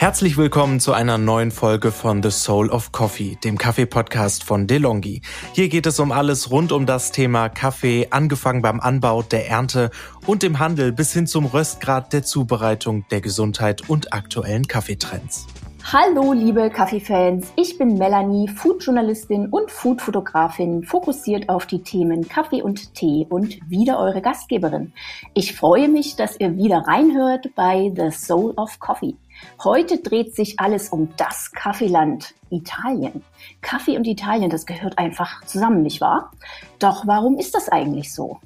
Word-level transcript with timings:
Herzlich 0.00 0.38
willkommen 0.38 0.80
zu 0.80 0.94
einer 0.94 1.18
neuen 1.18 1.50
Folge 1.50 1.92
von 1.92 2.22
The 2.22 2.30
Soul 2.30 2.70
of 2.70 2.90
Coffee, 2.90 3.36
dem 3.44 3.58
Kaffee-Podcast 3.58 4.44
von 4.44 4.66
DeLonghi. 4.66 5.20
Hier 5.52 5.68
geht 5.68 5.84
es 5.84 6.00
um 6.00 6.10
alles 6.10 6.50
rund 6.50 6.72
um 6.72 6.86
das 6.86 7.12
Thema 7.12 7.50
Kaffee, 7.50 8.06
angefangen 8.08 8.62
beim 8.62 8.80
Anbau, 8.80 9.20
der 9.20 9.46
Ernte 9.50 9.90
und 10.24 10.42
dem 10.42 10.58
Handel 10.58 10.92
bis 10.92 11.12
hin 11.12 11.26
zum 11.26 11.44
Röstgrad, 11.44 12.14
der 12.14 12.22
Zubereitung, 12.22 13.04
der 13.10 13.20
Gesundheit 13.20 13.90
und 13.90 14.14
aktuellen 14.14 14.66
Kaffeetrends. 14.66 15.46
Hallo 15.84 16.32
liebe 16.32 16.70
Kaffeefans, 16.70 17.52
ich 17.56 17.76
bin 17.76 17.98
Melanie, 17.98 18.48
Foodjournalistin 18.48 19.48
und 19.48 19.70
Foodfotografin, 19.70 20.84
fokussiert 20.84 21.48
auf 21.48 21.66
die 21.66 21.82
Themen 21.82 22.28
Kaffee 22.28 22.62
und 22.62 22.94
Tee 22.94 23.26
und 23.28 23.58
wieder 23.68 23.98
eure 23.98 24.22
Gastgeberin. 24.22 24.92
Ich 25.34 25.54
freue 25.54 25.88
mich, 25.88 26.16
dass 26.16 26.38
ihr 26.38 26.56
wieder 26.56 26.84
reinhört 26.86 27.54
bei 27.54 27.92
The 27.94 28.10
Soul 28.10 28.52
of 28.56 28.78
Coffee. 28.78 29.16
Heute 29.62 29.98
dreht 29.98 30.34
sich 30.34 30.58
alles 30.58 30.88
um 30.88 31.10
das 31.16 31.52
Kaffeeland 31.52 32.34
Italien. 32.50 33.22
Kaffee 33.60 33.96
und 33.96 34.06
Italien, 34.06 34.50
das 34.50 34.66
gehört 34.66 34.98
einfach 34.98 35.44
zusammen, 35.44 35.82
nicht 35.82 36.00
wahr? 36.00 36.32
Doch 36.78 37.06
warum 37.06 37.38
ist 37.38 37.54
das 37.54 37.68
eigentlich 37.68 38.12
so? 38.12 38.40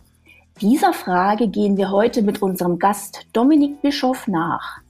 Dieser 0.61 0.93
Frage 0.93 1.49
gehen 1.49 1.77
wir 1.77 1.91
heute 1.91 2.23
mit 2.23 2.41
unserem 2.41 2.79
Gast 2.79 3.27
Dominik 3.33 3.83
Bischof 3.83 4.29
nach. 4.29 4.84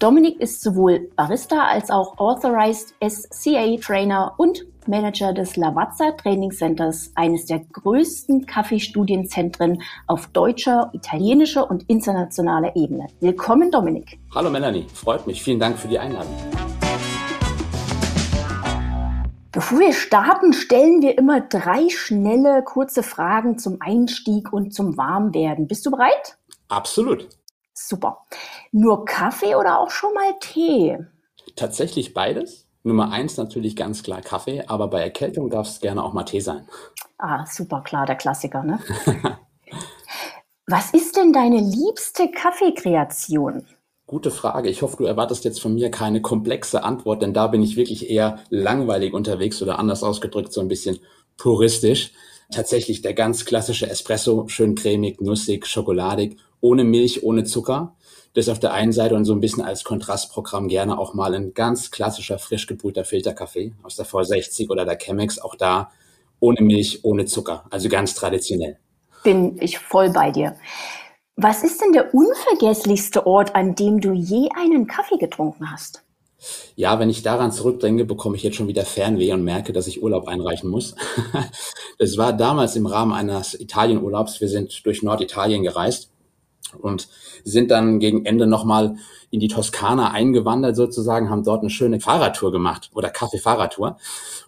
Dominik 0.00 0.40
ist 0.40 0.62
sowohl 0.62 1.10
Barista 1.14 1.66
als 1.66 1.90
auch 1.90 2.16
Authorized 2.16 2.94
SCA 3.06 3.76
Trainer 3.76 4.32
und 4.38 4.64
Manager 4.86 5.34
des 5.34 5.56
Lavazza 5.56 6.12
Training 6.12 6.52
Centers, 6.52 7.12
eines 7.16 7.44
der 7.44 7.58
größten 7.70 8.46
Kaffeestudienzentren 8.46 9.82
auf 10.06 10.28
deutscher, 10.28 10.88
italienischer 10.94 11.70
und 11.70 11.82
internationaler 11.90 12.74
Ebene. 12.76 13.08
Willkommen, 13.20 13.70
Dominik. 13.70 14.18
Hallo 14.34 14.48
Melanie, 14.48 14.86
freut 14.94 15.26
mich. 15.26 15.42
Vielen 15.42 15.60
Dank 15.60 15.78
für 15.78 15.88
die 15.88 15.98
Einladung. 15.98 16.34
Bevor 19.52 19.80
wir 19.80 19.92
starten, 19.92 20.54
stellen 20.54 21.02
wir 21.02 21.18
immer 21.18 21.42
drei 21.42 21.90
schnelle, 21.90 22.62
kurze 22.62 23.02
Fragen 23.02 23.58
zum 23.58 23.76
Einstieg 23.80 24.50
und 24.50 24.72
zum 24.72 24.96
Warmwerden. 24.96 25.66
Bist 25.66 25.84
du 25.84 25.90
bereit? 25.90 26.38
Absolut. 26.68 27.28
Super. 27.86 28.26
Nur 28.72 29.06
Kaffee 29.06 29.54
oder 29.54 29.80
auch 29.80 29.90
schon 29.90 30.12
mal 30.12 30.34
Tee? 30.38 30.98
Tatsächlich 31.56 32.12
beides. 32.12 32.66
Nummer 32.82 33.10
eins 33.10 33.36
natürlich 33.36 33.74
ganz 33.74 34.02
klar 34.02 34.20
Kaffee, 34.20 34.64
aber 34.66 34.88
bei 34.88 35.00
Erkältung 35.02 35.48
darf 35.50 35.66
es 35.66 35.80
gerne 35.80 36.04
auch 36.04 36.12
mal 36.12 36.24
Tee 36.24 36.40
sein. 36.40 36.68
Ah, 37.18 37.44
super 37.46 37.80
klar, 37.80 38.06
der 38.06 38.16
Klassiker, 38.16 38.62
ne? 38.62 38.80
Was 40.66 40.92
ist 40.92 41.16
denn 41.16 41.32
deine 41.32 41.58
liebste 41.58 42.30
Kaffeekreation? 42.30 43.66
Gute 44.06 44.30
Frage. 44.30 44.68
Ich 44.68 44.82
hoffe, 44.82 44.98
du 44.98 45.04
erwartest 45.04 45.44
jetzt 45.44 45.60
von 45.60 45.74
mir 45.74 45.90
keine 45.90 46.20
komplexe 46.20 46.84
Antwort, 46.84 47.22
denn 47.22 47.32
da 47.32 47.46
bin 47.46 47.62
ich 47.62 47.76
wirklich 47.76 48.10
eher 48.10 48.40
langweilig 48.50 49.14
unterwegs 49.14 49.62
oder 49.62 49.78
anders 49.78 50.02
ausgedrückt 50.02 50.52
so 50.52 50.60
ein 50.60 50.68
bisschen 50.68 51.00
puristisch. 51.38 52.12
Tatsächlich 52.52 53.00
der 53.00 53.14
ganz 53.14 53.44
klassische 53.44 53.88
Espresso, 53.88 54.48
schön 54.48 54.74
cremig, 54.74 55.20
nussig, 55.20 55.66
schokoladig 55.66 56.36
ohne 56.60 56.84
Milch, 56.84 57.22
ohne 57.22 57.44
Zucker. 57.44 57.96
Das 58.34 58.48
auf 58.48 58.60
der 58.60 58.72
einen 58.72 58.92
Seite 58.92 59.16
und 59.16 59.24
so 59.24 59.32
ein 59.32 59.40
bisschen 59.40 59.64
als 59.64 59.82
Kontrastprogramm 59.82 60.68
gerne 60.68 60.98
auch 60.98 61.14
mal 61.14 61.34
ein 61.34 61.52
ganz 61.52 61.90
klassischer 61.90 62.38
frisch 62.38 62.66
gebrühter 62.66 63.04
Filterkaffee 63.04 63.72
aus 63.82 63.96
der 63.96 64.06
V60 64.06 64.70
oder 64.70 64.84
der 64.84 64.98
Chemex, 64.98 65.40
auch 65.40 65.56
da 65.56 65.90
ohne 66.38 66.62
Milch, 66.62 67.00
ohne 67.02 67.24
Zucker, 67.24 67.64
also 67.70 67.88
ganz 67.88 68.14
traditionell. 68.14 68.78
Bin 69.24 69.60
ich 69.60 69.78
voll 69.78 70.10
bei 70.10 70.30
dir. 70.30 70.56
Was 71.36 71.64
ist 71.64 71.80
denn 71.80 71.92
der 71.92 72.14
unvergesslichste 72.14 73.26
Ort, 73.26 73.54
an 73.54 73.74
dem 73.74 74.00
du 74.00 74.12
je 74.12 74.48
einen 74.56 74.86
Kaffee 74.86 75.18
getrunken 75.18 75.70
hast? 75.70 76.04
Ja, 76.74 76.98
wenn 76.98 77.10
ich 77.10 77.22
daran 77.22 77.52
zurückdenke, 77.52 78.04
bekomme 78.04 78.36
ich 78.36 78.42
jetzt 78.42 78.56
schon 78.56 78.68
wieder 78.68 78.84
Fernweh 78.84 79.32
und 79.32 79.44
merke, 79.44 79.72
dass 79.72 79.86
ich 79.86 80.02
Urlaub 80.02 80.28
einreichen 80.28 80.70
muss. 80.70 80.94
Es 82.02 82.16
war 82.16 82.32
damals 82.32 82.76
im 82.76 82.86
Rahmen 82.86 83.12
eines 83.12 83.52
Italienurlaubs. 83.52 84.40
Wir 84.40 84.48
sind 84.48 84.86
durch 84.86 85.02
Norditalien 85.02 85.62
gereist 85.62 86.10
und 86.74 87.08
sind 87.44 87.70
dann 87.70 87.98
gegen 87.98 88.24
Ende 88.26 88.46
nochmal 88.46 88.96
in 89.30 89.40
die 89.40 89.48
Toskana 89.48 90.10
eingewandert 90.10 90.76
sozusagen, 90.76 91.30
haben 91.30 91.44
dort 91.44 91.60
eine 91.60 91.70
schöne 91.70 92.00
Fahrradtour 92.00 92.52
gemacht 92.52 92.90
oder 92.94 93.10
Kaffee-Fahrradtour. 93.10 93.96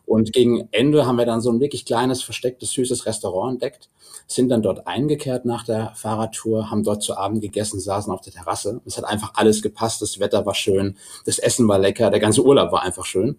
Und 0.06 0.32
gegen 0.32 0.68
Ende 0.72 1.06
haben 1.06 1.16
wir 1.16 1.26
dann 1.26 1.40
so 1.40 1.50
ein 1.50 1.60
wirklich 1.60 1.84
kleines, 1.84 2.22
verstecktes, 2.22 2.72
süßes 2.72 3.06
Restaurant 3.06 3.54
entdeckt, 3.54 3.88
sind 4.26 4.48
dann 4.48 4.62
dort 4.62 4.86
eingekehrt 4.86 5.44
nach 5.44 5.64
der 5.64 5.92
Fahrradtour, 5.94 6.70
haben 6.70 6.82
dort 6.82 7.02
zu 7.02 7.16
Abend 7.16 7.40
gegessen, 7.40 7.80
saßen 7.80 8.12
auf 8.12 8.20
der 8.20 8.32
Terrasse. 8.32 8.80
Es 8.84 8.96
hat 8.96 9.04
einfach 9.04 9.32
alles 9.34 9.62
gepasst, 9.62 10.02
das 10.02 10.18
Wetter 10.18 10.44
war 10.46 10.54
schön, 10.54 10.96
das 11.24 11.38
Essen 11.38 11.68
war 11.68 11.78
lecker, 11.78 12.10
der 12.10 12.20
ganze 12.20 12.44
Urlaub 12.44 12.72
war 12.72 12.82
einfach 12.82 13.04
schön. 13.04 13.36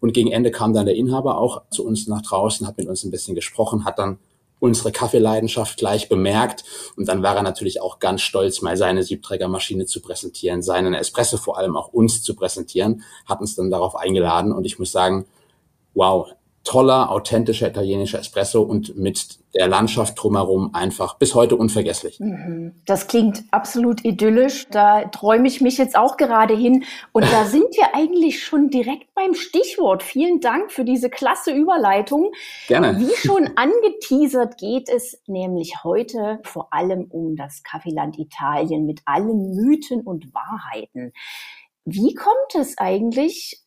Und 0.00 0.12
gegen 0.12 0.30
Ende 0.30 0.50
kam 0.50 0.72
dann 0.72 0.86
der 0.86 0.94
Inhaber 0.94 1.38
auch 1.38 1.62
zu 1.70 1.86
uns 1.86 2.06
nach 2.06 2.22
draußen, 2.22 2.66
hat 2.66 2.78
mit 2.78 2.86
uns 2.86 3.04
ein 3.04 3.10
bisschen 3.10 3.34
gesprochen, 3.34 3.84
hat 3.84 3.98
dann 3.98 4.18
unsere 4.58 4.92
Kaffeeleidenschaft 4.92 5.78
gleich 5.78 6.08
bemerkt. 6.08 6.64
Und 6.96 7.08
dann 7.08 7.22
war 7.22 7.36
er 7.36 7.42
natürlich 7.42 7.80
auch 7.80 7.98
ganz 7.98 8.22
stolz, 8.22 8.62
mal 8.62 8.76
seine 8.76 9.02
Siebträgermaschine 9.02 9.86
zu 9.86 10.00
präsentieren, 10.00 10.62
seinen 10.62 10.94
Espresso 10.94 11.36
vor 11.36 11.58
allem 11.58 11.76
auch 11.76 11.88
uns 11.88 12.22
zu 12.22 12.34
präsentieren, 12.34 13.02
hat 13.26 13.40
uns 13.40 13.54
dann 13.54 13.70
darauf 13.70 13.96
eingeladen. 13.96 14.52
Und 14.52 14.64
ich 14.64 14.78
muss 14.78 14.92
sagen, 14.92 15.26
wow, 15.94 16.28
toller, 16.66 17.10
authentischer 17.10 17.68
italienischer 17.68 18.18
Espresso 18.18 18.60
und 18.60 18.96
mit 18.96 19.38
der 19.54 19.68
Landschaft 19.68 20.20
drumherum 20.20 20.74
einfach 20.74 21.16
bis 21.16 21.34
heute 21.34 21.56
unvergesslich. 21.56 22.18
Mhm. 22.20 22.74
Das 22.84 23.06
klingt 23.06 23.44
absolut 23.52 24.04
idyllisch. 24.04 24.66
Da 24.70 25.04
träume 25.04 25.46
ich 25.46 25.60
mich 25.60 25.78
jetzt 25.78 25.96
auch 25.96 26.16
gerade 26.16 26.54
hin. 26.56 26.84
Und 27.12 27.24
da 27.32 27.44
sind 27.46 27.74
wir 27.76 27.94
eigentlich 27.94 28.44
schon 28.44 28.68
direkt 28.68 29.14
beim 29.14 29.34
Stichwort. 29.34 30.02
Vielen 30.02 30.40
Dank 30.40 30.72
für 30.72 30.84
diese 30.84 31.08
klasse 31.08 31.52
Überleitung. 31.52 32.32
Gerne. 32.66 32.98
Wie 32.98 33.14
schon 33.26 33.48
angeteasert 33.54 34.58
geht 34.58 34.88
es 34.88 35.22
nämlich 35.26 35.84
heute 35.84 36.40
vor 36.42 36.72
allem 36.72 37.06
um 37.08 37.36
das 37.36 37.62
Kaffeeland 37.62 38.18
Italien 38.18 38.86
mit 38.86 39.02
allen 39.04 39.54
Mythen 39.54 40.00
und 40.02 40.34
Wahrheiten. 40.34 41.12
Wie 41.84 42.14
kommt 42.14 42.54
es 42.58 42.76
eigentlich 42.76 43.62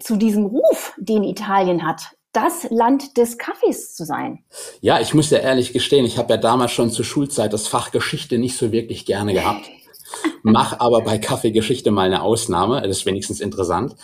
zu 0.00 0.16
diesem 0.16 0.46
Ruf, 0.46 0.94
den 0.98 1.22
Italien 1.22 1.86
hat? 1.86 2.16
Das 2.34 2.66
Land 2.70 3.16
des 3.16 3.38
Kaffees 3.38 3.94
zu 3.94 4.04
sein. 4.04 4.40
Ja, 4.80 5.00
ich 5.00 5.14
muss 5.14 5.30
ja 5.30 5.38
ehrlich 5.38 5.72
gestehen, 5.72 6.04
ich 6.04 6.18
habe 6.18 6.34
ja 6.34 6.36
damals 6.36 6.72
schon 6.72 6.90
zur 6.90 7.04
Schulzeit 7.04 7.52
das 7.52 7.68
Fach 7.68 7.90
Geschichte 7.92 8.38
nicht 8.38 8.56
so 8.56 8.72
wirklich 8.72 9.06
gerne 9.06 9.32
gehabt. 9.32 9.70
Mach 10.42 10.78
aber 10.80 11.00
bei 11.00 11.18
Kaffeegeschichte 11.18 11.90
mal 11.90 12.06
eine 12.06 12.22
Ausnahme, 12.22 12.82
das 12.82 12.98
ist 12.98 13.06
wenigstens 13.06 13.40
interessant. 13.40 13.96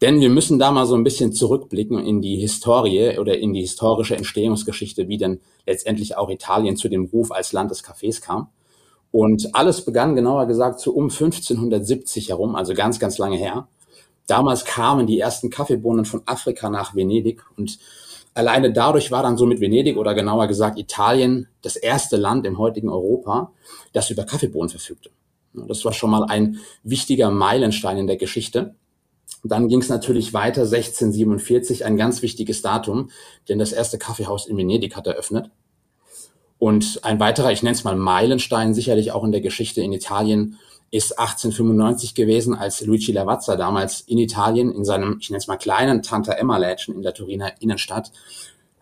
Denn 0.00 0.20
wir 0.20 0.30
müssen 0.30 0.58
da 0.58 0.70
mal 0.70 0.86
so 0.86 0.94
ein 0.94 1.04
bisschen 1.04 1.32
zurückblicken 1.32 1.98
in 1.98 2.22
die 2.22 2.36
Historie 2.36 3.18
oder 3.18 3.38
in 3.38 3.52
die 3.52 3.60
historische 3.60 4.16
Entstehungsgeschichte, 4.16 5.08
wie 5.08 5.18
denn 5.18 5.40
letztendlich 5.66 6.16
auch 6.16 6.30
Italien 6.30 6.76
zu 6.76 6.88
dem 6.88 7.06
Ruf 7.06 7.32
als 7.32 7.52
Land 7.52 7.70
des 7.70 7.82
Kaffees 7.82 8.20
kam. 8.20 8.48
Und 9.12 9.54
alles 9.54 9.84
begann 9.84 10.14
genauer 10.14 10.46
gesagt 10.46 10.80
so 10.80 10.92
um 10.92 11.10
1570 11.10 12.28
herum, 12.28 12.54
also 12.54 12.74
ganz, 12.74 12.98
ganz 12.98 13.18
lange 13.18 13.36
her. 13.36 13.66
Damals 14.30 14.64
kamen 14.64 15.08
die 15.08 15.18
ersten 15.18 15.50
Kaffeebohnen 15.50 16.04
von 16.04 16.22
Afrika 16.24 16.70
nach 16.70 16.94
Venedig 16.94 17.42
und 17.56 17.80
alleine 18.32 18.72
dadurch 18.72 19.10
war 19.10 19.24
dann 19.24 19.36
so 19.36 19.44
mit 19.44 19.60
Venedig 19.60 19.96
oder 19.96 20.14
genauer 20.14 20.46
gesagt 20.46 20.78
Italien 20.78 21.48
das 21.62 21.74
erste 21.74 22.16
Land 22.16 22.46
im 22.46 22.56
heutigen 22.56 22.88
Europa, 22.88 23.50
das 23.92 24.08
über 24.08 24.22
Kaffeebohnen 24.22 24.68
verfügte. 24.68 25.10
Das 25.52 25.84
war 25.84 25.92
schon 25.92 26.10
mal 26.10 26.22
ein 26.26 26.58
wichtiger 26.84 27.32
Meilenstein 27.32 27.96
in 27.96 28.06
der 28.06 28.18
Geschichte. 28.18 28.76
Dann 29.42 29.66
ging 29.66 29.80
es 29.80 29.88
natürlich 29.88 30.32
weiter, 30.32 30.60
1647, 30.60 31.84
ein 31.84 31.96
ganz 31.96 32.22
wichtiges 32.22 32.62
Datum, 32.62 33.10
denn 33.48 33.58
das 33.58 33.72
erste 33.72 33.98
Kaffeehaus 33.98 34.46
in 34.46 34.56
Venedig 34.56 34.94
hat 34.94 35.08
eröffnet. 35.08 35.50
Und 36.60 37.00
ein 37.02 37.18
weiterer, 37.18 37.50
ich 37.50 37.64
nenne 37.64 37.74
es 37.74 37.82
mal 37.82 37.96
Meilenstein, 37.96 38.74
sicherlich 38.74 39.10
auch 39.10 39.24
in 39.24 39.32
der 39.32 39.40
Geschichte 39.40 39.80
in 39.80 39.92
Italien, 39.92 40.56
ist 40.90 41.18
1895 41.18 42.14
gewesen, 42.14 42.54
als 42.54 42.80
Luigi 42.80 43.12
Lavazza 43.12 43.56
damals 43.56 44.00
in 44.00 44.18
Italien 44.18 44.72
in 44.72 44.84
seinem, 44.84 45.18
ich 45.20 45.30
nenne 45.30 45.38
es 45.38 45.46
mal 45.46 45.56
kleinen 45.56 46.02
Tanta 46.02 46.32
Emma 46.32 46.56
Lädchen 46.56 46.94
in 46.94 47.02
der 47.02 47.14
Turiner 47.14 47.52
Innenstadt 47.60 48.10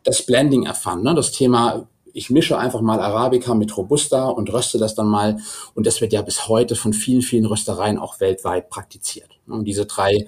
das 0.05 0.25
Blending 0.25 0.65
erfand. 0.65 1.05
Ne? 1.05 1.15
Das 1.15 1.33
Thema, 1.33 1.87
ich 2.15 2.31
mische 2.31 2.59
einfach 2.59 2.81
mal 2.81 3.01
Arabica 3.01 3.55
mit 3.55 3.77
Robusta 3.77 4.29
und 4.29 4.53
röste 4.53 4.79
das 4.79 4.95
dann 4.95 5.07
mal. 5.07 5.39
Und 5.75 5.87
das 5.87 6.01
wird 6.01 6.13
ja 6.13 6.23
bis 6.23 6.49
heute 6.49 6.77
von 6.77 6.93
vielen, 6.93 7.23
vielen 7.23 7.45
Röstereien 7.45 7.99
auch 7.99 8.21
weltweit 8.21 8.71
praktiziert. 8.71 9.29
Und 9.47 9.65
diese 9.65 9.85
drei 9.85 10.27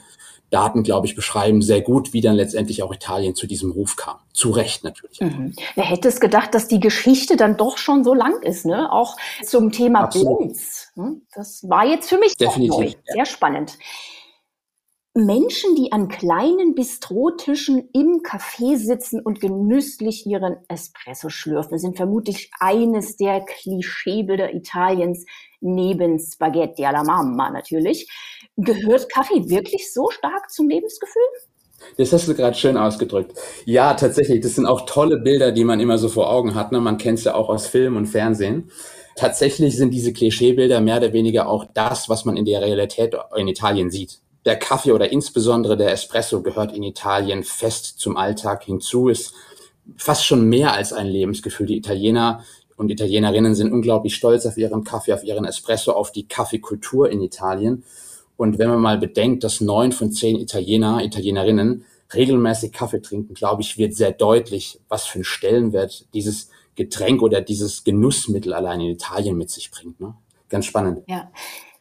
Daten, 0.51 0.83
glaube 0.83 1.07
ich, 1.07 1.15
beschreiben 1.15 1.63
sehr 1.63 1.81
gut, 1.81 2.13
wie 2.13 2.21
dann 2.21 2.35
letztendlich 2.35 2.83
auch 2.83 2.93
Italien 2.93 3.35
zu 3.35 3.47
diesem 3.47 3.71
Ruf 3.71 3.97
kam. 3.97 4.19
Zu 4.33 4.51
Recht 4.51 4.85
natürlich. 4.85 5.21
Mhm. 5.21 5.55
Wer 5.77 5.85
hätte 5.85 6.09
es 6.09 6.21
gedacht, 6.21 6.55
dass 6.55 6.69
die 6.69 6.81
Geschichte 6.81 7.37
dann 7.37 7.57
doch 7.57 7.79
schon 7.79 8.05
so 8.05 8.15
lang 8.15 8.43
ist, 8.43 8.67
ne? 8.67 8.93
Auch 8.93 9.17
zum 9.45 9.71
Thema 9.71 10.07
Blends. 10.07 10.80
Hm? 10.95 11.23
Das 11.35 11.69
war 11.69 11.87
jetzt 11.87 12.09
für 12.09 12.19
mich 12.19 12.37
Definitiv, 12.37 12.79
neu. 12.79 12.89
Sehr 13.05 13.17
ja. 13.17 13.27
spannend. 13.27 13.79
Menschen, 15.13 15.75
die 15.75 15.91
an 15.91 16.09
kleinen 16.09 16.77
Bistrotischen 16.77 17.89
im 17.93 18.23
Café 18.23 18.77
sitzen 18.77 19.21
und 19.21 19.41
genüsslich 19.41 20.25
ihren 20.25 20.57
Espresso 20.69 21.31
schlürfen, 21.31 21.79
sind 21.79 21.97
vermutlich 21.97 22.51
eines 22.61 23.17
der 23.17 23.41
Klischeebilder 23.41 24.55
Italiens 24.55 25.27
neben 25.61 26.21
Spaghetti 26.21 26.85
alla 26.85 27.03
Mamma 27.03 27.51
natürlich. 27.51 28.09
Gehört 28.57 29.13
Kaffee 29.13 29.49
wirklich 29.49 29.93
so 29.93 30.11
stark 30.11 30.49
zum 30.51 30.69
Lebensgefühl? 30.69 31.23
Das 31.97 32.13
hast 32.13 32.29
du 32.29 32.35
gerade 32.35 32.57
schön 32.57 32.77
ausgedrückt. 32.77 33.33
Ja, 33.65 33.95
tatsächlich. 33.95 34.41
Das 34.43 34.55
sind 34.55 34.67
auch 34.67 34.83
tolle 34.83 35.19
Bilder, 35.19 35.51
die 35.51 35.65
man 35.65 35.81
immer 35.81 35.99
so 35.99 36.09
vor 36.09 36.31
Augen 36.31 36.55
hat. 36.55 36.71
Ne? 36.73 36.81
Man 36.81 36.99
kennt 36.99 37.19
es 37.19 37.25
ja 37.25 37.35
auch 37.35 37.49
aus 37.49 37.67
Film 37.67 37.97
und 37.97 38.07
Fernsehen. 38.07 38.71
Tatsächlich 39.21 39.77
sind 39.77 39.93
diese 39.93 40.15
Klischeebilder 40.15 40.81
mehr 40.81 40.97
oder 40.97 41.13
weniger 41.13 41.47
auch 41.47 41.67
das, 41.75 42.09
was 42.09 42.25
man 42.25 42.39
in 42.39 42.47
der 42.47 42.63
Realität 42.63 43.15
in 43.37 43.49
Italien 43.49 43.91
sieht. 43.91 44.19
Der 44.47 44.57
Kaffee 44.57 44.93
oder 44.93 45.13
insbesondere 45.13 45.77
der 45.77 45.93
Espresso 45.93 46.41
gehört 46.41 46.75
in 46.75 46.83
Italien 46.83 47.45
fest 47.45 47.99
zum 47.99 48.17
Alltag 48.17 48.65
hinzu, 48.65 49.11
ist 49.11 49.35
fast 49.99 50.25
schon 50.25 50.49
mehr 50.49 50.73
als 50.73 50.95
ein 50.95 51.07
Lebensgefühl. 51.07 51.67
Die 51.67 51.77
Italiener 51.77 52.43
und 52.79 52.91
Italienerinnen 52.91 53.55
sind 53.55 53.75
unglaublich 53.75 54.15
stolz 54.15 54.47
auf 54.47 54.57
ihren 54.57 54.85
Kaffee, 54.85 55.13
auf 55.13 55.23
ihren 55.23 55.45
Espresso, 55.45 55.93
auf 55.93 56.13
die 56.13 56.27
Kaffeekultur 56.27 57.11
in 57.11 57.21
Italien. 57.21 57.85
Und 58.39 58.59
wenn 58.59 58.71
man 58.71 58.81
mal 58.81 58.97
bedenkt, 58.97 59.45
dass 59.45 59.61
neun 59.61 59.93
von 59.93 60.13
zehn 60.13 60.37
Italiener, 60.41 61.05
Italienerinnen 61.05 61.85
regelmäßig 62.15 62.73
Kaffee 62.73 63.03
trinken, 63.03 63.35
glaube 63.35 63.61
ich, 63.61 63.77
wird 63.77 63.95
sehr 63.95 64.13
deutlich, 64.13 64.81
was 64.89 65.05
für 65.05 65.17
einen 65.17 65.25
Stellenwert 65.25 66.07
dieses 66.15 66.49
Getränk 66.77 67.23
oder 67.23 67.41
dieses 67.41 67.85
Genussmittel 67.85 68.55
allein 68.55 68.81
in 68.81 68.91
Italien 68.91 69.37
mit 69.37 69.51
sich 69.51 69.71
bringt. 69.71 70.01
Ne? 70.01 70.15
Ganz 70.49 70.67
spannend. 70.67 71.03
Ja. 71.09 71.31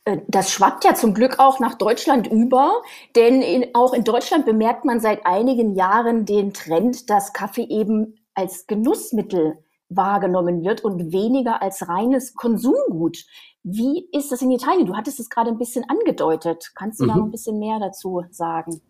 Äh, 0.06 0.20
das 0.28 0.52
schwappt 0.52 0.84
ja 0.84 0.94
zum 0.94 1.14
Glück 1.14 1.40
auch 1.40 1.60
nach 1.60 1.76
Deutschland 1.76 2.28
über, 2.28 2.82
denn 3.16 3.42
in, 3.42 3.68
auch 3.74 3.94
in 3.94 4.04
Deutschland 4.04 4.46
bemerkt 4.46 4.86
man 4.86 5.00
seit 5.00 5.26
einigen 5.26 5.76
Jahren 5.76 6.26
den 6.26 6.54
Trend, 6.54 7.10
dass 7.10 7.34
Kaffee 7.34 7.68
eben 7.70 8.16
als 8.34 8.68
Genussmittel 8.68 9.60
wahrgenommen 9.90 10.64
wird 10.64 10.84
und 10.84 11.12
weniger 11.12 11.62
als 11.62 11.88
reines 11.88 12.36
Konsumgut. 12.36 13.26
Wie 13.64 14.08
ist 14.12 14.32
das 14.32 14.42
in 14.42 14.52
Italien? 14.52 14.86
Du 14.86 14.96
hattest 14.96 15.20
es 15.20 15.30
gerade 15.30 15.50
ein 15.50 15.58
bisschen 15.58 15.84
angedeutet. 15.90 16.72
Kannst 16.76 17.00
du 17.00 17.06
mhm. 17.06 17.08
da 17.08 17.16
noch 17.18 17.26
ein 17.26 17.32
bisschen 17.32 17.60
mehr 17.60 17.80
dazu 17.80 18.24
sagen? 18.30 18.82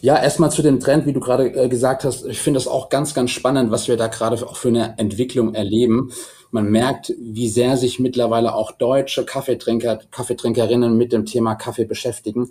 Ja, 0.00 0.22
erstmal 0.22 0.50
zu 0.50 0.62
dem 0.62 0.80
Trend, 0.80 1.06
wie 1.06 1.12
du 1.12 1.20
gerade 1.20 1.48
äh, 1.54 1.68
gesagt 1.68 2.04
hast. 2.04 2.26
Ich 2.26 2.40
finde 2.40 2.58
das 2.58 2.68
auch 2.68 2.88
ganz, 2.88 3.14
ganz 3.14 3.30
spannend, 3.30 3.70
was 3.70 3.88
wir 3.88 3.96
da 3.96 4.08
gerade 4.08 4.36
auch 4.46 4.56
für 4.56 4.68
eine 4.68 4.98
Entwicklung 4.98 5.54
erleben. 5.54 6.12
Man 6.50 6.70
merkt, 6.70 7.14
wie 7.18 7.48
sehr 7.48 7.76
sich 7.78 7.98
mittlerweile 7.98 8.54
auch 8.54 8.72
deutsche 8.72 9.24
Kaffeetrinker, 9.24 10.00
Kaffeetrinkerinnen 10.10 10.96
mit 10.96 11.12
dem 11.12 11.24
Thema 11.24 11.54
Kaffee 11.54 11.86
beschäftigen 11.86 12.50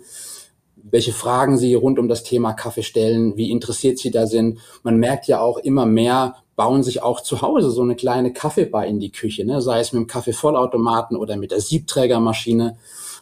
welche 0.84 1.12
Fragen 1.12 1.58
sie 1.58 1.74
rund 1.74 1.98
um 1.98 2.08
das 2.08 2.22
Thema 2.22 2.52
Kaffee 2.52 2.82
stellen, 2.82 3.36
wie 3.36 3.50
interessiert 3.50 3.98
sie 3.98 4.10
da 4.10 4.26
sind. 4.26 4.58
Man 4.82 4.96
merkt 4.96 5.26
ja 5.28 5.40
auch 5.40 5.58
immer 5.58 5.86
mehr, 5.86 6.36
bauen 6.56 6.82
sich 6.82 7.02
auch 7.02 7.20
zu 7.20 7.40
Hause 7.40 7.70
so 7.70 7.82
eine 7.82 7.96
kleine 7.96 8.32
Kaffeebar 8.32 8.86
in 8.86 9.00
die 9.00 9.12
Küche, 9.12 9.44
ne? 9.44 9.62
sei 9.62 9.80
es 9.80 9.92
mit 9.92 10.00
dem 10.00 10.06
Kaffeevollautomaten 10.06 11.16
oder 11.16 11.36
mit 11.36 11.50
der 11.50 11.60
Siebträgermaschine, 11.60 12.76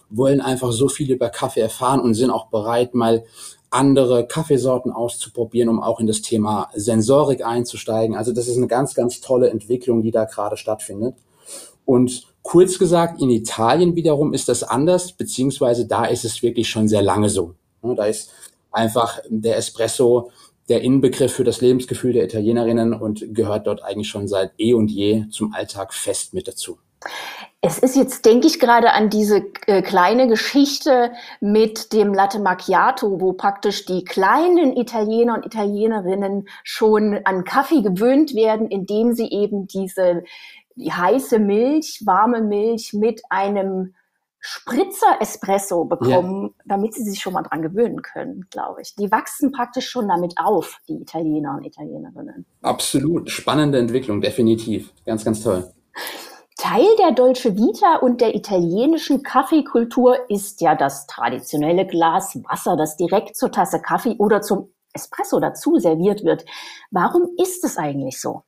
wollen 0.08 0.40
einfach 0.40 0.72
so 0.72 0.88
viel 0.88 1.10
über 1.12 1.28
Kaffee 1.28 1.60
erfahren 1.60 2.00
und 2.00 2.14
sind 2.14 2.30
auch 2.30 2.48
bereit, 2.48 2.94
mal 2.94 3.24
andere 3.70 4.26
Kaffeesorten 4.26 4.92
auszuprobieren, 4.92 5.68
um 5.68 5.80
auch 5.80 6.00
in 6.00 6.06
das 6.06 6.22
Thema 6.22 6.70
Sensorik 6.74 7.44
einzusteigen. 7.44 8.16
Also 8.16 8.32
das 8.32 8.48
ist 8.48 8.56
eine 8.56 8.66
ganz, 8.66 8.94
ganz 8.94 9.20
tolle 9.20 9.50
Entwicklung, 9.50 10.02
die 10.02 10.10
da 10.10 10.24
gerade 10.24 10.56
stattfindet. 10.56 11.14
Und 11.84 12.26
kurz 12.42 12.78
gesagt, 12.78 13.20
in 13.20 13.30
Italien 13.30 13.94
wiederum 13.94 14.34
ist 14.34 14.48
das 14.48 14.62
anders, 14.62 15.12
beziehungsweise 15.12 15.86
da 15.86 16.04
ist 16.04 16.24
es 16.24 16.42
wirklich 16.42 16.68
schon 16.68 16.88
sehr 16.88 17.02
lange 17.02 17.28
so. 17.28 17.54
Da 17.82 18.04
ist 18.06 18.30
einfach 18.72 19.20
der 19.28 19.56
Espresso 19.56 20.30
der 20.68 20.82
Inbegriff 20.82 21.32
für 21.32 21.44
das 21.44 21.60
Lebensgefühl 21.60 22.12
der 22.12 22.24
Italienerinnen 22.24 22.94
und 22.94 23.34
gehört 23.34 23.66
dort 23.66 23.82
eigentlich 23.82 24.08
schon 24.08 24.28
seit 24.28 24.52
eh 24.58 24.72
und 24.72 24.88
je 24.88 25.24
zum 25.30 25.52
Alltag 25.52 25.92
fest 25.92 26.32
mit 26.32 26.46
dazu. 26.46 26.78
Es 27.62 27.78
ist 27.78 27.94
jetzt, 27.94 28.24
denke 28.24 28.46
ich, 28.46 28.58
gerade 28.58 28.92
an 28.92 29.10
diese 29.10 29.44
äh, 29.66 29.82
kleine 29.82 30.28
Geschichte 30.28 31.12
mit 31.40 31.92
dem 31.92 32.14
Latte 32.14 32.40
Macchiato, 32.40 33.20
wo 33.20 33.34
praktisch 33.34 33.84
die 33.84 34.02
kleinen 34.02 34.76
Italiener 34.76 35.34
und 35.34 35.44
Italienerinnen 35.44 36.48
schon 36.64 37.20
an 37.24 37.44
Kaffee 37.44 37.82
gewöhnt 37.82 38.34
werden, 38.34 38.68
indem 38.68 39.12
sie 39.12 39.28
eben 39.30 39.66
diese 39.66 40.24
die 40.76 40.92
heiße 40.92 41.38
Milch, 41.38 42.02
warme 42.06 42.40
Milch 42.40 42.92
mit 42.94 43.20
einem 43.28 43.94
Spritzer 44.42 45.18
Espresso 45.20 45.84
bekommen, 45.84 46.44
ja. 46.44 46.64
damit 46.64 46.94
sie 46.94 47.02
sich 47.02 47.20
schon 47.20 47.34
mal 47.34 47.42
dran 47.42 47.60
gewöhnen 47.60 48.00
können, 48.00 48.46
glaube 48.50 48.80
ich. 48.80 48.94
Die 48.94 49.12
wachsen 49.12 49.52
praktisch 49.52 49.90
schon 49.90 50.08
damit 50.08 50.34
auf, 50.38 50.78
die 50.88 50.94
Italiener 50.94 51.56
und 51.58 51.66
Italienerinnen. 51.66 52.46
Absolut. 52.62 53.30
Spannende 53.30 53.78
Entwicklung, 53.78 54.22
definitiv. 54.22 54.94
Ganz, 55.04 55.26
ganz 55.26 55.42
toll. 55.42 55.70
Teil 56.60 56.84
der 56.98 57.12
Dolce 57.12 57.56
Vita 57.56 57.96
und 58.02 58.20
der 58.20 58.34
italienischen 58.34 59.22
Kaffeekultur 59.22 60.28
ist 60.28 60.60
ja 60.60 60.74
das 60.74 61.06
traditionelle 61.06 61.86
Glas 61.86 62.38
Wasser, 62.50 62.76
das 62.76 62.98
direkt 62.98 63.34
zur 63.34 63.50
Tasse 63.50 63.80
Kaffee 63.80 64.16
oder 64.18 64.42
zum 64.42 64.68
Espresso 64.92 65.40
dazu 65.40 65.78
serviert 65.78 66.22
wird. 66.22 66.44
Warum 66.90 67.30
ist 67.42 67.64
es 67.64 67.78
eigentlich 67.78 68.20
so? 68.20 68.42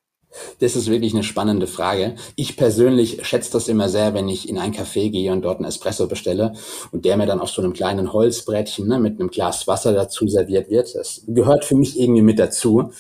Das 0.61 0.77
ist 0.77 0.91
wirklich 0.91 1.15
eine 1.15 1.23
spannende 1.23 1.67
Frage. 1.67 2.17
Ich 2.37 2.59
persönlich 2.59 3.27
schätze 3.27 3.51
das 3.53 3.69
immer 3.69 3.89
sehr, 3.89 4.13
wenn 4.13 4.29
ich 4.29 4.47
in 4.47 4.59
ein 4.59 4.75
Café 4.75 5.11
gehe 5.11 5.33
und 5.33 5.41
dort 5.41 5.57
einen 5.57 5.69
Espresso 5.69 6.07
bestelle 6.07 6.53
und 6.91 7.07
der 7.07 7.17
mir 7.17 7.25
dann 7.25 7.41
auf 7.41 7.49
so 7.49 7.63
einem 7.63 7.73
kleinen 7.73 8.13
Holzbrettchen 8.13 8.89
ne, 8.89 8.99
mit 8.99 9.19
einem 9.21 9.31
Glas 9.31 9.67
Wasser 9.67 9.95
dazu 9.95 10.29
serviert 10.29 10.69
wird. 10.69 10.95
Das 10.95 11.23
gehört 11.27 11.65
für 11.65 11.77
mich 11.77 11.99
irgendwie 11.99 12.23
mit 12.23 12.39
dazu. 12.39 12.93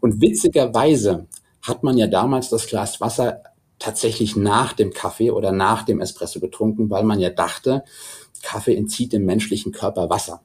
Und 0.00 0.20
witzigerweise 0.20 1.26
hat 1.62 1.82
man 1.82 1.98
ja 1.98 2.06
damals 2.06 2.50
das 2.50 2.68
Glas 2.68 3.00
Wasser 3.00 3.42
tatsächlich 3.80 4.36
nach 4.36 4.72
dem 4.72 4.92
Kaffee 4.92 5.32
oder 5.32 5.50
nach 5.50 5.82
dem 5.82 6.00
Espresso 6.00 6.38
getrunken, 6.38 6.88
weil 6.90 7.02
man 7.02 7.18
ja 7.18 7.30
dachte, 7.30 7.82
Kaffee 8.42 8.76
entzieht 8.76 9.12
dem 9.12 9.24
menschlichen 9.24 9.72
Körper 9.72 10.08
Wasser 10.08 10.40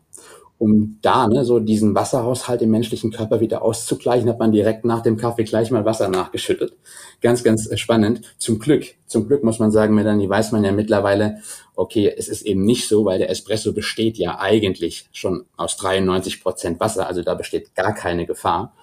um 0.58 1.00
da 1.02 1.28
ne, 1.28 1.44
so 1.44 1.60
diesen 1.60 1.96
Wasserhaushalt 1.96 2.62
im 2.62 2.72
menschlichen 2.72 3.12
Körper 3.12 3.42
wieder 3.42 3.62
auszugleichen, 3.62 4.30
hat 4.30 4.40
man 4.40 4.54
direkt 4.54 4.86
nach 4.86 5.02
dem 5.02 5.18
Kaffee 5.18 5.44
gleich 5.44 5.70
mal 5.70 5.84
Wasser 5.84 6.08
nachgeschüttet. 6.08 6.74
Ganz, 7.22 7.44
ganz 7.44 7.70
spannend. 7.78 8.22
Zum 8.38 8.60
Glück, 8.60 8.86
zum 9.06 9.28
Glück 9.28 9.44
muss 9.44 9.60
man 9.60 9.72
sagen, 9.72 9.96
Melanie, 9.96 10.30
weiß 10.30 10.54
man 10.54 10.64
ja 10.64 10.72
mittlerweile, 10.72 11.40
okay, 11.76 12.14
es 12.16 12.30
ist 12.30 12.44
eben 12.44 12.64
nicht 12.64 12.88
so, 12.88 13.04
weil 13.04 13.20
der 13.20 13.30
Espresso 13.30 13.74
besteht 13.74 14.18
ja 14.18 14.40
eigentlich 14.40 15.10
schon 15.12 15.46
aus 15.58 15.76
93 15.76 16.42
Prozent 16.42 16.80
Wasser, 16.80 17.08
also 17.08 17.22
da 17.22 17.36
besteht 17.36 17.76
gar 17.76 17.94
keine 17.94 18.26
Gefahr. 18.26 18.74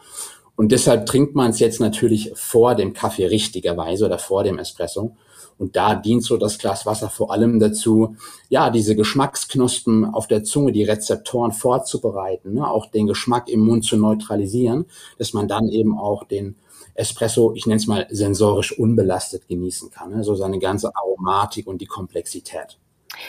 Und 0.56 0.72
deshalb 0.72 1.06
trinkt 1.06 1.34
man 1.34 1.50
es 1.50 1.60
jetzt 1.60 1.80
natürlich 1.80 2.32
vor 2.34 2.74
dem 2.74 2.92
Kaffee 2.92 3.26
richtigerweise 3.26 4.06
oder 4.06 4.18
vor 4.18 4.44
dem 4.44 4.58
Espresso. 4.58 5.16
Und 5.58 5.76
da 5.76 5.94
dient 5.94 6.24
so 6.24 6.36
das 6.36 6.58
Glas 6.58 6.86
Wasser 6.86 7.08
vor 7.08 7.32
allem 7.32 7.60
dazu, 7.60 8.16
ja, 8.48 8.70
diese 8.70 8.96
Geschmacksknospen 8.96 10.04
auf 10.04 10.26
der 10.26 10.44
Zunge, 10.44 10.72
die 10.72 10.84
Rezeptoren 10.84 11.52
vorzubereiten, 11.52 12.54
ne, 12.54 12.68
auch 12.68 12.90
den 12.90 13.06
Geschmack 13.06 13.48
im 13.48 13.60
Mund 13.60 13.84
zu 13.84 13.96
neutralisieren, 13.96 14.86
dass 15.18 15.32
man 15.34 15.48
dann 15.48 15.68
eben 15.68 15.96
auch 15.96 16.24
den 16.24 16.56
Espresso, 16.94 17.52
ich 17.54 17.66
nenne 17.66 17.76
es 17.76 17.86
mal 17.86 18.06
sensorisch 18.10 18.76
unbelastet 18.76 19.48
genießen 19.48 19.90
kann, 19.90 20.10
ne, 20.10 20.24
so 20.24 20.34
seine 20.34 20.58
ganze 20.58 20.94
Aromatik 20.96 21.66
und 21.66 21.80
die 21.80 21.86
Komplexität. 21.86 22.78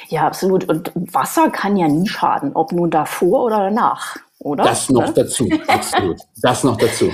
Ja, 0.07 0.25
absolut. 0.25 0.67
Und 0.67 0.91
Wasser 0.95 1.49
kann 1.49 1.77
ja 1.77 1.87
nie 1.87 2.07
schaden, 2.07 2.53
ob 2.55 2.71
nun 2.71 2.89
davor 2.89 3.43
oder 3.43 3.59
danach, 3.59 4.17
oder? 4.43 4.63
Das 4.63 4.89
noch 4.89 5.07
ja? 5.07 5.11
dazu, 5.11 5.49
absolut. 5.67 6.17
Das 6.41 6.63
noch 6.63 6.77
dazu. 6.77 7.09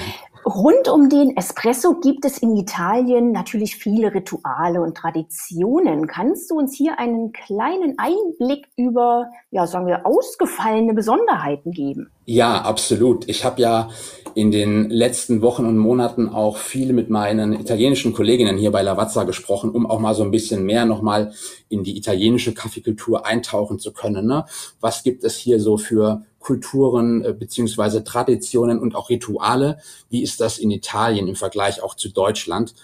Rund 0.46 0.88
um 0.88 1.10
den 1.10 1.36
Espresso 1.38 2.00
gibt 2.00 2.26
es 2.26 2.40
in 2.40 2.56
Italien 2.56 3.32
natürlich 3.32 3.76
viele 3.76 4.14
Rituale 4.14 4.82
und 4.82 4.96
Traditionen. 4.96 6.08
Kannst 6.08 6.50
du 6.50 6.56
uns 6.56 6.76
hier 6.76 6.98
einen 6.98 7.34
kleinen 7.34 7.96
Einblick 8.00 8.68
über, 8.76 9.28
ja, 9.52 9.68
sagen 9.68 9.86
wir, 9.86 10.06
ausgefallene 10.06 10.94
Besonderheiten 10.94 11.72
geben? 11.72 12.10
Ja, 12.30 12.62
absolut. 12.62 13.28
Ich 13.28 13.44
habe 13.44 13.60
ja 13.60 13.90
in 14.36 14.52
den 14.52 14.92
letzten 14.92 15.42
Wochen 15.42 15.66
und 15.66 15.80
Monaten 15.80 16.30
auch 16.30 16.58
viel 16.58 16.94
mit 16.94 17.10
meinen 17.10 17.54
italienischen 17.54 18.14
Kolleginnen 18.14 18.56
hier 18.56 18.70
bei 18.70 18.84
Lavazza 18.84 19.24
gesprochen, 19.24 19.72
um 19.72 19.88
auch 19.88 20.00
mal 20.00 20.14
so 20.14 20.22
ein 20.22 20.30
bisschen 20.30 20.64
mehr 20.64 20.86
nochmal 20.86 21.34
in 21.70 21.84
die 21.84 21.98
italienische 21.98 22.54
Kaffeekultur 22.54 23.26
eintauchen 23.26 23.80
zu 23.80 23.94
können. 23.94 24.28
Ne? 24.28 24.46
Was 24.80 25.02
gibt 25.02 25.24
es 25.24 25.38
hier 25.38 25.60
so 25.60 25.80
für 25.80 26.24
Kulturen 26.38 27.26
äh, 27.26 27.34
beziehungsweise 27.34 28.04
Traditionen 28.04 28.78
und 28.78 28.94
auch 28.94 29.10
Rituale. 29.10 29.80
Wie 30.12 30.22
ist 30.22 30.40
das 30.40 30.60
in 30.60 30.70
Italien 30.70 31.28
im 31.28 31.36
Vergleich 31.36 31.82
auch 31.82 31.96
zu 31.96 32.10
Deutschland? 32.10 32.76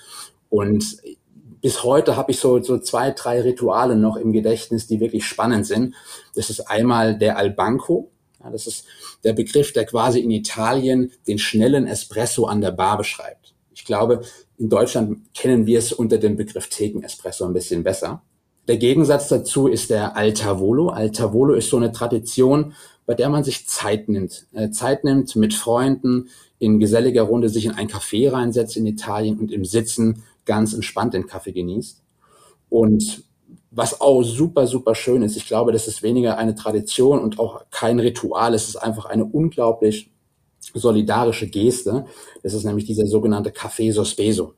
Und 0.50 0.98
bis 1.62 1.84
heute 1.84 2.18
habe 2.18 2.32
ich 2.32 2.40
so, 2.40 2.64
so 2.64 2.80
zwei, 2.80 3.12
drei 3.12 3.42
Rituale 3.42 3.96
noch 3.96 4.18
im 4.18 4.34
Gedächtnis, 4.34 4.88
die 4.88 5.00
wirklich 5.00 5.24
spannend 5.24 5.68
sind. 5.68 5.94
Das 6.34 6.50
ist 6.50 6.62
einmal 6.62 7.16
der 7.16 7.38
Albanco. 7.38 8.10
Ja, 8.46 8.52
das 8.52 8.68
ist 8.68 8.86
der 9.24 9.34
Begriff, 9.34 9.74
der 9.74 9.86
quasi 9.86 10.20
in 10.20 10.30
Italien 10.30 11.12
den 11.28 11.40
schnellen 11.40 11.88
Espresso 11.88 12.46
an 12.46 12.62
der 12.62 12.72
Bar 12.72 12.98
beschreibt. 12.98 13.56
Ich 13.74 13.86
glaube, 13.86 14.22
in 14.60 14.70
Deutschland 14.70 15.34
kennen 15.34 15.66
wir 15.66 15.80
es 15.80 15.92
unter 15.92 16.20
dem 16.20 16.36
Begriff 16.36 16.70
Theken-Espresso 16.70 17.46
ein 17.46 17.54
bisschen 17.54 17.84
besser. 17.84 18.22
Der 18.68 18.78
Gegensatz 18.78 19.30
dazu 19.30 19.68
ist 19.68 19.90
der 19.90 20.16
Altavolo. 20.16 20.90
Altavolo 20.90 21.56
ist 21.56 21.70
so 21.70 21.78
eine 21.78 21.92
Tradition, 21.92 22.74
bei 23.08 23.16
der 23.16 23.30
man 23.30 23.44
sich 23.44 23.68
Zeit 23.68 24.10
nimmt. 24.10 24.46
Äh, 24.54 24.70
Zeit 24.70 25.04
nimmt 25.04 25.36
mit 25.36 25.56
Freunden, 25.56 26.30
in 26.60 26.80
geselliger 26.80 27.24
Runde 27.24 27.50
sich 27.50 27.66
in 27.66 27.72
ein 27.72 27.90
Café 27.90 28.32
reinsetzt 28.32 28.78
in 28.78 28.86
Italien 28.86 29.40
und 29.40 29.52
im 29.52 29.66
Sitzen 29.66 30.24
ganz 30.46 30.74
entspannt 30.74 31.16
den 31.16 31.25
Kaffee 31.25 31.52
genießt. 31.52 32.04
Und 32.70 33.24
was 33.75 34.00
auch 34.00 34.24
super, 34.24 34.67
super 34.67 34.96
schön 34.96 35.22
ist. 35.22 35.36
Ich 35.36 35.46
glaube, 35.46 35.74
das 35.74 35.88
ist 35.88 36.01
weniger 36.01 36.38
eine 36.38 36.55
Tradition 36.55 37.20
und 37.20 37.39
auch 37.39 37.65
kein 37.72 38.00
Ritual. 38.00 38.53
Es 38.53 38.70
ist 38.70 38.77
einfach 38.77 39.05
eine 39.05 39.25
unglaublich 39.25 40.10
solidarische 40.74 41.48
Geste. 41.48 42.05
Das 42.41 42.53
ist 42.53 42.63
nämlich 42.63 42.86
dieser 42.86 43.05
sogenannte 43.05 43.50
Café 43.50 43.91
Sospeso. 43.91 44.53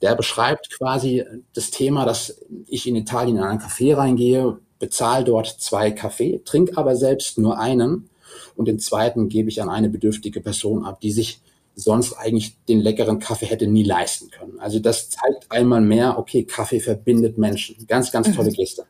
Der 0.00 0.14
beschreibt 0.14 0.70
quasi 0.70 1.24
das 1.54 1.70
Thema, 1.70 2.04
dass 2.04 2.40
ich 2.68 2.86
in 2.86 2.94
Italien 2.94 3.38
in 3.38 3.42
einen 3.42 3.60
Café 3.60 3.96
reingehe, 3.96 4.58
bezahle 4.78 5.24
dort 5.24 5.48
zwei 5.48 5.90
Kaffee, 5.90 6.40
trinke 6.44 6.76
aber 6.76 6.94
selbst 6.94 7.38
nur 7.38 7.58
einen 7.58 8.08
und 8.54 8.68
den 8.68 8.78
zweiten 8.78 9.28
gebe 9.28 9.48
ich 9.48 9.60
an 9.60 9.70
eine 9.70 9.88
bedürftige 9.88 10.40
Person 10.40 10.84
ab, 10.84 11.00
die 11.00 11.10
sich 11.10 11.40
sonst 11.76 12.14
eigentlich 12.14 12.56
den 12.64 12.80
leckeren 12.80 13.18
Kaffee 13.18 13.46
hätte 13.46 13.66
nie 13.66 13.84
leisten 13.84 14.30
können. 14.30 14.58
Also 14.58 14.80
das 14.80 15.10
zeigt 15.10 15.50
einmal 15.50 15.82
mehr, 15.82 16.18
okay, 16.18 16.42
Kaffee 16.42 16.80
verbindet 16.80 17.38
Menschen. 17.38 17.86
Ganz, 17.86 18.10
ganz 18.10 18.34
tolle 18.34 18.50
mhm. 18.50 18.54
Geste. 18.54 18.86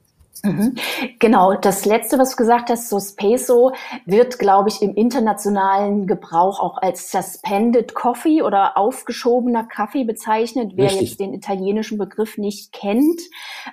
Mhm. 0.46 0.74
Genau, 1.18 1.54
das 1.54 1.84
letzte, 1.84 2.18
was 2.18 2.30
du 2.30 2.36
gesagt 2.36 2.70
hast, 2.70 2.88
so 2.88 2.96
Suspeso, 2.98 3.72
wird, 4.04 4.38
glaube 4.38 4.68
ich, 4.68 4.82
im 4.82 4.94
internationalen 4.94 6.06
Gebrauch 6.06 6.60
auch 6.60 6.78
als 6.78 7.10
Suspended 7.10 7.94
Coffee 7.94 8.42
oder 8.42 8.76
aufgeschobener 8.76 9.64
Kaffee 9.64 10.04
bezeichnet. 10.04 10.72
Wer 10.74 10.86
Richtig. 10.86 11.10
jetzt 11.10 11.20
den 11.20 11.34
italienischen 11.34 11.98
Begriff 11.98 12.38
nicht 12.38 12.72
kennt, 12.72 13.20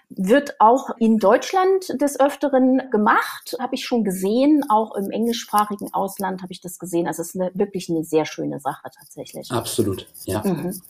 wird 0.10 0.60
auch 0.60 0.90
in 1.00 1.18
Deutschland 1.18 2.02
des 2.02 2.20
Öfteren 2.20 2.90
gemacht, 2.92 3.56
habe 3.60 3.76
ich 3.76 3.86
schon 3.86 4.04
gesehen. 4.04 4.64
Auch 4.70 4.96
im 4.96 5.10
englischsprachigen 5.10 5.94
Ausland 5.94 6.42
habe 6.42 6.54
ich 6.54 6.62
das 6.62 6.80
gesehen. 6.80 7.08
Also 7.08 7.22
es 7.22 7.30
ist 7.30 7.42
eine, 7.42 7.52
wirklich 7.54 7.90
eine 7.90 8.04
sehr 8.04 8.26
schöne 8.26 8.60
Sache 8.60 8.90
tatsächlich. 8.98 9.52
Absolut, 9.52 10.08
ja. 10.26 10.42
Mhm. 10.46 10.82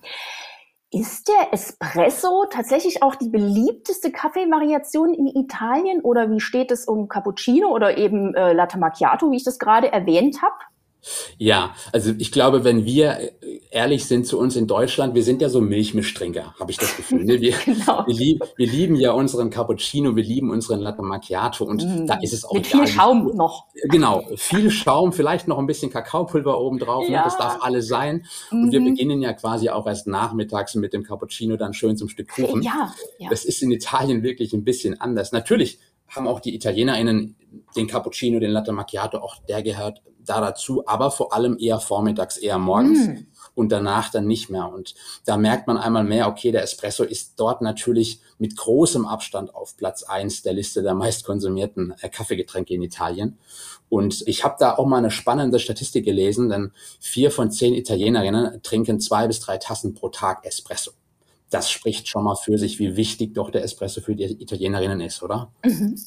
Ist 0.93 1.27
der 1.27 1.51
Espresso 1.51 2.45
tatsächlich 2.51 3.01
auch 3.01 3.15
die 3.15 3.29
beliebteste 3.29 4.11
Kaffeevariation 4.11 5.15
in 5.15 5.25
Italien 5.25 6.01
oder 6.01 6.29
wie 6.29 6.39
steht 6.39 6.69
es 6.69 6.85
um 6.85 7.07
Cappuccino 7.07 7.69
oder 7.69 7.97
eben 7.97 8.35
äh, 8.35 8.53
Latte 8.53 8.77
Macchiato, 8.77 9.31
wie 9.31 9.37
ich 9.37 9.43
das 9.43 9.57
gerade 9.57 9.91
erwähnt 9.91 10.43
habe? 10.43 10.53
Ja, 11.39 11.73
also 11.91 12.13
ich 12.17 12.31
glaube, 12.31 12.63
wenn 12.63 12.85
wir 12.85 13.19
äh, 13.41 13.52
ehrlich 13.73 14.05
sind 14.05 14.27
zu 14.27 14.37
uns 14.37 14.55
in 14.55 14.67
Deutschland, 14.67 15.15
wir 15.15 15.23
sind 15.23 15.41
ja 15.41 15.49
so 15.49 15.59
Milchmischtrinker, 15.59 16.53
habe 16.59 16.71
ich 16.71 16.77
das 16.77 16.95
Gefühl. 16.95 17.25
Ne? 17.25 17.41
Wir, 17.41 17.53
genau. 17.65 18.03
wir, 18.05 18.13
lieb, 18.13 18.43
wir, 18.55 18.67
lieben 18.67 18.95
ja 18.95 19.11
unseren 19.11 19.49
Cappuccino, 19.49 20.15
wir 20.15 20.23
lieben 20.23 20.51
unseren 20.51 20.79
Latte 20.79 21.01
Macchiato 21.01 21.65
und 21.65 21.83
mm. 21.83 22.05
da 22.05 22.19
ist 22.21 22.33
es 22.33 22.45
auch 22.45 22.53
Mit 22.53 22.67
egal. 22.67 22.85
viel 22.85 22.95
Schaum 22.95 23.35
noch. 23.35 23.65
Genau, 23.89 24.23
viel 24.35 24.69
Schaum, 24.69 25.11
vielleicht 25.11 25.47
noch 25.47 25.57
ein 25.57 25.65
bisschen 25.65 25.91
Kakaopulver 25.91 26.59
oben 26.59 26.77
drauf, 26.77 27.09
ja. 27.09 27.19
ne? 27.19 27.23
das 27.25 27.37
darf 27.37 27.57
alles 27.61 27.87
sein. 27.87 28.25
Und 28.51 28.71
wir 28.71 28.79
mhm. 28.79 28.91
beginnen 28.91 29.21
ja 29.21 29.33
quasi 29.33 29.69
auch 29.69 29.87
erst 29.87 30.07
nachmittags 30.07 30.75
mit 30.75 30.93
dem 30.93 31.03
Cappuccino 31.03 31.57
dann 31.57 31.73
schön 31.73 31.97
zum 31.97 32.09
Stück 32.09 32.29
Kuchen. 32.29 32.61
Ja, 32.61 32.93
ja. 33.17 33.29
Das 33.29 33.43
ist 33.43 33.61
in 33.63 33.71
Italien 33.71 34.21
wirklich 34.21 34.53
ein 34.53 34.63
bisschen 34.63 35.01
anders. 35.01 35.31
Natürlich 35.31 35.79
haben 36.07 36.27
auch 36.27 36.39
die 36.39 36.53
ItalienerInnen 36.53 37.35
den 37.75 37.87
Cappuccino, 37.87 38.39
den 38.39 38.51
Latte 38.51 38.71
Macchiato, 38.71 39.17
auch 39.17 39.37
der 39.47 39.63
gehört 39.63 40.01
da 40.25 40.39
dazu, 40.39 40.83
aber 40.85 41.11
vor 41.11 41.33
allem 41.33 41.57
eher 41.59 41.79
vormittags, 41.79 42.37
eher 42.37 42.57
morgens 42.57 43.07
mm. 43.07 43.32
Und 43.55 43.71
danach 43.71 44.09
dann 44.09 44.25
nicht 44.27 44.49
mehr. 44.49 44.71
Und 44.71 44.95
da 45.25 45.37
merkt 45.37 45.67
man 45.67 45.77
einmal 45.77 46.03
mehr, 46.03 46.27
okay, 46.27 46.51
der 46.51 46.63
Espresso 46.63 47.03
ist 47.03 47.33
dort 47.37 47.61
natürlich 47.61 48.19
mit 48.37 48.57
großem 48.57 49.05
Abstand 49.05 49.53
auf 49.53 49.77
Platz 49.77 50.03
eins 50.03 50.41
der 50.41 50.53
Liste 50.53 50.81
der 50.81 50.95
meistkonsumierten 50.95 51.93
äh, 52.01 52.09
Kaffeegetränke 52.09 52.73
in 52.73 52.81
Italien. 52.81 53.37
Und 53.89 54.23
ich 54.27 54.43
habe 54.43 54.55
da 54.59 54.75
auch 54.75 54.87
mal 54.87 54.97
eine 54.97 55.11
spannende 55.11 55.59
Statistik 55.59 56.05
gelesen, 56.05 56.49
denn 56.49 56.71
vier 56.99 57.29
von 57.29 57.51
zehn 57.51 57.73
Italienerinnen 57.75 58.63
trinken 58.63 58.99
zwei 58.99 59.27
bis 59.27 59.39
drei 59.39 59.57
Tassen 59.57 59.93
pro 59.93 60.09
Tag 60.09 60.45
Espresso 60.45 60.91
das 61.53 61.69
spricht 61.69 62.07
schon 62.07 62.23
mal 62.23 62.35
für 62.35 62.57
sich, 62.57 62.79
wie 62.79 62.95
wichtig 62.95 63.35
doch 63.35 63.51
der 63.51 63.63
Espresso 63.63 64.01
für 64.01 64.15
die 64.15 64.23
Italienerinnen 64.23 65.01
ist, 65.01 65.21
oder? 65.21 65.51
Mhm. 65.63 65.99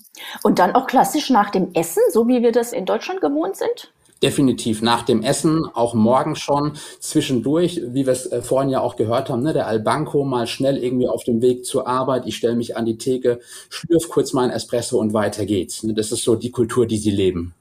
Und 0.42 0.58
dann 0.58 0.74
auch 0.74 0.86
klassisch 0.86 1.30
nach 1.30 1.50
dem 1.50 1.72
Essen, 1.74 2.02
so 2.10 2.26
wie 2.26 2.42
wir 2.42 2.52
das 2.52 2.72
in 2.72 2.84
Deutschland 2.84 3.20
gewohnt 3.20 3.56
sind? 3.56 3.92
Definitiv 4.22 4.80
nach 4.80 5.02
dem 5.02 5.22
Essen, 5.22 5.66
auch 5.66 5.92
morgen 5.92 6.36
schon, 6.36 6.72
zwischendurch, 7.00 7.82
wie 7.88 8.06
wir 8.06 8.12
es 8.12 8.26
äh, 8.32 8.40
vorhin 8.40 8.70
ja 8.70 8.80
auch 8.80 8.96
gehört 8.96 9.28
haben, 9.28 9.42
ne, 9.42 9.52
der 9.52 9.66
Albanco 9.66 10.24
mal 10.24 10.46
schnell 10.46 10.78
irgendwie 10.78 11.08
auf 11.08 11.24
dem 11.24 11.42
Weg 11.42 11.66
zur 11.66 11.86
Arbeit, 11.86 12.26
ich 12.26 12.36
stelle 12.36 12.56
mich 12.56 12.76
an 12.76 12.86
die 12.86 12.96
Theke, 12.96 13.40
schlürf 13.68 14.08
kurz 14.08 14.34
ein 14.34 14.50
Espresso 14.50 14.98
und 14.98 15.12
weiter 15.12 15.44
geht's. 15.44 15.82
Ne, 15.82 15.92
das 15.92 16.12
ist 16.12 16.24
so 16.24 16.34
die 16.34 16.50
Kultur, 16.50 16.86
die 16.86 16.98
sie 16.98 17.10
leben. 17.10 17.54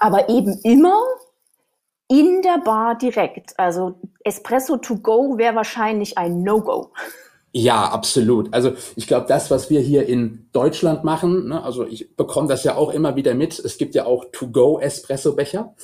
Aber 0.00 0.28
eben 0.28 0.58
immer 0.64 1.00
in 2.08 2.42
der 2.42 2.58
Bar 2.58 2.96
direkt. 2.98 3.58
Also 3.58 3.94
Espresso 4.24 4.76
to 4.76 4.96
go 4.96 5.38
wäre 5.38 5.54
wahrscheinlich 5.54 6.18
ein 6.18 6.42
No-Go. 6.42 6.90
Ja, 7.52 7.84
absolut. 7.84 8.52
Also 8.52 8.72
ich 8.96 9.06
glaube, 9.06 9.26
das, 9.28 9.50
was 9.50 9.68
wir 9.68 9.80
hier 9.80 10.06
in 10.06 10.48
Deutschland 10.52 11.04
machen, 11.04 11.48
ne, 11.48 11.62
also 11.62 11.86
ich 11.86 12.16
bekomme 12.16 12.48
das 12.48 12.64
ja 12.64 12.76
auch 12.76 12.90
immer 12.90 13.14
wieder 13.14 13.34
mit. 13.34 13.58
Es 13.58 13.76
gibt 13.76 13.94
ja 13.94 14.06
auch 14.06 14.24
To-Go-Espresso-Becher. 14.32 15.74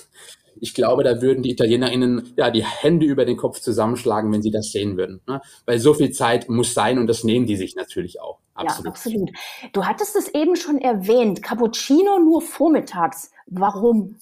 Ich 0.61 0.75
glaube, 0.75 1.05
da 1.05 1.21
würden 1.21 1.43
die 1.43 1.51
ItalienerInnen 1.51 2.33
ja 2.37 2.51
die 2.51 2.65
Hände 2.65 3.07
über 3.07 3.25
den 3.25 3.37
Kopf 3.37 3.61
zusammenschlagen, 3.61 4.33
wenn 4.33 4.43
sie 4.43 4.51
das 4.51 4.73
sehen 4.73 4.97
würden. 4.97 5.21
Ne? 5.27 5.41
Weil 5.67 5.79
so 5.79 5.95
viel 5.95 6.11
Zeit 6.11 6.49
muss 6.49 6.75
sein 6.75 6.99
und 6.99 7.07
das 7.07 7.23
nehmen 7.23 7.47
die 7.47 7.57
sich 7.57 7.77
natürlich 7.77 8.21
auch. 8.21 8.39
Absolut. 8.55 8.85
Ja, 8.87 8.91
absolut. 8.91 9.31
Du 9.73 9.85
hattest 9.85 10.17
es 10.17 10.35
eben 10.35 10.57
schon 10.57 10.79
erwähnt. 10.79 11.43
Cappuccino 11.43 12.19
nur 12.19 12.43
vormittags. 12.43 13.31
Warum? 13.47 14.17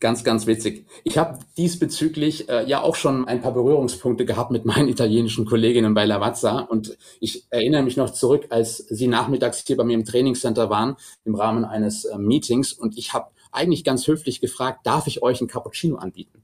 Ganz, 0.00 0.24
ganz 0.24 0.46
witzig. 0.46 0.86
Ich 1.04 1.18
habe 1.18 1.38
diesbezüglich 1.56 2.48
äh, 2.48 2.68
ja 2.68 2.82
auch 2.82 2.94
schon 2.94 3.26
ein 3.26 3.40
paar 3.40 3.52
Berührungspunkte 3.52 4.24
gehabt 4.24 4.50
mit 4.50 4.64
meinen 4.64 4.88
italienischen 4.88 5.44
Kolleginnen 5.44 5.94
bei 5.94 6.04
Lavazza 6.04 6.60
und 6.60 6.96
ich 7.20 7.46
erinnere 7.50 7.82
mich 7.82 7.96
noch 7.96 8.10
zurück, 8.10 8.46
als 8.50 8.78
sie 8.78 9.08
nachmittags 9.08 9.64
hier 9.66 9.76
bei 9.76 9.84
mir 9.84 9.94
im 9.94 10.04
Trainingscenter 10.04 10.70
waren 10.70 10.96
im 11.24 11.34
Rahmen 11.34 11.64
eines 11.64 12.04
äh, 12.04 12.18
Meetings 12.18 12.72
und 12.72 12.96
ich 12.96 13.12
habe 13.12 13.30
eigentlich 13.50 13.84
ganz 13.84 14.06
höflich 14.06 14.40
gefragt, 14.40 14.80
darf 14.84 15.06
ich 15.06 15.22
euch 15.22 15.40
ein 15.40 15.48
Cappuccino 15.48 15.96
anbieten? 15.96 16.42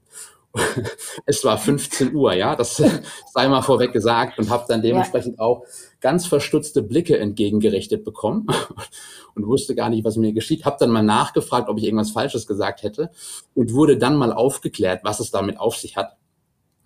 es 1.25 1.43
war 1.43 1.57
15 1.57 2.13
Uhr, 2.13 2.33
ja, 2.33 2.55
das 2.55 2.81
sei 3.33 3.47
mal 3.47 3.61
vorweg 3.61 3.93
gesagt 3.93 4.39
und 4.39 4.49
habe 4.49 4.65
dann 4.67 4.81
dementsprechend 4.81 5.37
ja. 5.37 5.45
auch 5.45 5.63
ganz 6.01 6.25
verstutzte 6.27 6.81
Blicke 6.81 7.17
entgegengerichtet 7.17 8.03
bekommen 8.03 8.47
und 9.35 9.47
wusste 9.47 9.75
gar 9.75 9.89
nicht, 9.89 10.03
was 10.03 10.17
mir 10.17 10.33
geschieht. 10.33 10.65
Habe 10.65 10.77
dann 10.79 10.91
mal 10.91 11.03
nachgefragt, 11.03 11.69
ob 11.69 11.77
ich 11.77 11.85
irgendwas 11.85 12.11
Falsches 12.11 12.47
gesagt 12.47 12.83
hätte 12.83 13.11
und 13.53 13.73
wurde 13.73 13.97
dann 13.97 14.15
mal 14.15 14.31
aufgeklärt, 14.31 15.01
was 15.03 15.19
es 15.19 15.31
damit 15.31 15.59
auf 15.59 15.75
sich 15.75 15.97
hat. 15.97 16.17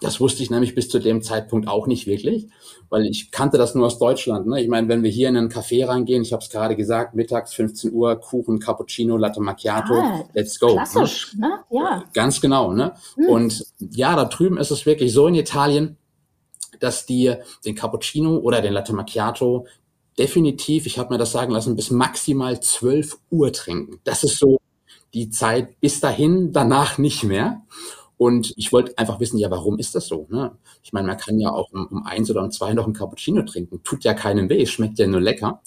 Das 0.02 0.22
wusste 0.22 0.44
ich 0.44 0.50
nämlich 0.50 0.76
bis 0.76 0.88
zu 0.88 1.00
dem 1.00 1.22
Zeitpunkt 1.22 1.68
auch 1.68 1.86
nicht 1.86 2.08
wirklich, 2.08 2.48
weil 2.90 3.06
ich 3.06 3.32
kannte 3.32 3.58
das 3.58 3.76
nur 3.76 3.86
aus 3.86 4.00
Deutschland. 4.00 4.48
Ne? 4.48 4.62
Ich 4.62 4.70
meine, 4.70 4.88
wenn 4.88 5.04
wir 5.04 5.10
hier 5.10 5.28
in 5.28 5.36
einen 5.36 5.50
Café 5.50 5.86
reingehen, 5.86 6.22
ich 6.22 6.32
habe 6.32 6.42
es 6.42 6.50
gerade 6.50 6.78
gesagt, 6.78 7.16
mittags 7.16 7.54
15 7.54 7.92
Uhr, 7.92 8.16
Kuchen, 8.16 8.60
Cappuccino, 8.60 9.18
Latte 9.18 9.42
Macchiato, 9.42 9.94
ah, 9.96 10.24
let's 10.34 10.58
go. 10.58 10.68
Ne? 10.68 10.74
Klassisch, 10.76 11.36
ne? 11.36 11.48
ne? 11.48 11.60
Ja. 11.70 12.04
Ganz 12.14 12.40
genau. 12.40 12.72
Ne? 12.72 12.94
Hm. 13.16 13.26
Und 13.26 13.66
ja, 13.80 14.16
da 14.16 14.26
drüben 14.26 14.58
ist 14.58 14.72
es 14.72 14.86
wirklich 14.86 15.12
so 15.12 15.28
in 15.28 15.36
Italien, 15.36 15.98
dass 16.80 17.06
die 17.06 17.36
den 17.66 17.76
Cappuccino 17.76 18.38
oder 18.38 18.62
den 18.62 18.72
Latte 18.72 18.94
Macchiato 18.94 19.66
definitiv, 20.18 20.86
ich 20.86 20.98
habe 20.98 21.14
mir 21.14 21.18
das 21.18 21.32
sagen 21.32 21.52
lassen, 21.52 21.76
bis 21.76 21.92
maximal 21.92 22.60
12 22.62 23.18
Uhr 23.32 23.52
trinken. 23.52 24.00
Das 24.04 24.24
ist 24.24 24.38
so 24.38 24.60
die 25.14 25.30
Zeit 25.30 25.80
bis 25.80 26.00
dahin, 26.00 26.52
danach 26.54 26.98
nicht 26.98 27.24
mehr. 27.24 27.62
Und 28.20 28.54
ich 28.58 28.74
wollte 28.74 28.98
einfach 28.98 29.22
wissen, 29.22 29.38
ja, 29.38 29.50
warum 29.50 29.80
ist 29.80 29.96
das 29.96 30.08
so? 30.08 30.28
Ne? 30.30 30.52
Ich 30.84 30.92
meine, 30.92 31.08
man 31.08 31.16
kann 31.16 31.40
ja 31.40 31.52
auch 31.52 31.72
um, 31.72 31.88
um 31.88 32.06
eins 32.06 32.30
oder 32.30 32.44
um 32.44 32.52
zwei 32.52 32.74
noch 32.74 32.86
ein 32.86 32.92
Cappuccino 32.92 33.44
trinken. 33.44 33.82
Tut 33.86 34.04
ja 34.04 34.14
keinen 34.14 34.50
weh, 34.50 34.66
schmeckt 34.66 35.00
ja 35.00 35.08
nur 35.08 35.22
lecker. 35.22 35.62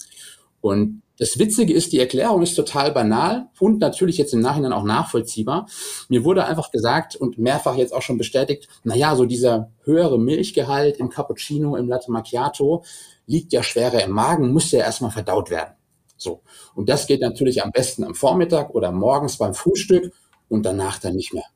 Und 0.61 1.00
das 1.16 1.38
Witzige 1.38 1.73
ist, 1.73 1.94
die 1.94 1.99
Erklärung 1.99 2.42
ist 2.42 2.54
total 2.54 2.92
banal 2.92 3.47
und 3.59 3.80
natürlich 3.80 4.18
jetzt 4.18 4.35
im 4.35 4.40
Nachhinein 4.40 4.75
auch 4.75 4.85
nachvollziehbar. 4.85 5.66
Mir 6.11 6.25
wurde 6.25 6.44
einfach 6.44 6.71
gesagt 6.71 7.16
und 7.16 7.38
mehrfach 7.38 7.76
jetzt 7.76 7.94
auch 7.94 8.02
schon 8.02 8.18
bestätigt, 8.18 8.68
na 8.85 8.94
ja, 8.97 9.16
so 9.16 9.25
dieser 9.25 9.71
höhere 9.85 10.18
Milchgehalt 10.18 10.99
im 10.99 11.09
Cappuccino, 11.09 11.76
im 11.76 11.88
Latte 11.88 12.12
Macchiato 12.12 12.85
liegt 13.26 13.54
ja 13.54 13.62
schwerer 13.62 14.04
im 14.04 14.11
Magen, 14.11 14.52
muss 14.52 14.71
ja 14.73 14.80
erstmal 14.80 15.11
verdaut 15.11 15.49
werden. 15.49 15.73
So. 16.18 16.42
Und 16.75 16.90
das 16.90 17.06
geht 17.06 17.23
natürlich 17.23 17.64
am 17.64 17.73
besten 17.73 18.04
am 18.04 18.14
Vormittag 18.14 18.75
oder 18.75 18.92
morgens 18.92 19.38
beim 19.38 19.54
Frühstück 19.54 20.12
und 20.50 20.66
danach 20.66 20.99
dann 20.99 21.16
nicht 21.16 21.32
mehr. 21.32 21.47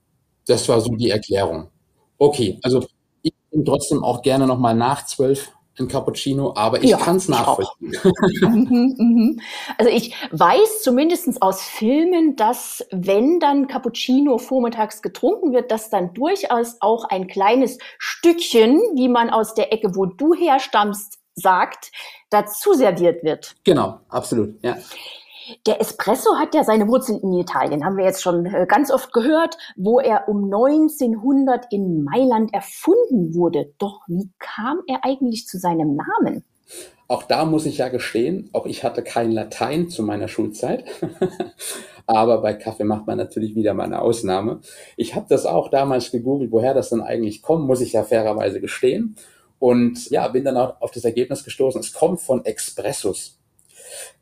Das 0.46 0.68
war 0.68 0.80
so 0.80 0.94
die 0.94 1.10
Erklärung. 1.10 1.68
Okay, 2.18 2.58
also 2.62 2.86
ich 3.22 3.32
bin 3.50 3.64
trotzdem 3.64 4.02
auch 4.02 4.22
gerne 4.22 4.46
nochmal 4.46 4.74
nach 4.74 5.04
zwölf 5.06 5.52
ein 5.78 5.88
Cappuccino, 5.88 6.54
aber 6.56 6.82
ich 6.82 6.90
ja, 6.90 6.96
kann 6.96 7.16
es 7.16 7.28
nachvollziehen. 7.28 7.92
Mhm, 8.40 8.94
mhm. 8.98 9.40
Also 9.78 9.90
ich 9.90 10.14
weiß 10.30 10.82
zumindest 10.82 11.42
aus 11.42 11.62
Filmen, 11.62 12.36
dass 12.36 12.84
wenn 12.90 13.40
dann 13.40 13.66
Cappuccino 13.66 14.38
vormittags 14.38 15.02
getrunken 15.02 15.52
wird, 15.52 15.70
dass 15.70 15.90
dann 15.90 16.14
durchaus 16.14 16.76
auch 16.80 17.04
ein 17.04 17.26
kleines 17.26 17.78
Stückchen, 17.98 18.80
wie 18.94 19.08
man 19.08 19.30
aus 19.30 19.54
der 19.54 19.72
Ecke, 19.72 19.94
wo 19.94 20.06
du 20.06 20.34
herstammst, 20.34 21.18
sagt, 21.34 21.92
dazu 22.30 22.72
serviert 22.72 23.22
wird. 23.22 23.54
Genau, 23.64 24.00
absolut, 24.08 24.62
ja. 24.62 24.76
Der 25.66 25.80
Espresso 25.80 26.36
hat 26.36 26.54
ja 26.54 26.64
seine 26.64 26.88
Wurzeln 26.88 27.20
in 27.20 27.32
Italien, 27.34 27.84
haben 27.84 27.96
wir 27.96 28.04
jetzt 28.04 28.22
schon 28.22 28.46
äh, 28.46 28.66
ganz 28.68 28.90
oft 28.90 29.12
gehört, 29.12 29.56
wo 29.76 30.00
er 30.00 30.28
um 30.28 30.44
1900 30.44 31.72
in 31.72 32.04
Mailand 32.04 32.52
erfunden 32.52 33.34
wurde. 33.34 33.72
Doch 33.78 34.02
wie 34.08 34.30
kam 34.38 34.80
er 34.88 35.04
eigentlich 35.04 35.46
zu 35.46 35.58
seinem 35.58 35.96
Namen? 35.96 36.44
Auch 37.08 37.22
da 37.22 37.44
muss 37.44 37.66
ich 37.66 37.78
ja 37.78 37.88
gestehen, 37.88 38.50
auch 38.52 38.66
ich 38.66 38.82
hatte 38.82 39.02
kein 39.02 39.30
Latein 39.30 39.88
zu 39.88 40.02
meiner 40.02 40.26
Schulzeit. 40.26 40.84
Aber 42.06 42.40
bei 42.40 42.54
Kaffee 42.54 42.84
macht 42.84 43.06
man 43.06 43.18
natürlich 43.18 43.54
wieder 43.54 43.74
mal 43.74 43.84
eine 43.84 44.00
Ausnahme. 44.00 44.60
Ich 44.96 45.14
habe 45.14 45.26
das 45.28 45.46
auch 45.46 45.68
damals 45.68 46.10
gegoogelt, 46.10 46.52
woher 46.52 46.74
das 46.74 46.88
dann 46.90 47.00
eigentlich 47.00 47.42
kommt, 47.42 47.66
muss 47.66 47.80
ich 47.80 47.92
ja 47.92 48.02
fairerweise 48.02 48.60
gestehen. 48.60 49.16
Und 49.58 50.10
ja, 50.10 50.26
bin 50.28 50.44
dann 50.44 50.56
auch 50.56 50.80
auf 50.80 50.90
das 50.90 51.04
Ergebnis 51.04 51.44
gestoßen. 51.44 51.80
Es 51.80 51.92
kommt 51.92 52.20
von 52.20 52.44
Expressus. 52.44 53.38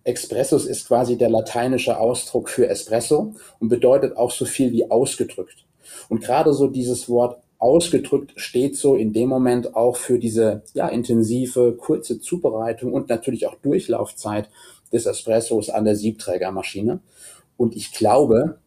Expressus 0.04 0.66
ist 0.66 0.86
quasi 0.86 1.16
der 1.16 1.30
lateinische 1.30 1.98
Ausdruck 1.98 2.48
für 2.48 2.68
Espresso 2.68 3.34
und 3.58 3.68
bedeutet 3.68 4.16
auch 4.16 4.30
so 4.30 4.44
viel 4.44 4.72
wie 4.72 4.90
ausgedrückt. 4.90 5.64
Und 6.08 6.22
gerade 6.22 6.52
so 6.52 6.68
dieses 6.68 7.08
Wort 7.08 7.38
ausgedrückt 7.58 8.32
steht 8.36 8.76
so 8.76 8.94
in 8.94 9.14
dem 9.14 9.30
Moment 9.30 9.74
auch 9.74 9.96
für 9.96 10.18
diese 10.18 10.62
ja, 10.74 10.88
intensive, 10.88 11.74
kurze 11.78 12.20
Zubereitung 12.20 12.92
und 12.92 13.08
natürlich 13.08 13.46
auch 13.46 13.54
Durchlaufzeit 13.56 14.50
des 14.92 15.06
Espressos 15.06 15.70
an 15.70 15.86
der 15.86 15.96
Siebträgermaschine. 15.96 17.00
Und 17.56 17.74
ich 17.74 17.92
glaube, 17.92 18.58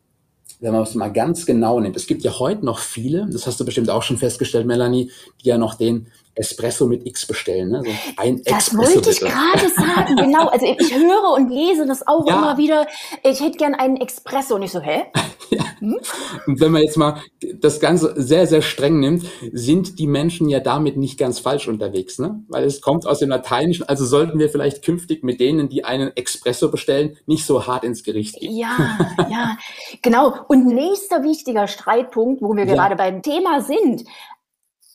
wenn 0.60 0.72
man 0.72 0.82
es 0.82 0.96
mal 0.96 1.10
ganz 1.10 1.46
genau 1.46 1.79
nimmt, 1.79 1.96
es 1.96 2.08
gibt 2.08 2.24
ja 2.24 2.39
heute 2.39 2.65
noch 2.65 2.79
viele, 2.79 3.27
das 3.32 3.46
hast 3.46 3.60
du 3.60 3.65
bestimmt 3.65 3.91
auch 3.91 4.01
schon 4.01 4.17
festgestellt, 4.17 4.65
Melanie, 4.65 5.12
die 5.44 5.50
ja 5.50 5.60
noch 5.60 5.75
den 5.75 6.08
Espresso 6.38 6.88
mit 6.88 7.06
X 7.06 7.25
bestellen. 7.25 7.70
Ne? 7.70 7.82
So 7.84 7.91
ein 8.17 8.41
das 8.44 8.67
Espresso 8.67 8.96
wollte 8.96 9.10
ich 9.10 9.20
gerade 9.20 9.70
sagen, 9.70 10.15
genau. 10.15 10.48
Also 10.48 10.65
ich 10.65 10.94
höre 10.96 11.34
und 11.34 11.50
lese 11.50 11.86
das 11.86 12.08
auch 12.08 12.27
ja. 12.27 12.38
immer 12.38 12.58
wieder. 12.58 12.88
Ich 13.24 13.39
hätte 13.41 13.58
gern 13.58 13.74
einen 13.74 13.98
Espresso. 13.98 14.56
Und 14.56 14.63
ich 14.63 14.72
so, 14.72 14.82
hä? 14.82 15.06
Ja. 15.50 15.63
Hm? 15.79 15.98
Und 16.46 16.60
wenn 16.60 16.74
man 16.74 16.82
jetzt 16.82 16.98
mal 16.98 17.22
das 17.62 17.79
Ganze 17.79 18.13
sehr, 18.17 18.48
sehr 18.48 18.62
streng 18.62 19.00
nimmt, 19.00 19.25
sind 19.53 19.98
die 19.98 20.08
Menschen 20.08 20.50
ja 20.50 20.60
damit 20.60 20.98
nicht 20.98 21.17
ganz 21.17 21.39
falsch 21.39 21.70
unterwegs, 21.70 22.20
ne? 22.20 22.44
Weil 22.50 22.65
es 22.65 22.82
kommt 22.82 23.06
aus 23.06 23.20
dem 23.20 23.29
Lateinischen, 23.29 23.88
also 23.88 24.06
sollten 24.06 24.39
wir 24.39 24.50
vielleicht 24.50 24.84
künftig 24.84 25.24
mit 25.24 25.39
denen, 25.39 25.70
die 25.70 25.86
einen 25.86 26.12
Espresso 26.17 26.70
bestellen, 26.70 27.17
nicht 27.27 27.46
so 27.46 27.65
hart 27.65 27.86
ins 27.86 28.03
Gericht 28.03 28.39
gehen. 28.39 28.58
Ja, 28.58 28.98
ja, 29.29 29.58
genau. 30.01 30.34
Und 30.50 30.67
nächster 30.67 31.24
wichtiger 31.24 31.67
Streitpunkt, 31.67 32.41
wo 32.41 32.53
wir 32.53 32.65
ja. 32.65 32.74
gerade 32.74 32.98
beim 32.98 33.22
Thema 33.22 33.62
sind, 33.62 34.03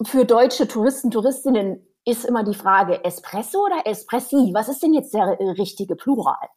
für 0.09 0.25
deutsche 0.25 0.69
Touristen, 0.69 1.11
Touristinnen 1.11 1.87
ist 2.05 2.25
immer 2.25 2.45
die 2.45 2.55
Frage 2.55 3.05
Espresso 3.05 3.65
oder 3.65 3.87
Espressi? 3.87 4.51
Was 4.53 4.69
ist 4.69 4.83
denn 4.83 4.95
jetzt 4.95 5.15
der 5.15 5.41
äh, 5.41 5.51
richtige 5.51 5.97
Plural? 5.97 6.49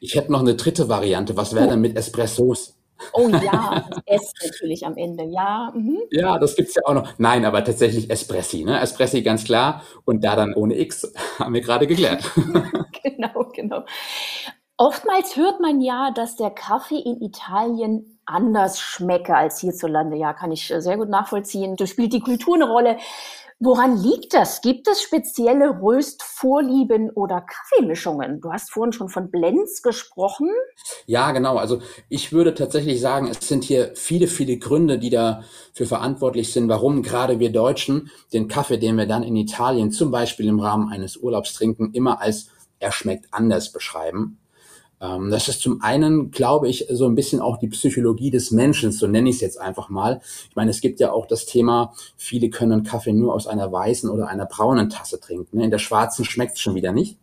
Ich 0.00 0.14
hätte 0.14 0.32
noch 0.32 0.40
eine 0.40 0.54
dritte 0.54 0.88
Variante. 0.88 1.36
Was 1.36 1.54
wäre 1.54 1.66
oh. 1.66 1.70
denn 1.70 1.80
mit 1.80 1.96
Espressos? 1.96 2.78
Oh 3.12 3.28
ja, 3.28 3.88
S 4.06 4.32
natürlich 4.42 4.86
am 4.86 4.96
Ende, 4.96 5.24
ja. 5.24 5.72
Mhm. 5.74 5.98
Ja, 6.10 6.38
das 6.38 6.54
gibt 6.56 6.68
es 6.68 6.74
ja 6.76 6.82
auch 6.84 6.94
noch. 6.94 7.08
Nein, 7.18 7.44
aber 7.44 7.64
tatsächlich 7.64 8.10
Espressi, 8.10 8.64
ne? 8.64 8.80
Espressi 8.80 9.22
ganz 9.22 9.44
klar 9.44 9.82
und 10.04 10.24
da 10.24 10.36
dann 10.36 10.54
ohne 10.54 10.78
X, 10.78 11.12
haben 11.38 11.54
wir 11.54 11.60
gerade 11.60 11.86
geklärt. 11.86 12.30
genau, 13.02 13.50
genau. 13.52 13.84
Oftmals 14.76 15.36
hört 15.36 15.60
man 15.60 15.80
ja, 15.80 16.10
dass 16.12 16.36
der 16.36 16.50
Kaffee 16.50 16.98
in 16.98 17.20
Italien 17.20 18.13
anders 18.26 18.80
schmecke 18.80 19.36
als 19.36 19.60
hierzulande. 19.60 20.16
Ja, 20.16 20.32
kann 20.32 20.52
ich 20.52 20.70
äh, 20.70 20.80
sehr 20.80 20.96
gut 20.96 21.08
nachvollziehen. 21.08 21.76
Da 21.76 21.86
spielt 21.86 22.12
die 22.12 22.20
Kultur 22.20 22.54
eine 22.54 22.68
Rolle. 22.68 22.98
Woran 23.60 23.96
liegt 23.96 24.34
das? 24.34 24.60
Gibt 24.62 24.88
es 24.88 25.00
spezielle 25.00 25.80
Röstvorlieben 25.80 27.10
oder 27.10 27.40
Kaffeemischungen? 27.40 28.40
Du 28.40 28.52
hast 28.52 28.72
vorhin 28.72 28.92
schon 28.92 29.08
von 29.08 29.30
Blends 29.30 29.80
gesprochen. 29.80 30.50
Ja, 31.06 31.30
genau. 31.30 31.56
Also 31.56 31.80
ich 32.08 32.32
würde 32.32 32.54
tatsächlich 32.54 33.00
sagen, 33.00 33.28
es 33.28 33.48
sind 33.48 33.62
hier 33.64 33.92
viele, 33.94 34.26
viele 34.26 34.58
Gründe, 34.58 34.98
die 34.98 35.10
dafür 35.10 35.86
verantwortlich 35.86 36.52
sind, 36.52 36.68
warum 36.68 37.02
gerade 37.02 37.38
wir 37.38 37.52
Deutschen 37.52 38.10
den 38.32 38.48
Kaffee, 38.48 38.76
den 38.76 38.96
wir 38.96 39.06
dann 39.06 39.22
in 39.22 39.36
Italien 39.36 39.92
zum 39.92 40.10
Beispiel 40.10 40.48
im 40.48 40.58
Rahmen 40.58 40.92
eines 40.92 41.16
Urlaubs 41.16 41.54
trinken, 41.54 41.92
immer 41.94 42.20
als 42.20 42.48
er 42.80 42.90
schmeckt 42.92 43.28
anders 43.30 43.72
beschreiben. 43.72 44.40
Ähm, 45.04 45.30
das 45.30 45.48
ist 45.48 45.60
zum 45.60 45.82
einen, 45.82 46.30
glaube 46.30 46.68
ich, 46.68 46.86
so 46.90 47.06
ein 47.06 47.14
bisschen 47.14 47.40
auch 47.40 47.58
die 47.58 47.68
Psychologie 47.68 48.30
des 48.30 48.50
Menschen, 48.50 48.92
so 48.92 49.06
nenne 49.06 49.28
ich 49.28 49.36
es 49.36 49.42
jetzt 49.42 49.60
einfach 49.60 49.88
mal. 49.88 50.20
Ich 50.48 50.56
meine, 50.56 50.70
es 50.70 50.80
gibt 50.80 51.00
ja 51.00 51.12
auch 51.12 51.26
das 51.26 51.46
Thema, 51.46 51.92
viele 52.16 52.48
können 52.48 52.84
Kaffee 52.84 53.12
nur 53.12 53.34
aus 53.34 53.46
einer 53.46 53.70
weißen 53.70 54.08
oder 54.08 54.28
einer 54.28 54.46
braunen 54.46 54.88
Tasse 54.88 55.20
trinken. 55.20 55.58
Ne? 55.58 55.64
In 55.64 55.70
der 55.70 55.78
schwarzen 55.78 56.24
schmeckt 56.24 56.54
es 56.54 56.60
schon 56.60 56.74
wieder 56.74 56.92
nicht. 56.92 57.18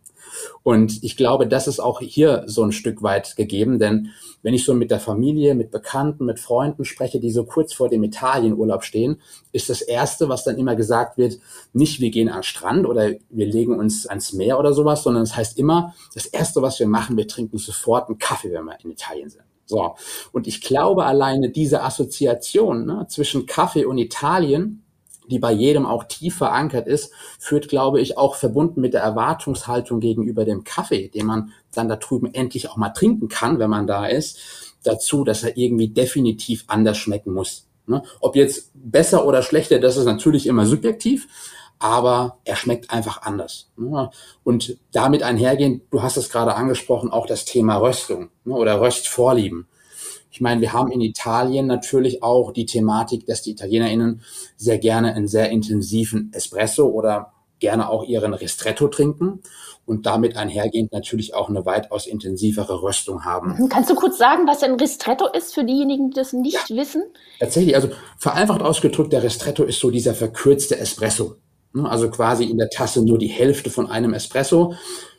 Und 0.62 1.02
ich 1.02 1.16
glaube, 1.16 1.46
das 1.46 1.66
ist 1.68 1.80
auch 1.80 2.00
hier 2.00 2.44
so 2.46 2.62
ein 2.62 2.72
Stück 2.72 3.02
weit 3.02 3.36
gegeben, 3.36 3.78
denn 3.78 4.10
wenn 4.42 4.54
ich 4.54 4.64
so 4.64 4.74
mit 4.74 4.90
der 4.90 5.00
Familie, 5.00 5.54
mit 5.54 5.70
Bekannten, 5.70 6.24
mit 6.24 6.40
Freunden 6.40 6.84
spreche, 6.84 7.20
die 7.20 7.30
so 7.30 7.44
kurz 7.44 7.72
vor 7.72 7.88
dem 7.88 8.02
Italienurlaub 8.02 8.84
stehen, 8.84 9.20
ist 9.52 9.68
das 9.68 9.82
Erste, 9.82 10.28
was 10.28 10.44
dann 10.44 10.58
immer 10.58 10.76
gesagt 10.76 11.16
wird, 11.16 11.38
nicht 11.72 12.00
wir 12.00 12.10
gehen 12.10 12.28
an 12.28 12.38
den 12.38 12.42
Strand 12.42 12.86
oder 12.86 13.12
wir 13.30 13.46
legen 13.46 13.78
uns 13.78 14.06
ans 14.06 14.32
Meer 14.32 14.58
oder 14.58 14.72
sowas, 14.72 15.02
sondern 15.02 15.22
es 15.22 15.30
das 15.30 15.38
heißt 15.38 15.58
immer, 15.58 15.94
das 16.14 16.26
Erste, 16.26 16.62
was 16.62 16.78
wir 16.78 16.88
machen, 16.88 17.16
wir 17.16 17.28
trinken 17.28 17.58
sofort 17.58 18.08
einen 18.08 18.18
Kaffee, 18.18 18.52
wenn 18.52 18.64
wir 18.64 18.76
in 18.82 18.90
Italien 18.90 19.30
sind. 19.30 19.44
So. 19.66 19.94
Und 20.32 20.46
ich 20.46 20.60
glaube 20.60 21.06
alleine 21.06 21.50
diese 21.50 21.82
Assoziation 21.82 22.84
ne, 22.86 23.06
zwischen 23.08 23.46
Kaffee 23.46 23.84
und 23.84 23.98
Italien, 23.98 24.81
die 25.28 25.38
bei 25.38 25.52
jedem 25.52 25.86
auch 25.86 26.04
tief 26.04 26.36
verankert 26.36 26.86
ist, 26.86 27.12
führt, 27.38 27.68
glaube 27.68 28.00
ich, 28.00 28.18
auch 28.18 28.34
verbunden 28.34 28.80
mit 28.80 28.94
der 28.94 29.02
Erwartungshaltung 29.02 30.00
gegenüber 30.00 30.44
dem 30.44 30.64
Kaffee, 30.64 31.08
den 31.08 31.26
man 31.26 31.52
dann 31.74 31.88
da 31.88 31.96
drüben 31.96 32.32
endlich 32.34 32.68
auch 32.68 32.76
mal 32.76 32.90
trinken 32.90 33.28
kann, 33.28 33.58
wenn 33.58 33.70
man 33.70 33.86
da 33.86 34.06
ist, 34.06 34.38
dazu, 34.82 35.24
dass 35.24 35.42
er 35.42 35.56
irgendwie 35.56 35.88
definitiv 35.88 36.64
anders 36.66 36.98
schmecken 36.98 37.32
muss. 37.32 37.66
Ne? 37.86 38.02
Ob 38.20 38.36
jetzt 38.36 38.70
besser 38.74 39.26
oder 39.26 39.42
schlechter, 39.42 39.78
das 39.78 39.96
ist 39.96 40.04
natürlich 40.04 40.46
immer 40.46 40.66
subjektiv, 40.66 41.28
aber 41.78 42.38
er 42.44 42.56
schmeckt 42.56 42.90
einfach 42.90 43.22
anders. 43.22 43.70
Ne? 43.76 44.10
Und 44.44 44.78
damit 44.92 45.22
einhergehend, 45.22 45.82
du 45.90 46.02
hast 46.02 46.16
es 46.16 46.30
gerade 46.30 46.54
angesprochen, 46.54 47.10
auch 47.10 47.26
das 47.26 47.44
Thema 47.44 47.76
Röstung 47.76 48.30
ne? 48.44 48.54
oder 48.54 48.80
Röstvorlieben. 48.80 49.66
Ich 50.32 50.40
meine, 50.40 50.62
wir 50.62 50.72
haben 50.72 50.90
in 50.90 51.02
Italien 51.02 51.66
natürlich 51.66 52.22
auch 52.22 52.52
die 52.52 52.64
Thematik, 52.64 53.26
dass 53.26 53.42
die 53.42 53.50
ItalienerInnen 53.50 54.22
sehr 54.56 54.78
gerne 54.78 55.14
einen 55.14 55.28
sehr 55.28 55.50
intensiven 55.50 56.32
Espresso 56.32 56.86
oder 56.86 57.34
gerne 57.58 57.90
auch 57.90 58.02
ihren 58.02 58.32
Ristretto 58.32 58.88
trinken 58.88 59.42
und 59.84 60.06
damit 60.06 60.36
einhergehend 60.38 60.90
natürlich 60.90 61.34
auch 61.34 61.50
eine 61.50 61.66
weitaus 61.66 62.06
intensivere 62.06 62.82
Röstung 62.82 63.26
haben. 63.26 63.56
Mhm. 63.58 63.68
Kannst 63.68 63.90
du 63.90 63.94
kurz 63.94 64.16
sagen, 64.16 64.46
was 64.46 64.62
ein 64.62 64.76
Ristretto 64.76 65.26
ist 65.26 65.52
für 65.52 65.64
diejenigen, 65.64 66.10
die 66.10 66.16
das 66.16 66.32
nicht 66.32 66.70
ja, 66.70 66.76
wissen? 66.76 67.04
Tatsächlich, 67.38 67.74
also 67.74 67.90
vereinfacht 68.16 68.62
ausgedrückt, 68.62 69.12
der 69.12 69.22
Ristretto 69.22 69.64
ist 69.64 69.80
so 69.80 69.90
dieser 69.90 70.14
verkürzte 70.14 70.78
Espresso. 70.78 71.36
Ne? 71.74 71.88
Also 71.88 72.10
quasi 72.10 72.44
in 72.44 72.56
der 72.56 72.70
Tasse 72.70 73.04
nur 73.04 73.18
die 73.18 73.28
Hälfte 73.28 73.68
von 73.68 73.90
einem 73.90 74.14
Espresso. 74.14 74.74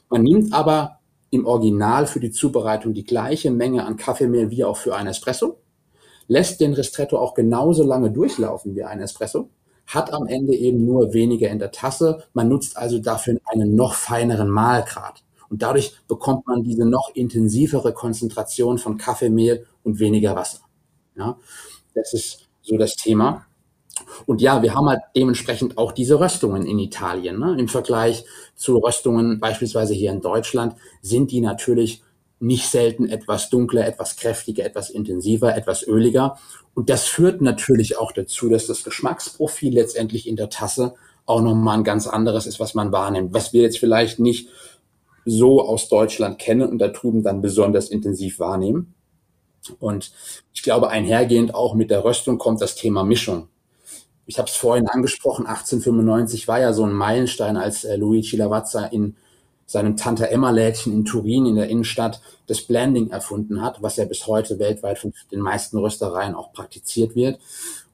Man 0.09 0.23
nimmt 0.23 0.53
aber 0.53 0.99
im 1.33 1.47
Original 1.47 2.05
für 2.05 2.19
die 2.19 2.29
Zubereitung 2.29 2.93
die 2.93 3.05
gleiche 3.05 3.49
Menge 3.49 3.85
an 3.85 3.97
Kaffeemehl 3.97 4.51
wie 4.51 4.63
auch 4.63 4.77
für 4.77 4.95
einen 4.95 5.07
Espresso, 5.07 5.57
lässt 6.27 6.61
den 6.61 6.73
Ristretto 6.73 7.17
auch 7.17 7.33
genauso 7.33 7.83
lange 7.83 8.11
durchlaufen 8.11 8.75
wie 8.75 8.83
ein 8.83 9.01
Espresso, 9.01 9.49
hat 9.87 10.13
am 10.13 10.27
Ende 10.27 10.53
eben 10.53 10.85
nur 10.85 11.13
weniger 11.13 11.49
in 11.49 11.57
der 11.57 11.71
Tasse. 11.71 12.23
Man 12.33 12.49
nutzt 12.49 12.77
also 12.77 12.99
dafür 12.99 13.39
einen 13.45 13.75
noch 13.75 13.95
feineren 13.95 14.49
Mahlgrad. 14.49 15.23
Und 15.49 15.63
dadurch 15.63 15.95
bekommt 16.07 16.45
man 16.45 16.63
diese 16.63 16.85
noch 16.85 17.09
intensivere 17.15 17.93
Konzentration 17.93 18.77
von 18.77 18.97
Kaffeemehl 18.97 19.65
und 19.83 19.99
weniger 19.99 20.35
Wasser. 20.35 20.59
Ja, 21.15 21.37
das 21.95 22.13
ist 22.13 22.47
so 22.61 22.77
das 22.77 22.95
Thema. 22.95 23.47
Und 24.25 24.41
ja, 24.41 24.61
wir 24.61 24.73
haben 24.73 24.89
halt 24.89 25.01
dementsprechend 25.15 25.77
auch 25.77 25.91
diese 25.91 26.19
Röstungen 26.19 26.65
in 26.65 26.79
Italien. 26.79 27.39
Ne? 27.39 27.55
Im 27.59 27.67
Vergleich 27.67 28.25
zu 28.55 28.77
Röstungen 28.77 29.39
beispielsweise 29.39 29.93
hier 29.93 30.11
in 30.11 30.21
Deutschland 30.21 30.75
sind 31.01 31.31
die 31.31 31.41
natürlich 31.41 32.03
nicht 32.39 32.67
selten 32.67 33.07
etwas 33.07 33.49
dunkler, 33.49 33.87
etwas 33.87 34.17
kräftiger, 34.17 34.65
etwas 34.65 34.89
intensiver, 34.89 35.55
etwas 35.55 35.87
öliger. 35.87 36.37
Und 36.73 36.89
das 36.89 37.05
führt 37.05 37.41
natürlich 37.41 37.97
auch 37.97 38.11
dazu, 38.11 38.49
dass 38.49 38.67
das 38.67 38.83
Geschmacksprofil 38.83 39.73
letztendlich 39.73 40.27
in 40.27 40.35
der 40.35 40.49
Tasse 40.49 40.93
auch 41.25 41.41
nochmal 41.41 41.77
ein 41.77 41.83
ganz 41.85 42.05
anderes 42.05 42.45
ist, 42.45 42.59
was 42.59 42.73
man 42.73 42.91
wahrnimmt, 42.91 43.33
was 43.33 43.53
wir 43.53 43.61
jetzt 43.61 43.79
vielleicht 43.79 44.19
nicht 44.19 44.49
so 45.25 45.61
aus 45.61 45.87
Deutschland 45.87 46.37
kennen 46.37 46.69
und 46.69 46.79
da 46.79 46.89
drüben 46.89 47.23
dann 47.23 47.41
besonders 47.41 47.89
intensiv 47.89 48.39
wahrnehmen. 48.39 48.93
Und 49.79 50.11
ich 50.53 50.63
glaube, 50.63 50.89
einhergehend 50.89 51.55
auch 51.55 51.75
mit 51.75 51.89
der 51.89 52.03
Röstung 52.03 52.37
kommt 52.37 52.61
das 52.61 52.75
Thema 52.75 53.05
Mischung 53.05 53.47
ich 54.25 54.37
habe 54.37 54.49
es 54.49 54.55
vorhin 54.55 54.87
angesprochen, 54.87 55.45
1895 55.45 56.47
war 56.47 56.59
ja 56.59 56.73
so 56.73 56.85
ein 56.85 56.93
Meilenstein, 56.93 57.57
als 57.57 57.83
äh, 57.83 57.95
Luigi 57.95 58.37
Lavazza 58.37 58.85
in 58.85 59.15
seinem 59.65 59.97
Tante 59.97 60.29
Emma 60.29 60.51
Lädchen 60.51 60.93
in 60.93 61.05
Turin 61.05 61.45
in 61.45 61.55
der 61.55 61.69
Innenstadt 61.69 62.21
das 62.47 62.61
Blending 62.61 63.09
erfunden 63.09 63.61
hat, 63.61 63.81
was 63.81 63.95
ja 63.97 64.05
bis 64.05 64.27
heute 64.27 64.59
weltweit 64.59 64.99
von 64.99 65.13
den 65.31 65.39
meisten 65.39 65.77
Röstereien 65.77 66.35
auch 66.35 66.53
praktiziert 66.53 67.15
wird. 67.15 67.39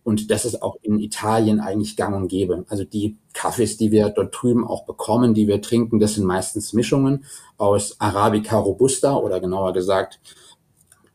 Und 0.03 0.31
das 0.31 0.45
ist 0.45 0.61
auch 0.61 0.77
in 0.81 0.99
Italien 0.99 1.59
eigentlich 1.59 1.95
gang 1.95 2.15
und 2.15 2.27
gäbe. 2.29 2.65
Also 2.69 2.83
die 2.83 3.17
Kaffees, 3.33 3.77
die 3.77 3.91
wir 3.91 4.09
dort 4.09 4.35
drüben 4.35 4.65
auch 4.65 4.85
bekommen, 4.85 5.33
die 5.33 5.47
wir 5.47 5.61
trinken, 5.61 5.99
das 5.99 6.15
sind 6.15 6.25
meistens 6.25 6.73
Mischungen 6.73 7.25
aus 7.57 7.99
Arabica 7.99 8.57
Robusta 8.57 9.15
oder 9.15 9.39
genauer 9.39 9.73
gesagt 9.73 10.19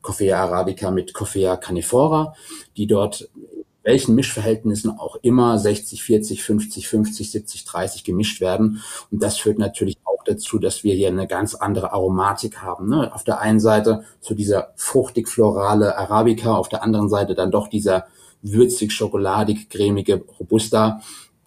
Coffea 0.03 0.45
Arabica 0.45 0.91
mit 0.91 1.15
Coffea 1.15 1.57
Canifora, 1.57 2.35
die 2.77 2.87
dort 2.87 3.29
welchen 3.85 4.15
Mischverhältnissen 4.15 4.99
auch 4.99 5.17
immer 5.23 5.59
60, 5.59 6.03
40, 6.03 6.43
50, 6.43 6.89
50, 6.89 7.31
70, 7.31 7.65
30 7.65 8.05
gemischt 8.05 8.41
werden. 8.41 8.83
Und 9.11 9.23
das 9.23 9.39
führt 9.39 9.59
natürlich 9.59 9.99
auch 10.05 10.25
dazu, 10.25 10.59
dass 10.59 10.83
wir 10.85 10.95
hier 10.95 11.09
eine 11.09 11.27
ganz 11.27 11.55
andere 11.55 11.93
Aromatik 11.93 12.63
haben. 12.63 12.89
Ne? 12.89 13.15
Auf 13.15 13.25
der 13.25 13.41
einen 13.41 13.61
Seite 13.61 14.05
so 14.21 14.35
dieser 14.35 14.73
fruchtig-florale 14.77 15.97
Arabica, 15.97 16.55
auf 16.55 16.69
der 16.69 16.83
anderen 16.83 17.09
Seite 17.09 17.35
dann 17.35 17.51
doch 17.51 17.69
dieser 17.69 18.07
würzig, 18.43 18.93
schokoladig, 18.93 19.69
cremige 19.71 20.25
Robusta. 20.41 21.01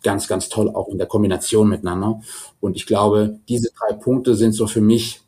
Ganz, 0.03 0.27
ganz 0.27 0.47
toll 0.47 0.69
auch 0.69 0.89
in 0.89 0.99
der 0.99 1.07
Kombination 1.07 1.67
miteinander. 1.67 2.21
Und 2.59 2.75
ich 2.75 2.85
glaube, 2.85 3.39
diese 3.49 3.71
drei 3.71 3.93
Punkte 3.93 4.35
sind 4.35 4.53
so 4.53 4.67
für 4.67 4.81
mich 4.81 5.21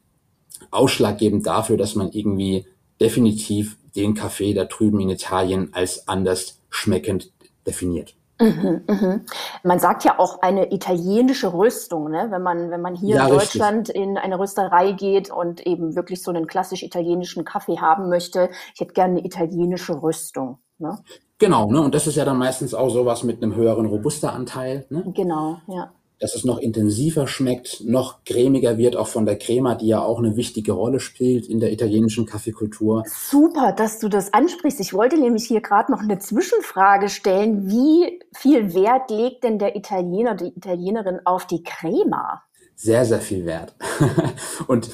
ausschlaggebend 0.71 1.47
dafür, 1.47 1.75
dass 1.75 1.95
man 1.95 2.11
irgendwie 2.11 2.65
definitiv 3.01 3.77
den 3.95 4.13
Kaffee 4.13 4.53
da 4.53 4.65
drüben 4.65 4.99
in 4.99 5.09
Italien 5.09 5.69
als 5.73 6.07
anders 6.07 6.58
schmeckend 6.69 7.31
definiert. 7.65 8.15
Mhm, 8.41 8.83
mhm. 8.87 9.25
Man 9.63 9.79
sagt 9.79 10.05
ja 10.05 10.17
auch 10.17 10.41
eine 10.41 10.71
italienische 10.71 11.53
Röstung, 11.53 12.09
ne? 12.09 12.27
wenn 12.29 12.41
man 12.41 12.71
wenn 12.71 12.79
man 12.79 12.95
hier 12.95 13.17
ja, 13.17 13.25
in 13.25 13.33
Deutschland 13.33 13.89
richtig. 13.89 14.01
in 14.01 14.17
eine 14.17 14.39
Rösterei 14.39 14.93
geht 14.93 15.29
und 15.29 15.65
eben 15.67 15.95
wirklich 15.95 16.23
so 16.23 16.31
einen 16.31 16.47
klassisch 16.47 16.83
italienischen 16.83 17.43
Kaffee 17.43 17.79
haben 17.79 18.07
möchte. 18.07 18.49
Ich 18.73 18.79
hätte 18.79 18.93
gerne 18.93 19.17
eine 19.17 19.25
italienische 19.25 20.01
Röstung. 20.01 20.59
Ne? 20.77 20.97
Genau, 21.37 21.69
ne? 21.69 21.81
und 21.81 21.93
das 21.93 22.07
ist 22.07 22.15
ja 22.15 22.23
dann 22.23 22.37
meistens 22.37 22.73
auch 22.73 22.89
sowas 22.89 23.23
mit 23.23 23.43
einem 23.43 23.55
höheren 23.55 23.85
Robusta-Anteil. 23.85 24.85
Ne? 24.89 25.03
Genau, 25.13 25.57
ja 25.67 25.91
dass 26.19 26.35
es 26.35 26.43
noch 26.43 26.57
intensiver 26.57 27.27
schmeckt, 27.27 27.81
noch 27.85 28.23
cremiger 28.25 28.77
wird, 28.77 28.95
auch 28.95 29.07
von 29.07 29.25
der 29.25 29.37
Crema, 29.37 29.75
die 29.75 29.87
ja 29.87 30.01
auch 30.01 30.19
eine 30.19 30.35
wichtige 30.35 30.73
Rolle 30.73 30.99
spielt 30.99 31.47
in 31.47 31.59
der 31.59 31.71
italienischen 31.71 32.25
Kaffeekultur. 32.25 33.03
Super, 33.07 33.71
dass 33.71 33.99
du 33.99 34.09
das 34.09 34.33
ansprichst. 34.33 34.79
Ich 34.81 34.93
wollte 34.93 35.17
nämlich 35.17 35.45
hier 35.45 35.61
gerade 35.61 35.91
noch 35.91 36.01
eine 36.01 36.19
Zwischenfrage 36.19 37.09
stellen. 37.09 37.69
Wie 37.69 38.19
viel 38.35 38.73
Wert 38.73 39.09
legt 39.09 39.43
denn 39.43 39.59
der 39.59 39.75
Italiener, 39.75 40.35
die 40.35 40.47
Italienerin 40.47 41.19
auf 41.23 41.47
die 41.47 41.63
Crema? 41.63 42.43
Sehr, 42.75 43.05
sehr 43.05 43.21
viel 43.21 43.45
Wert. 43.45 43.73
Und 44.67 44.89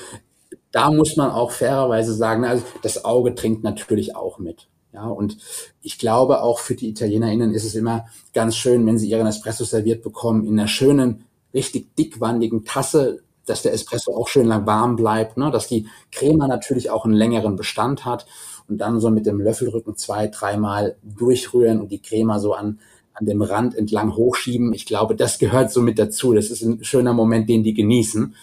da 0.72 0.92
muss 0.92 1.16
man 1.16 1.32
auch 1.32 1.52
fairerweise 1.52 2.14
sagen, 2.14 2.46
also 2.46 2.64
das 2.84 3.06
Auge 3.06 3.34
trinkt 3.34 3.64
natürlich 3.64 4.16
auch 4.16 4.40
mit. 4.40 4.68
Ja, 4.96 5.08
und 5.08 5.38
ich 5.82 6.00
glaube 6.00 6.42
auch 6.42 6.60
für 6.60 6.74
die 6.74 6.88
ItalienerInnen 6.88 7.54
ist 7.54 7.66
es 7.66 7.76
immer 7.76 8.06
ganz 8.34 8.56
schön, 8.56 8.86
wenn 8.86 8.98
sie 8.98 9.10
ihren 9.10 9.28
Espresso 9.28 9.66
serviert 9.66 10.04
bekommen 10.04 10.46
in 10.46 10.58
einer 10.58 10.70
schönen, 10.70 11.26
richtig 11.54 11.98
dickwandigen 11.98 12.64
Tasse, 12.64 13.22
dass 13.46 13.62
der 13.62 13.74
Espresso 13.74 14.16
auch 14.16 14.30
schön 14.30 14.48
lang 14.48 14.66
warm 14.66 14.96
bleibt, 14.96 15.36
ne? 15.36 15.52
dass 15.52 15.68
die 15.68 15.88
Crema 16.14 16.48
natürlich 16.48 16.90
auch 16.90 17.04
einen 17.04 17.14
längeren 17.14 17.58
Bestand 17.58 18.06
hat 18.06 18.26
und 18.70 18.78
dann 18.78 19.02
so 19.02 19.10
mit 19.10 19.26
dem 19.26 19.42
Löffelrücken 19.42 19.98
zwei, 19.98 20.28
dreimal 20.28 20.96
durchrühren 21.04 21.82
und 21.82 21.92
die 21.92 22.02
Crema 22.02 22.40
so 22.40 22.54
an, 22.54 22.80
an 23.14 23.26
dem 23.26 23.42
Rand 23.42 23.76
entlang 23.76 24.16
hochschieben. 24.16 24.74
Ich 24.74 24.86
glaube, 24.86 25.18
das 25.18 25.40
gehört 25.40 25.74
so 25.74 25.82
mit 25.82 26.00
dazu. 26.00 26.34
Das 26.34 26.50
ist 26.50 26.62
ein 26.62 26.86
schöner 26.86 27.14
Moment, 27.14 27.50
den 27.50 27.64
die 27.64 27.74
genießen. 27.74 28.34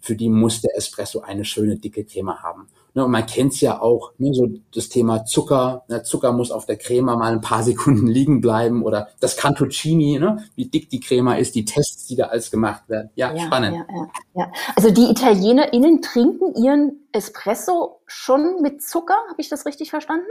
Für 0.00 0.14
die 0.14 0.28
muss 0.28 0.60
der 0.60 0.76
Espresso 0.76 1.20
eine 1.20 1.46
schöne 1.46 1.76
dicke 1.76 2.04
Crema 2.04 2.42
haben. 2.42 2.68
Ne, 2.96 3.04
und 3.04 3.10
man 3.10 3.26
kennt 3.26 3.52
es 3.52 3.60
ja 3.60 3.82
auch, 3.82 4.12
ne, 4.16 4.32
so 4.32 4.48
das 4.74 4.88
Thema 4.88 5.26
Zucker. 5.26 5.84
Ne, 5.88 6.02
Zucker 6.02 6.32
muss 6.32 6.50
auf 6.50 6.64
der 6.64 6.78
Crema 6.78 7.14
mal 7.14 7.30
ein 7.30 7.42
paar 7.42 7.62
Sekunden 7.62 8.06
liegen 8.06 8.40
bleiben 8.40 8.82
oder 8.82 9.08
das 9.20 9.36
Cantuccini, 9.36 10.18
ne, 10.18 10.42
wie 10.54 10.64
dick 10.64 10.88
die 10.88 11.00
Crema 11.00 11.34
ist, 11.34 11.54
die 11.54 11.66
Tests, 11.66 12.06
die 12.06 12.16
da 12.16 12.28
alles 12.28 12.50
gemacht 12.50 12.88
werden. 12.88 13.10
Ja, 13.14 13.34
ja 13.34 13.44
spannend. 13.44 13.76
Ja, 13.76 13.86
ja, 13.94 14.08
ja. 14.34 14.52
Also 14.74 14.90
die 14.90 15.10
ItalienerInnen 15.10 16.00
trinken 16.00 16.54
ihren 16.54 17.06
Espresso 17.12 18.00
schon 18.06 18.62
mit 18.62 18.82
Zucker, 18.82 19.16
habe 19.28 19.42
ich 19.42 19.50
das 19.50 19.66
richtig 19.66 19.90
verstanden? 19.90 20.30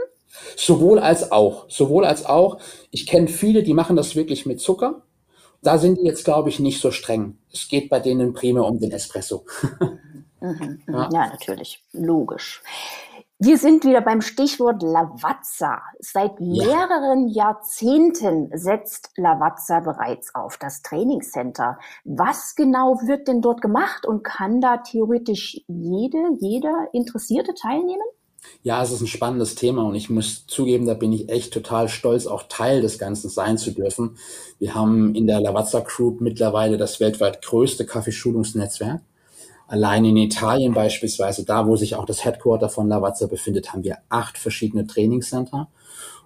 Sowohl 0.56 0.98
als 0.98 1.30
auch. 1.30 1.70
Sowohl 1.70 2.04
als 2.04 2.26
auch. 2.26 2.58
Ich 2.90 3.06
kenne 3.06 3.28
viele, 3.28 3.62
die 3.62 3.74
machen 3.74 3.94
das 3.94 4.16
wirklich 4.16 4.44
mit 4.44 4.60
Zucker. 4.60 5.02
Da 5.62 5.78
sind 5.78 5.98
die 5.98 6.04
jetzt, 6.04 6.24
glaube 6.24 6.48
ich, 6.48 6.58
nicht 6.58 6.80
so 6.80 6.90
streng. 6.90 7.38
Es 7.52 7.68
geht 7.68 7.90
bei 7.90 8.00
denen 8.00 8.34
primär 8.34 8.64
um 8.64 8.80
den 8.80 8.90
Espresso. 8.90 9.44
Mhm, 10.40 10.80
mhm, 10.86 10.94
ja. 10.94 11.08
ja, 11.12 11.26
natürlich, 11.28 11.82
logisch. 11.92 12.62
Wir 13.38 13.58
sind 13.58 13.84
wieder 13.84 14.00
beim 14.00 14.22
Stichwort 14.22 14.82
Lavazza. 14.82 15.82
Seit 15.98 16.40
mehreren 16.40 17.28
ja. 17.28 17.48
Jahrzehnten 17.48 18.48
setzt 18.56 19.10
Lavazza 19.16 19.80
bereits 19.80 20.34
auf 20.34 20.56
das 20.56 20.80
Trainingscenter. 20.80 21.78
Was 22.04 22.54
genau 22.54 22.98
wird 23.04 23.28
denn 23.28 23.42
dort 23.42 23.60
gemacht 23.60 24.06
und 24.06 24.24
kann 24.24 24.62
da 24.62 24.78
theoretisch 24.78 25.60
jede, 25.68 26.18
jeder 26.40 26.88
Interessierte 26.94 27.52
teilnehmen? 27.52 28.06
Ja, 28.62 28.82
es 28.82 28.90
ist 28.90 29.02
ein 29.02 29.06
spannendes 29.06 29.54
Thema 29.54 29.82
und 29.82 29.96
ich 29.96 30.08
muss 30.08 30.46
zugeben, 30.46 30.86
da 30.86 30.94
bin 30.94 31.12
ich 31.12 31.28
echt 31.28 31.52
total 31.52 31.88
stolz, 31.88 32.26
auch 32.26 32.44
Teil 32.48 32.80
des 32.80 32.98
Ganzen 32.98 33.28
sein 33.28 33.58
zu 33.58 33.72
dürfen. 33.72 34.16
Wir 34.58 34.74
haben 34.74 35.14
in 35.14 35.26
der 35.26 35.40
Lavazza 35.40 35.80
Group 35.80 36.22
mittlerweile 36.22 36.78
das 36.78 37.00
weltweit 37.00 37.42
größte 37.42 37.84
Kaffeeschulungsnetzwerk. 37.84 39.02
Allein 39.68 40.04
in 40.04 40.16
Italien 40.16 40.74
beispielsweise, 40.74 41.44
da 41.44 41.66
wo 41.66 41.76
sich 41.76 41.96
auch 41.96 42.04
das 42.04 42.24
Headquarter 42.24 42.68
von 42.68 42.88
Lavazza 42.88 43.26
befindet, 43.26 43.72
haben 43.72 43.82
wir 43.82 43.98
acht 44.08 44.38
verschiedene 44.38 44.86
Trainingscenter. 44.86 45.68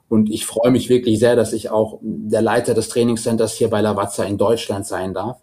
Und 0.09 0.29
ich 0.29 0.45
freue 0.45 0.73
mich 0.73 0.89
wirklich 0.89 1.19
sehr, 1.19 1.37
dass 1.37 1.53
ich 1.53 1.71
auch 1.71 1.99
der 2.03 2.43
Leiter 2.43 2.75
des 2.75 2.89
Trainingscenters 2.89 3.55
hier 3.55 3.71
bei 3.71 3.81
Lavazza 3.81 4.25
in 4.25 4.37
Deutschland 4.37 4.87
sein 4.87 5.15
darf. 5.15 5.41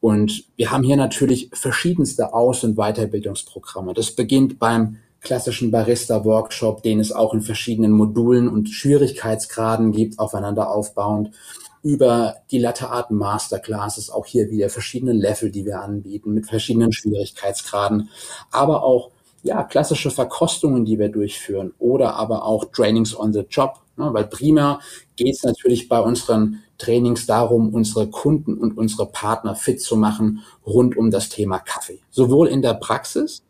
Und 0.00 0.44
wir 0.56 0.70
haben 0.70 0.84
hier 0.84 0.96
natürlich 0.96 1.50
verschiedenste 1.52 2.32
Aus- 2.32 2.62
und 2.62 2.76
Weiterbildungsprogramme. 2.76 3.94
Das 3.94 4.12
beginnt 4.12 4.58
beim 4.58 4.98
klassischen 5.20 5.72
Barista-Workshop, 5.72 6.82
den 6.84 7.00
es 7.00 7.10
auch 7.10 7.34
in 7.34 7.40
verschiedenen 7.40 7.90
Modulen 7.90 8.48
und 8.48 8.68
Schwierigkeitsgraden 8.68 9.90
gibt, 9.90 10.20
aufeinander 10.20 10.70
aufbauend 10.70 11.32
über 11.82 12.36
die 12.50 12.58
Latte 12.58 12.88
Art 12.90 13.10
Masterclasses, 13.10 14.10
auch 14.10 14.26
hier 14.26 14.50
wieder 14.50 14.68
verschiedene 14.68 15.12
Level, 15.12 15.50
die 15.50 15.64
wir 15.64 15.80
anbieten, 15.80 16.34
mit 16.34 16.46
verschiedenen 16.46 16.92
Schwierigkeitsgraden, 16.92 18.10
aber 18.50 18.82
auch 18.82 19.10
ja, 19.42 19.62
klassische 19.62 20.10
Verkostungen, 20.10 20.84
die 20.84 20.98
wir 20.98 21.08
durchführen 21.08 21.72
oder 21.78 22.14
aber 22.14 22.44
auch 22.44 22.66
Trainings 22.66 23.18
on 23.18 23.32
the 23.32 23.44
Job, 23.48 23.80
ne, 23.96 24.12
weil 24.12 24.26
prima 24.26 24.80
geht 25.16 25.36
es 25.36 25.44
natürlich 25.44 25.88
bei 25.88 26.00
unseren 26.00 26.62
Trainings 26.78 27.26
darum, 27.26 27.74
unsere 27.74 28.08
Kunden 28.08 28.56
und 28.56 28.76
unsere 28.76 29.06
Partner 29.06 29.54
fit 29.54 29.80
zu 29.80 29.96
machen 29.96 30.42
rund 30.66 30.96
um 30.96 31.10
das 31.10 31.28
Thema 31.28 31.58
Kaffee. 31.58 32.00
Sowohl 32.10 32.48
in 32.48 32.62
der 32.62 32.74
Praxis, 32.74 33.42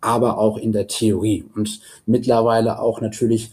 aber 0.00 0.38
auch 0.38 0.56
in 0.58 0.72
der 0.72 0.88
Theorie 0.88 1.44
und 1.54 1.80
mittlerweile 2.06 2.80
auch 2.80 3.00
natürlich 3.00 3.52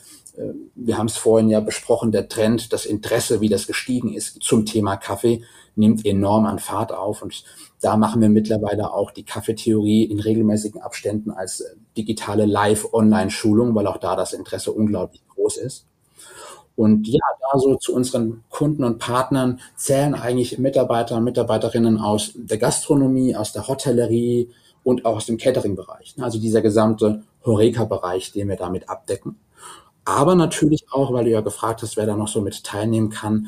wir 0.75 0.97
haben 0.97 1.07
es 1.07 1.17
vorhin 1.17 1.49
ja 1.49 1.59
besprochen, 1.59 2.11
der 2.11 2.29
Trend, 2.29 2.71
das 2.71 2.85
Interesse, 2.85 3.41
wie 3.41 3.49
das 3.49 3.67
gestiegen 3.67 4.13
ist 4.13 4.41
zum 4.41 4.65
Thema 4.65 4.95
Kaffee, 4.95 5.43
nimmt 5.75 6.05
enorm 6.05 6.45
an 6.45 6.59
Fahrt 6.59 6.91
auf. 6.91 7.21
Und 7.21 7.43
da 7.81 7.97
machen 7.97 8.21
wir 8.21 8.29
mittlerweile 8.29 8.93
auch 8.93 9.11
die 9.11 9.23
Kaffeetheorie 9.23 10.03
in 10.03 10.19
regelmäßigen 10.19 10.81
Abständen 10.81 11.31
als 11.31 11.61
äh, 11.61 11.75
digitale 11.97 12.45
Live-Online-Schulung, 12.45 13.75
weil 13.75 13.87
auch 13.87 13.97
da 13.97 14.15
das 14.15 14.33
Interesse 14.33 14.71
unglaublich 14.71 15.21
groß 15.27 15.57
ist. 15.57 15.85
Und 16.75 17.09
ja, 17.09 17.19
da 17.41 17.59
so 17.59 17.75
zu 17.75 17.93
unseren 17.93 18.45
Kunden 18.49 18.85
und 18.85 18.99
Partnern 18.99 19.59
zählen 19.75 20.15
eigentlich 20.15 20.57
Mitarbeiter 20.59 21.17
und 21.17 21.25
Mitarbeiterinnen 21.25 21.97
aus 21.99 22.31
der 22.35 22.57
Gastronomie, 22.57 23.35
aus 23.35 23.51
der 23.51 23.67
Hotellerie 23.67 24.49
und 24.83 25.03
auch 25.03 25.17
aus 25.17 25.25
dem 25.25 25.37
Catering-Bereich. 25.37 26.15
Also 26.19 26.39
dieser 26.39 26.61
gesamte 26.61 27.23
Horeca-Bereich, 27.45 28.31
den 28.31 28.47
wir 28.47 28.55
damit 28.55 28.87
abdecken. 28.87 29.35
Aber 30.05 30.35
natürlich 30.35 30.85
auch, 30.91 31.13
weil 31.13 31.25
du 31.25 31.31
ja 31.31 31.41
gefragt 31.41 31.81
hast, 31.81 31.97
wer 31.97 32.05
da 32.05 32.15
noch 32.15 32.27
so 32.27 32.41
mit 32.41 32.63
teilnehmen 32.63 33.09
kann, 33.09 33.47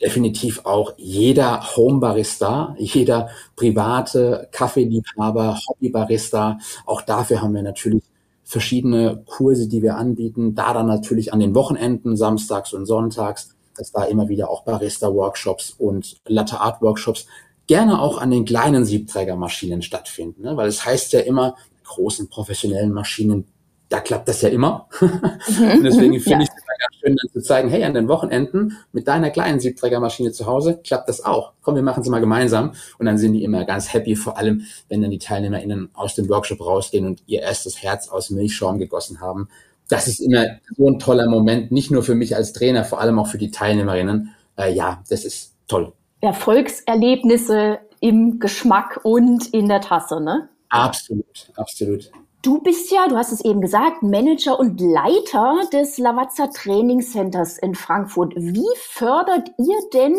definitiv 0.00 0.60
auch 0.64 0.92
jeder 0.98 1.76
Homebarista, 1.76 2.74
jeder 2.78 3.28
private 3.56 4.48
Kaffeeliebhaber, 4.52 5.58
Hobbybarista. 5.68 6.58
Auch 6.84 7.02
dafür 7.02 7.42
haben 7.42 7.54
wir 7.54 7.62
natürlich 7.62 8.02
verschiedene 8.44 9.22
Kurse, 9.26 9.68
die 9.68 9.82
wir 9.82 9.96
anbieten. 9.96 10.54
Da 10.54 10.72
dann 10.74 10.86
natürlich 10.86 11.32
an 11.32 11.40
den 11.40 11.54
Wochenenden, 11.54 12.16
samstags 12.16 12.72
und 12.72 12.86
sonntags, 12.86 13.54
dass 13.76 13.90
da 13.90 14.04
immer 14.04 14.28
wieder 14.28 14.50
auch 14.50 14.64
Barista-Workshops 14.64 15.74
und 15.78 16.16
Latte 16.26 16.60
Art-Workshops 16.60 17.26
gerne 17.66 18.00
auch 18.00 18.18
an 18.18 18.30
den 18.30 18.44
kleinen 18.44 18.84
Siebträgermaschinen 18.84 19.82
stattfinden. 19.82 20.42
Ne? 20.42 20.56
Weil 20.56 20.68
es 20.68 20.84
heißt 20.84 21.12
ja 21.12 21.20
immer, 21.20 21.56
großen 21.84 22.28
professionellen 22.28 22.92
Maschinen 22.92 23.46
da 23.88 24.00
klappt 24.00 24.28
das 24.28 24.42
ja 24.42 24.48
immer. 24.48 24.88
und 25.00 25.82
deswegen 25.82 26.18
finde 26.20 26.30
ja. 26.30 26.40
ich 26.40 26.48
es 26.48 26.66
ganz 26.78 26.94
schön, 27.00 27.16
dann 27.16 27.32
zu 27.32 27.40
zeigen, 27.40 27.68
hey, 27.68 27.84
an 27.84 27.94
den 27.94 28.08
Wochenenden 28.08 28.76
mit 28.92 29.08
deiner 29.08 29.30
kleinen 29.30 29.60
Siebträgermaschine 29.60 30.32
zu 30.32 30.46
Hause 30.46 30.80
klappt 30.84 31.08
das 31.08 31.24
auch. 31.24 31.52
Komm, 31.62 31.76
wir 31.76 31.82
machen 31.82 32.02
es 32.02 32.08
mal 32.08 32.20
gemeinsam. 32.20 32.72
Und 32.98 33.06
dann 33.06 33.18
sind 33.18 33.34
die 33.34 33.44
immer 33.44 33.64
ganz 33.64 33.92
happy, 33.92 34.16
vor 34.16 34.38
allem, 34.38 34.62
wenn 34.88 35.02
dann 35.02 35.10
die 35.10 35.18
TeilnehmerInnen 35.18 35.90
aus 35.94 36.14
dem 36.14 36.28
Workshop 36.28 36.60
rausgehen 36.60 37.06
und 37.06 37.22
ihr 37.26 37.42
erstes 37.42 37.82
Herz 37.82 38.08
aus 38.08 38.30
Milchschaum 38.30 38.78
gegossen 38.78 39.20
haben. 39.20 39.48
Das 39.88 40.08
ist 40.08 40.20
immer 40.20 40.46
so 40.76 40.88
ein 40.88 40.98
toller 40.98 41.28
Moment, 41.28 41.70
nicht 41.70 41.90
nur 41.92 42.02
für 42.02 42.16
mich 42.16 42.34
als 42.34 42.52
Trainer, 42.52 42.84
vor 42.84 43.00
allem 43.00 43.18
auch 43.18 43.28
für 43.28 43.38
die 43.38 43.52
TeilnehmerInnen. 43.52 44.34
Äh, 44.56 44.72
ja, 44.72 45.02
das 45.08 45.24
ist 45.24 45.54
toll. 45.68 45.92
Erfolgserlebnisse 46.20 47.78
im 48.00 48.40
Geschmack 48.40 49.00
und 49.04 49.46
in 49.54 49.68
der 49.68 49.80
Tasse, 49.80 50.20
ne? 50.20 50.48
Absolut, 50.70 51.52
absolut. 51.54 52.10
Du 52.46 52.60
bist 52.60 52.92
ja, 52.92 53.08
du 53.08 53.16
hast 53.16 53.32
es 53.32 53.44
eben 53.44 53.60
gesagt, 53.60 54.04
Manager 54.04 54.56
und 54.60 54.80
Leiter 54.80 55.62
des 55.72 55.98
Lavazza 55.98 56.46
Training 56.46 57.00
Centers 57.00 57.58
in 57.58 57.74
Frankfurt. 57.74 58.34
Wie 58.36 58.68
fördert 58.76 59.50
ihr 59.58 59.76
denn 59.92 60.14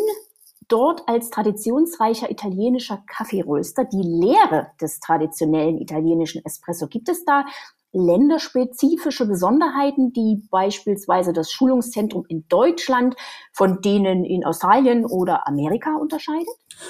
dort 0.67 1.07
als 1.07 1.29
traditionsreicher 1.29 2.29
italienischer 2.29 3.01
Kaffeeröster 3.07 3.85
die 3.85 4.01
Lehre 4.01 4.67
des 4.81 4.99
traditionellen 4.99 5.77
italienischen 5.77 6.43
Espresso? 6.43 6.87
Gibt 6.87 7.07
es 7.07 7.23
da 7.23 7.45
länderspezifische 7.93 9.25
Besonderheiten, 9.25 10.13
die 10.13 10.43
beispielsweise 10.51 11.33
das 11.33 11.51
Schulungszentrum 11.51 12.25
in 12.27 12.45
Deutschland 12.49 13.15
von 13.53 13.81
denen 13.81 14.25
in 14.25 14.45
Australien 14.45 15.05
oder 15.05 15.47
Amerika 15.47 15.95
unterscheidet? 15.95 16.47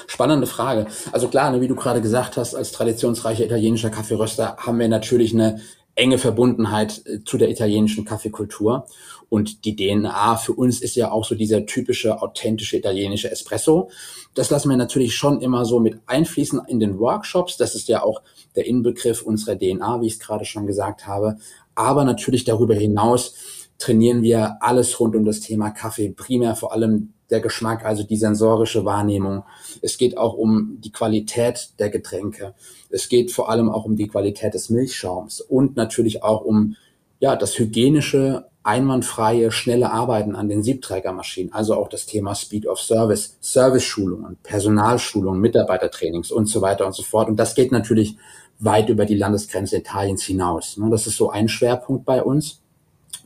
Spannende 0.07 0.47
Frage. 0.47 0.88
Also 1.12 1.27
klar, 1.27 1.51
ne, 1.51 1.62
wie 1.62 1.67
du 1.67 1.75
gerade 1.75 2.01
gesagt 2.01 2.38
hast, 2.38 2.55
als 2.55 2.71
traditionsreicher 2.71 3.45
italienischer 3.45 3.89
Kaffeeröster 3.89 4.57
haben 4.57 4.79
wir 4.79 4.89
natürlich 4.89 5.33
eine 5.33 5.62
enge 5.97 6.17
Verbundenheit 6.17 7.01
äh, 7.05 7.23
zu 7.25 7.38
der 7.38 7.49
italienischen 7.49 8.05
Kaffeekultur. 8.05 8.86
Und 9.29 9.65
die 9.65 9.75
DNA 9.75 10.38
für 10.38 10.53
uns 10.53 10.81
ist 10.81 10.95
ja 10.95 11.12
auch 11.12 11.25
so 11.25 11.36
dieser 11.36 11.65
typische, 11.65 12.21
authentische 12.21 12.77
italienische 12.77 13.29
Espresso. 13.29 13.89
Das 14.36 14.49
lassen 14.49 14.69
wir 14.69 14.77
natürlich 14.77 15.15
schon 15.15 15.41
immer 15.41 15.65
so 15.65 15.81
mit 15.81 15.99
einfließen 16.05 16.62
in 16.67 16.79
den 16.79 16.97
Workshops. 16.99 17.57
Das 17.57 17.75
ist 17.75 17.89
ja 17.89 18.03
auch 18.03 18.21
der 18.55 18.65
Inbegriff 18.67 19.21
unserer 19.21 19.57
DNA, 19.57 20.01
wie 20.01 20.07
ich 20.07 20.13
es 20.13 20.19
gerade 20.19 20.45
schon 20.45 20.65
gesagt 20.65 21.07
habe. 21.07 21.38
Aber 21.75 22.05
natürlich 22.05 22.45
darüber 22.45 22.73
hinaus 22.73 23.36
trainieren 23.77 24.21
wir 24.21 24.57
alles 24.61 24.99
rund 24.99 25.15
um 25.15 25.25
das 25.25 25.39
Thema 25.39 25.69
Kaffee, 25.71 26.09
primär 26.09 26.55
vor 26.55 26.73
allem 26.73 27.13
der 27.29 27.41
Geschmack, 27.41 27.85
also 27.85 28.03
die 28.03 28.17
sensorische 28.17 28.85
Wahrnehmung. 28.85 29.43
Es 29.81 29.97
geht 29.97 30.17
auch 30.17 30.33
um 30.33 30.77
die 30.79 30.91
Qualität 30.91 31.71
der 31.79 31.89
Getränke. 31.89 32.53
Es 32.89 33.09
geht 33.09 33.31
vor 33.31 33.49
allem 33.49 33.69
auch 33.69 33.85
um 33.85 33.95
die 33.95 34.07
Qualität 34.07 34.53
des 34.53 34.69
Milchschaums 34.69 35.41
und 35.41 35.75
natürlich 35.75 36.23
auch 36.23 36.41
um 36.41 36.75
ja, 37.19 37.35
das 37.35 37.57
hygienische, 37.59 38.45
einwandfreie, 38.63 39.51
schnelle 39.51 39.91
Arbeiten 39.91 40.35
an 40.35 40.49
den 40.49 40.61
Siebträgermaschinen. 40.61 41.53
Also 41.53 41.75
auch 41.75 41.87
das 41.87 42.05
Thema 42.05 42.35
Speed 42.35 42.67
of 42.67 42.79
Service, 42.79 43.37
Service-Schulungen, 43.41 44.37
Personalschulungen, 44.43 45.39
Mitarbeitertrainings 45.39 46.31
und 46.31 46.47
so 46.47 46.61
weiter 46.61 46.85
und 46.85 46.93
so 46.93 47.03
fort. 47.03 47.29
Und 47.29 47.37
das 47.37 47.55
geht 47.55 47.71
natürlich 47.71 48.17
weit 48.59 48.89
über 48.89 49.05
die 49.05 49.15
Landesgrenze 49.15 49.77
Italiens 49.77 50.23
hinaus. 50.23 50.77
Das 50.91 51.07
ist 51.07 51.17
so 51.17 51.29
ein 51.29 51.47
Schwerpunkt 51.47 52.05
bei 52.05 52.21
uns. 52.21 52.61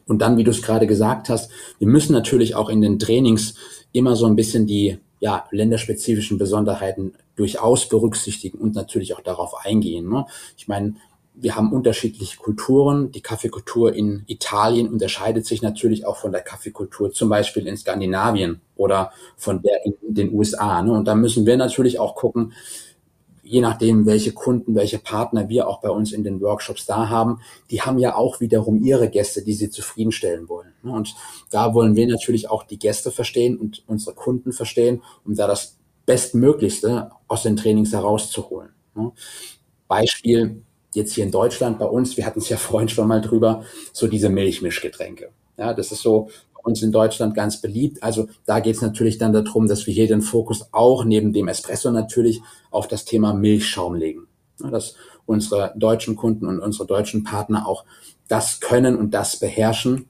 Und 0.08 0.20
dann, 0.22 0.38
wie 0.38 0.44
du 0.44 0.52
es 0.52 0.62
gerade 0.62 0.88
gesagt 0.88 1.30
hast, 1.30 1.52
wir 1.80 1.88
müssen 1.88 2.14
natürlich 2.14 2.56
auch 2.56 2.70
in 2.70 2.82
den 2.82 3.00
Trainings 3.00 3.56
immer 3.92 4.16
so 4.16 4.26
ein 4.26 4.36
bisschen 4.36 4.68
die 4.68 4.98
ja, 5.20 5.46
länderspezifischen 5.52 6.38
Besonderheiten 6.38 7.14
durchaus 7.36 7.88
berücksichtigen 7.88 8.58
und 8.58 8.76
natürlich 8.76 9.16
auch 9.16 9.22
darauf 9.22 9.66
eingehen. 9.66 10.10
Ne? 10.10 10.26
Ich 10.58 10.68
meine, 10.68 10.96
wir 11.34 11.56
haben 11.56 11.72
unterschiedliche 11.72 12.38
Kulturen. 12.38 13.12
Die 13.12 13.22
Kaffeekultur 13.22 13.94
in 13.94 14.24
Italien 14.28 14.90
unterscheidet 14.90 15.46
sich 15.46 15.62
natürlich 15.62 16.06
auch 16.06 16.18
von 16.18 16.32
der 16.32 16.42
Kaffeekultur 16.42 17.12
zum 17.12 17.30
Beispiel 17.30 17.68
in 17.68 17.78
Skandinavien 17.78 18.62
oder 18.76 19.12
von 19.38 19.62
der 19.62 19.86
in 19.86 19.96
den 20.02 20.34
USA. 20.34 20.82
Ne? 20.82 20.92
Und 20.92 21.06
da 21.06 21.16
müssen 21.16 21.46
wir 21.46 21.58
natürlich 21.58 22.00
auch 22.00 22.16
gucken, 22.16 22.54
je 23.52 23.60
nachdem, 23.60 24.06
welche 24.06 24.32
Kunden, 24.32 24.76
welche 24.76 24.98
Partner 24.98 25.50
wir 25.50 25.68
auch 25.68 25.82
bei 25.82 25.90
uns 25.90 26.14
in 26.14 26.24
den 26.24 26.40
Workshops 26.40 26.86
da 26.86 27.10
haben, 27.10 27.42
die 27.70 27.82
haben 27.82 28.00
ja 28.00 28.16
auch 28.16 28.40
wiederum 28.40 28.82
ihre 28.82 29.10
Gäste, 29.10 29.44
die 29.44 29.54
sie 29.54 29.70
zufriedenstellen 29.70 30.48
wollen. 30.48 30.72
Ne? 30.84 30.94
Und 30.94 31.14
da 31.50 31.74
wollen 31.74 31.98
wir 31.98 32.08
natürlich 32.08 32.50
auch 32.50 32.64
die 32.64 32.80
Gäste 32.80 33.12
verstehen 33.12 33.58
und 33.58 33.84
unsere 33.88 34.16
Kunden 34.16 34.54
verstehen, 34.54 35.04
um 35.26 35.36
da 35.36 35.48
das 35.48 35.78
Bestmöglichste 36.06 37.12
aus 37.28 37.44
den 37.44 37.58
Trainings 37.58 37.92
herauszuholen. 37.92 38.70
Ne? 38.96 39.12
Beispiel 39.90 40.64
jetzt 40.94 41.14
hier 41.14 41.26
in 41.26 41.32
Deutschland 41.32 41.78
bei 41.78 41.86
uns, 41.86 42.16
wir 42.16 42.26
hatten 42.26 42.40
es 42.40 42.48
ja 42.48 42.56
vorhin 42.70 42.88
schon 42.88 43.10
mal 43.10 43.20
drüber, 43.20 43.66
so 43.92 44.08
diese 44.08 44.30
Milchmischgetränke. 44.30 45.32
Ja, 45.58 45.74
das 45.74 45.92
ist 45.92 46.04
so 46.04 46.30
uns 46.64 46.82
in 46.82 46.92
Deutschland 46.92 47.36
ganz 47.36 47.62
beliebt. 47.62 48.02
Also 48.04 48.28
da 48.46 48.60
geht 48.60 48.76
es 48.76 48.82
natürlich 48.82 49.18
dann 49.18 49.34
darum, 49.34 49.68
dass 49.68 49.88
wir 49.88 49.94
hier 49.94 50.08
den 50.08 50.22
Fokus 50.22 50.66
auch 50.72 51.04
neben 51.04 51.34
dem 51.34 51.48
Espresso 51.48 51.92
natürlich 51.92 52.42
auf 52.70 52.88
das 52.88 53.06
Thema 53.06 53.34
Milchschaum 53.34 53.96
legen. 53.96 54.28
Dass 54.60 54.96
unsere 55.26 55.74
deutschen 55.76 56.16
Kunden 56.16 56.46
und 56.46 56.60
unsere 56.60 56.86
deutschen 56.86 57.24
Partner 57.24 57.68
auch 57.68 57.86
das 58.28 58.60
können 58.60 58.98
und 58.98 59.14
das 59.14 59.38
beherrschen, 59.38 60.08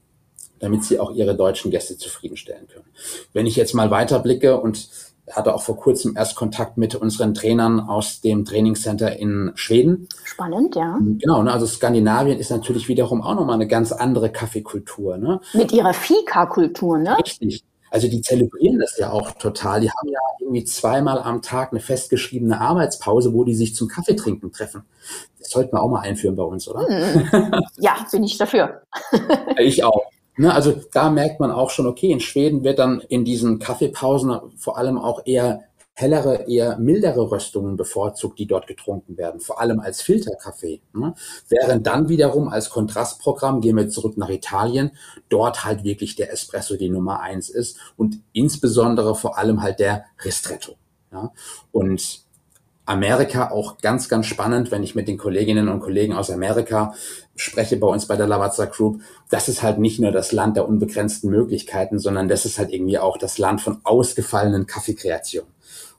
damit 0.59 0.83
sie 0.83 0.99
auch 0.99 1.11
ihre 1.11 1.35
deutschen 1.35 1.71
Gäste 1.71 1.97
zufriedenstellen 1.97 2.67
können. 2.67 2.85
Wenn 3.33 3.47
ich 3.47 3.55
jetzt 3.55 3.73
mal 3.73 3.89
weiterblicke 3.89 4.59
und 4.59 4.89
hatte 5.35 5.53
auch 5.53 5.61
vor 5.61 5.77
kurzem 5.77 6.15
erst 6.15 6.35
Kontakt 6.35 6.77
mit 6.77 6.95
unseren 6.95 7.33
Trainern 7.33 7.79
aus 7.79 8.21
dem 8.21 8.45
Trainingscenter 8.45 9.17
in 9.17 9.51
Schweden. 9.55 10.07
Spannend, 10.23 10.75
ja. 10.75 10.99
Genau, 10.99 11.43
ne, 11.43 11.51
also 11.51 11.65
Skandinavien 11.65 12.39
ist 12.39 12.51
natürlich 12.51 12.87
wiederum 12.87 13.21
auch 13.21 13.35
nochmal 13.35 13.55
eine 13.55 13.67
ganz 13.67 13.91
andere 13.91 14.29
Kaffeekultur. 14.31 15.17
Ne? 15.17 15.39
Mit 15.53 15.71
ihrer 15.71 15.93
Fika-Kultur, 15.93 16.97
ne? 16.97 17.17
Richtig. 17.17 17.63
Also 17.91 18.07
die 18.07 18.21
zelebrieren 18.21 18.79
das 18.79 18.97
ja 18.97 19.11
auch 19.11 19.31
total. 19.31 19.81
Die 19.81 19.91
haben 19.91 20.07
ja 20.07 20.19
irgendwie 20.39 20.63
zweimal 20.63 21.19
am 21.19 21.41
Tag 21.41 21.71
eine 21.71 21.81
festgeschriebene 21.81 22.59
Arbeitspause, 22.59 23.33
wo 23.33 23.43
die 23.43 23.53
sich 23.53 23.75
zum 23.75 23.89
Kaffeetrinken 23.89 24.53
treffen. 24.53 24.83
Das 25.39 25.49
sollten 25.49 25.73
wir 25.73 25.83
auch 25.83 25.89
mal 25.89 25.99
einführen 25.99 26.37
bei 26.37 26.43
uns, 26.43 26.69
oder? 26.69 26.87
Hm. 26.87 27.51
Ja, 27.79 27.97
bin 28.09 28.23
ich 28.23 28.37
dafür. 28.37 28.83
ich 29.57 29.83
auch. 29.83 30.10
Ne, 30.37 30.53
also 30.53 30.81
da 30.93 31.09
merkt 31.09 31.39
man 31.39 31.51
auch 31.51 31.69
schon, 31.69 31.87
okay, 31.87 32.11
in 32.11 32.21
Schweden 32.21 32.63
wird 32.63 32.79
dann 32.79 33.01
in 33.09 33.25
diesen 33.25 33.59
Kaffeepausen 33.59 34.39
vor 34.57 34.77
allem 34.77 34.97
auch 34.97 35.25
eher 35.25 35.63
hellere, 35.93 36.47
eher 36.47 36.77
mildere 36.77 37.29
Röstungen 37.31 37.75
bevorzugt, 37.75 38.39
die 38.39 38.47
dort 38.47 38.65
getrunken 38.65 39.17
werden, 39.17 39.41
vor 39.41 39.59
allem 39.59 39.79
als 39.79 40.01
Filterkaffee. 40.01 40.81
Ne? 40.93 41.13
Während 41.49 41.85
dann 41.85 42.09
wiederum 42.09 42.47
als 42.47 42.69
Kontrastprogramm 42.69 43.61
gehen 43.61 43.77
wir 43.77 43.89
zurück 43.89 44.17
nach 44.17 44.29
Italien, 44.29 44.91
dort 45.29 45.65
halt 45.65 45.83
wirklich 45.83 46.15
der 46.15 46.31
Espresso 46.31 46.77
die 46.77 46.89
Nummer 46.89 47.19
eins 47.19 47.49
ist 47.49 47.77
und 47.97 48.21
insbesondere 48.33 49.15
vor 49.15 49.37
allem 49.37 49.61
halt 49.61 49.79
der 49.79 50.05
Ristretto. 50.23 50.73
Ja? 51.11 51.31
Und 51.71 52.23
Amerika 52.85 53.51
auch 53.51 53.77
ganz, 53.77 54.09
ganz 54.09 54.25
spannend, 54.25 54.71
wenn 54.71 54.83
ich 54.83 54.95
mit 54.95 55.07
den 55.07 55.17
Kolleginnen 55.17 55.69
und 55.69 55.79
Kollegen 55.79 56.13
aus 56.13 56.29
Amerika 56.29 56.93
spreche 57.35 57.77
bei 57.77 57.87
uns 57.87 58.07
bei 58.07 58.15
der 58.15 58.27
Lavazza 58.27 58.65
Group. 58.65 59.01
Das 59.29 59.47
ist 59.47 59.63
halt 59.63 59.79
nicht 59.79 59.99
nur 59.99 60.11
das 60.11 60.31
Land 60.31 60.57
der 60.57 60.67
unbegrenzten 60.67 61.29
Möglichkeiten, 61.29 61.99
sondern 61.99 62.27
das 62.27 62.45
ist 62.45 62.57
halt 62.57 62.71
irgendwie 62.71 62.97
auch 62.97 63.17
das 63.17 63.37
Land 63.37 63.61
von 63.61 63.79
ausgefallenen 63.83 64.65
Kaffeekreationen. 64.65 65.49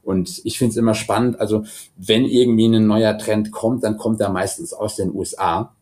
Und 0.02 0.40
ich 0.44 0.58
finde 0.58 0.72
es 0.72 0.76
immer 0.76 0.94
spannend, 0.94 1.40
also 1.40 1.64
wenn 1.96 2.24
irgendwie 2.24 2.66
ein 2.66 2.86
neuer 2.86 3.16
Trend 3.18 3.52
kommt, 3.52 3.84
dann 3.84 3.96
kommt 3.96 4.20
er 4.20 4.30
meistens 4.30 4.72
aus 4.72 4.96
den 4.96 5.14
USA. 5.14 5.74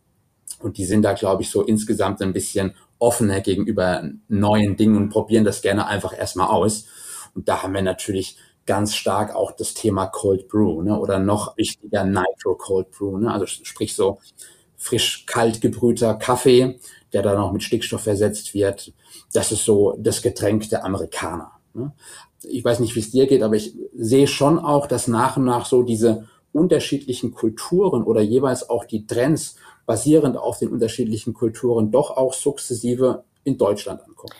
Und 0.60 0.76
die 0.76 0.84
sind 0.84 1.02
da, 1.02 1.14
glaube 1.14 1.42
ich, 1.42 1.50
so 1.50 1.62
insgesamt 1.62 2.20
ein 2.20 2.34
bisschen 2.34 2.74
offener 2.98 3.40
gegenüber 3.40 4.10
neuen 4.28 4.76
Dingen 4.76 4.96
und 4.96 5.08
probieren 5.08 5.44
das 5.44 5.62
gerne 5.62 5.86
einfach 5.86 6.16
erstmal 6.16 6.48
aus. 6.48 6.84
Und 7.34 7.48
da 7.48 7.62
haben 7.62 7.72
wir 7.72 7.82
natürlich 7.82 8.36
ganz 8.70 8.94
stark 8.94 9.34
auch 9.34 9.50
das 9.50 9.74
Thema 9.74 10.06
Cold 10.06 10.46
Brew 10.46 10.82
ne? 10.82 10.96
oder 10.96 11.18
noch 11.18 11.56
wichtiger 11.56 12.04
Nitro 12.04 12.54
Cold 12.54 12.92
Brew. 12.92 13.18
Ne? 13.18 13.28
Also 13.28 13.44
sprich 13.44 13.96
so 13.96 14.20
frisch 14.76 15.26
kalt 15.26 15.60
gebrühter 15.60 16.14
Kaffee, 16.14 16.78
der 17.12 17.22
dann 17.22 17.36
noch 17.36 17.50
mit 17.50 17.64
Stickstoff 17.64 18.02
versetzt 18.02 18.54
wird. 18.54 18.92
Das 19.32 19.50
ist 19.50 19.64
so 19.64 19.96
das 19.98 20.22
Getränk 20.22 20.68
der 20.68 20.84
Amerikaner. 20.84 21.50
Ne? 21.74 21.90
Ich 22.44 22.64
weiß 22.64 22.78
nicht, 22.78 22.94
wie 22.94 23.00
es 23.00 23.10
dir 23.10 23.26
geht, 23.26 23.42
aber 23.42 23.56
ich 23.56 23.74
sehe 23.96 24.28
schon 24.28 24.60
auch, 24.60 24.86
dass 24.86 25.08
nach 25.08 25.36
und 25.36 25.46
nach 25.46 25.66
so 25.66 25.82
diese 25.82 26.28
unterschiedlichen 26.52 27.32
Kulturen 27.32 28.04
oder 28.04 28.20
jeweils 28.20 28.70
auch 28.70 28.84
die 28.84 29.04
Trends 29.04 29.56
basierend 29.84 30.36
auf 30.36 30.60
den 30.60 30.68
unterschiedlichen 30.68 31.34
Kulturen 31.34 31.90
doch 31.90 32.16
auch 32.16 32.34
sukzessive 32.34 33.24
in 33.42 33.58
Deutschland 33.58 34.00
ankommen. 34.06 34.32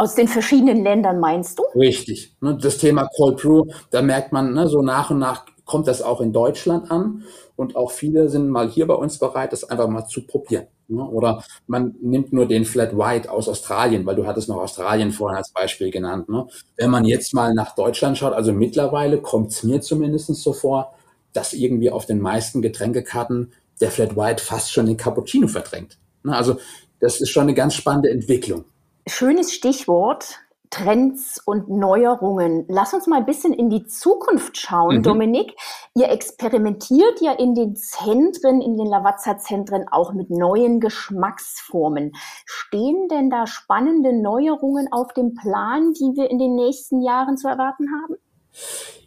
Aus 0.00 0.14
den 0.14 0.28
verschiedenen 0.28 0.84
Ländern 0.84 1.18
meinst 1.18 1.58
du? 1.58 1.64
Richtig. 1.74 2.36
Ne, 2.40 2.56
das 2.56 2.78
Thema 2.78 3.08
Cold 3.16 3.38
Brew, 3.38 3.64
da 3.90 4.00
merkt 4.00 4.32
man, 4.32 4.54
ne, 4.54 4.68
so 4.68 4.80
nach 4.80 5.10
und 5.10 5.18
nach 5.18 5.44
kommt 5.64 5.88
das 5.88 6.02
auch 6.02 6.20
in 6.20 6.32
Deutschland 6.32 6.88
an. 6.88 7.24
Und 7.56 7.74
auch 7.74 7.90
viele 7.90 8.28
sind 8.28 8.48
mal 8.48 8.68
hier 8.68 8.86
bei 8.86 8.94
uns 8.94 9.18
bereit, 9.18 9.52
das 9.52 9.64
einfach 9.64 9.88
mal 9.88 10.06
zu 10.06 10.24
probieren. 10.24 10.68
Ne? 10.86 11.02
Oder 11.02 11.42
man 11.66 11.96
nimmt 12.00 12.32
nur 12.32 12.46
den 12.46 12.64
Flat 12.64 12.96
White 12.96 13.28
aus 13.28 13.48
Australien, 13.48 14.06
weil 14.06 14.14
du 14.14 14.24
hattest 14.24 14.48
noch 14.48 14.58
Australien 14.58 15.10
vorhin 15.10 15.36
als 15.36 15.50
Beispiel 15.50 15.90
genannt. 15.90 16.28
Wenn 16.76 16.90
man 16.90 17.04
jetzt 17.04 17.34
mal 17.34 17.52
nach 17.52 17.74
Deutschland 17.74 18.16
schaut, 18.16 18.34
also 18.34 18.52
mittlerweile 18.52 19.20
kommt 19.20 19.50
es 19.50 19.64
mir 19.64 19.80
zumindest 19.80 20.32
so 20.32 20.52
vor, 20.52 20.94
dass 21.32 21.52
irgendwie 21.52 21.90
auf 21.90 22.06
den 22.06 22.20
meisten 22.20 22.62
Getränkekarten 22.62 23.52
der 23.80 23.90
Flat 23.90 24.16
White 24.16 24.44
fast 24.44 24.72
schon 24.72 24.86
den 24.86 24.96
Cappuccino 24.96 25.48
verdrängt. 25.48 25.98
Also 26.24 26.58
das 27.00 27.20
ist 27.20 27.30
schon 27.30 27.42
eine 27.42 27.54
ganz 27.54 27.74
spannende 27.74 28.10
Entwicklung. 28.10 28.64
Schönes 29.08 29.52
Stichwort. 29.52 30.40
Trends 30.70 31.40
und 31.46 31.70
Neuerungen. 31.70 32.66
Lass 32.68 32.92
uns 32.92 33.06
mal 33.06 33.16
ein 33.16 33.26
bisschen 33.26 33.54
in 33.54 33.70
die 33.70 33.86
Zukunft 33.86 34.58
schauen, 34.58 34.98
mhm. 34.98 35.02
Dominik. 35.02 35.54
Ihr 35.94 36.10
experimentiert 36.10 37.22
ja 37.22 37.32
in 37.32 37.54
den 37.54 37.74
Zentren, 37.74 38.60
in 38.60 38.76
den 38.76 38.86
Lavazza-Zentren 38.86 39.86
auch 39.90 40.12
mit 40.12 40.28
neuen 40.28 40.80
Geschmacksformen. 40.80 42.12
Stehen 42.44 43.08
denn 43.08 43.30
da 43.30 43.46
spannende 43.46 44.12
Neuerungen 44.12 44.92
auf 44.92 45.14
dem 45.14 45.34
Plan, 45.34 45.94
die 45.94 46.12
wir 46.16 46.30
in 46.30 46.38
den 46.38 46.54
nächsten 46.54 47.00
Jahren 47.00 47.38
zu 47.38 47.48
erwarten 47.48 47.86
haben? 48.02 48.16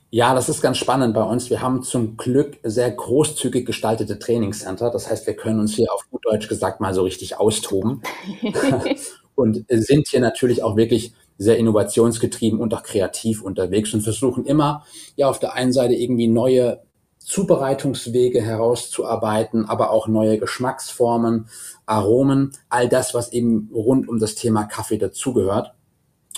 Ja, 0.10 0.34
das 0.34 0.50
ist 0.50 0.62
ganz 0.62 0.78
spannend 0.78 1.14
bei 1.14 1.24
uns. 1.24 1.50
Wir 1.50 1.62
haben 1.62 1.84
zum 1.84 2.18
Glück 2.18 2.58
sehr 2.64 2.92
großzügig 2.92 3.66
gestaltete 3.66 4.20
Trainingscenter. 4.20 4.90
Das 4.90 5.10
heißt, 5.10 5.26
wir 5.26 5.36
können 5.36 5.60
uns 5.60 5.76
hier 5.76 5.94
auf 5.94 6.10
gut 6.10 6.26
Deutsch 6.26 6.50
gesagt 6.50 6.82
mal 6.82 6.94
so 6.94 7.04
richtig 7.04 7.40
austoben 7.40 8.02
und 9.42 9.66
sind 9.70 10.08
hier 10.08 10.22
natürlich 10.22 10.64
auch 10.64 10.76
wirklich 10.78 11.14
sehr 11.38 11.58
innovationsgetrieben 11.58 12.60
und 12.60 12.74
auch 12.74 12.84
kreativ 12.84 13.42
unterwegs 13.42 13.94
und 13.94 14.02
versuchen 14.02 14.46
immer, 14.46 14.86
ja, 15.16 15.28
auf 15.28 15.40
der 15.40 15.54
einen 15.54 15.74
Seite 15.74 15.96
irgendwie 15.96 16.28
neue 16.28 16.82
Zubereitungswege 17.18 18.42
herauszuarbeiten, 18.42 19.66
aber 19.66 19.92
auch 19.92 20.08
neue 20.08 20.38
Geschmacksformen, 20.38 21.48
Aromen, 21.86 22.52
all 22.70 22.90
das, 22.90 23.14
was 23.14 23.32
eben 23.32 23.70
rund 23.74 24.08
um 24.08 24.20
das 24.20 24.36
Thema 24.36 24.66
Kaffee 24.66 24.98
dazugehört. 24.98 25.74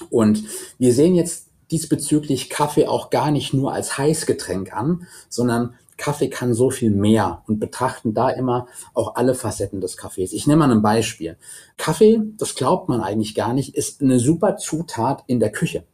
Und 0.09 0.43
wir 0.77 0.93
sehen 0.93 1.15
jetzt 1.15 1.49
diesbezüglich 1.71 2.49
Kaffee 2.49 2.87
auch 2.87 3.09
gar 3.09 3.31
nicht 3.31 3.53
nur 3.53 3.73
als 3.73 3.97
Heißgetränk 3.97 4.73
an, 4.73 5.07
sondern 5.29 5.75
Kaffee 5.97 6.29
kann 6.29 6.53
so 6.53 6.69
viel 6.69 6.91
mehr 6.91 7.43
und 7.47 7.59
betrachten 7.59 8.13
da 8.13 8.29
immer 8.29 8.67
auch 8.93 9.15
alle 9.15 9.35
Facetten 9.35 9.81
des 9.81 9.97
Kaffees. 9.97 10.33
Ich 10.33 10.47
nehme 10.47 10.65
mal 10.65 10.71
ein 10.71 10.81
Beispiel. 10.81 11.37
Kaffee, 11.77 12.21
das 12.37 12.55
glaubt 12.55 12.89
man 12.89 13.01
eigentlich 13.01 13.35
gar 13.35 13.53
nicht, 13.53 13.75
ist 13.75 14.01
eine 14.01 14.19
super 14.19 14.57
Zutat 14.57 15.23
in 15.27 15.39
der 15.39 15.51
Küche. 15.51 15.85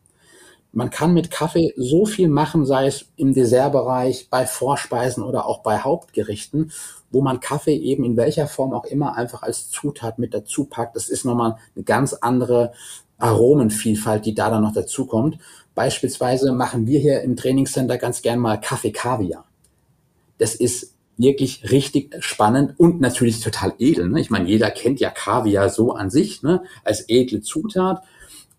Man 0.72 0.92
kann 0.92 1.14
mit 1.14 1.32
Kaffee 1.32 1.74
so 1.78 2.06
viel 2.06 2.28
machen, 2.28 2.64
sei 2.66 2.86
es 2.86 3.08
im 3.16 3.34
Dessertbereich, 3.34 4.30
bei 4.30 4.46
Vorspeisen 4.46 5.24
oder 5.24 5.48
auch 5.48 5.64
bei 5.64 5.80
Hauptgerichten, 5.80 6.72
wo 7.10 7.22
man 7.22 7.40
Kaffee 7.40 7.76
eben 7.76 8.04
in 8.04 8.18
welcher 8.18 8.48
Form 8.48 8.74
auch 8.74 8.86
immer 8.86 9.16
einfach 9.16 9.42
als 9.42 9.72
Zutat 9.72 10.20
mit 10.20 10.34
dazu 10.36 10.66
packt. 10.66 10.96
Das 10.96 11.10
ist 11.10 11.26
nochmal 11.26 11.58
eine 11.76 11.84
ganz 11.86 12.14
andere 12.14 12.74
Aromenvielfalt, 13.18 14.26
die 14.26 14.36
da 14.36 14.52
dann 14.52 14.62
noch 14.62 14.74
dazu 14.74 15.08
kommt. 15.08 15.40
Beispielsweise 15.74 16.52
machen 16.52 16.86
wir 16.86 17.00
hier 17.00 17.22
im 17.22 17.36
Trainingscenter 17.36 17.98
ganz 17.98 18.22
gern 18.22 18.40
mal 18.40 18.62
Kaffee 18.62 18.92
Kaviar. 18.92 19.49
Das 20.40 20.56
ist 20.56 20.96
wirklich 21.18 21.70
richtig 21.70 22.16
spannend 22.24 22.74
und 22.78 23.02
natürlich 23.02 23.42
total 23.42 23.74
edel. 23.78 24.10
Ne? 24.10 24.22
Ich 24.22 24.30
meine, 24.30 24.48
jeder 24.48 24.72
kennt 24.72 25.00
ja 25.00 25.12
Kaviar 25.12 25.70
so 25.70 25.92
an 25.92 26.10
sich 26.10 26.42
ne? 26.42 26.64
als 26.84 27.06
edle 27.08 27.42
Zutat. 27.42 28.04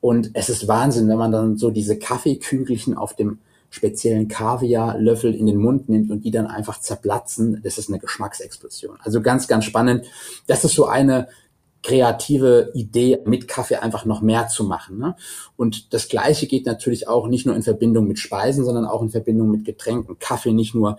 Und 0.01 0.31
es 0.35 0.49
ist 0.49 0.69
Wahnsinn, 0.69 1.09
wenn 1.09 1.19
man 1.19 1.33
dann 1.33 1.57
so 1.57 1.71
diese 1.71 1.99
Kaffeekügelchen 1.99 2.97
auf 2.97 3.17
dem 3.17 3.39
speziellen 3.71 4.29
Kaviarlöffel 4.29 5.35
in 5.35 5.47
den 5.47 5.57
Mund 5.57 5.89
nimmt 5.89 6.11
und 6.11 6.25
die 6.25 6.31
dann 6.31 6.47
einfach 6.47 6.81
zerplatzen. 6.81 7.61
Das 7.63 7.79
ist 7.79 7.89
eine 7.89 7.99
Geschmacksexplosion. 7.99 8.99
Also 9.01 9.23
ganz, 9.23 9.47
ganz 9.49 9.65
spannend. 9.65 10.05
Das 10.47 10.65
ist 10.65 10.75
so 10.75 10.87
eine 10.87 11.29
kreative 11.83 12.73
Idee, 12.75 13.21
mit 13.25 13.49
Kaffee 13.49 13.77
einfach 13.77 14.05
noch 14.05 14.21
mehr 14.21 14.49
zu 14.49 14.65
machen. 14.65 14.99
Ne? 14.99 15.17
Und 15.57 15.95
das 15.95 16.09
Gleiche 16.09 16.47
geht 16.47 16.67
natürlich 16.67 17.09
auch 17.09 17.27
nicht 17.27 17.47
nur 17.47 17.57
in 17.57 17.63
Verbindung 17.63 18.07
mit 18.07 18.19
Speisen, 18.19 18.65
sondern 18.65 18.85
auch 18.85 19.01
in 19.03 19.11
Verbindung 19.11 19.51
mit 19.51 19.65
Getränken. 19.65 20.19
Kaffee 20.19 20.53
nicht 20.53 20.75
nur 20.75 20.99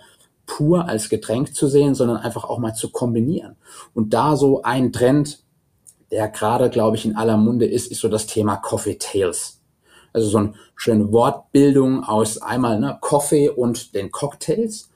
pur 0.51 0.89
als 0.89 1.07
Getränk 1.07 1.55
zu 1.55 1.67
sehen, 1.67 1.95
sondern 1.95 2.17
einfach 2.17 2.43
auch 2.43 2.59
mal 2.59 2.73
zu 2.73 2.89
kombinieren. 2.89 3.55
Und 3.93 4.13
da 4.13 4.35
so 4.35 4.63
ein 4.63 4.91
Trend, 4.91 5.39
der 6.11 6.27
gerade, 6.27 6.69
glaube 6.69 6.97
ich, 6.97 7.05
in 7.05 7.15
aller 7.15 7.37
Munde 7.37 7.65
ist, 7.65 7.89
ist 7.89 8.01
so 8.01 8.09
das 8.09 8.27
Thema 8.27 8.57
Coffee 8.57 8.97
Tales. 8.99 9.61
Also 10.11 10.27
so 10.27 10.37
eine 10.39 10.53
schöne 10.75 11.13
Wortbildung 11.13 12.03
aus 12.03 12.41
einmal 12.41 12.81
ne, 12.81 12.97
Coffee 12.99 13.49
und 13.49 13.95
den 13.95 14.11
Cocktails 14.11 14.89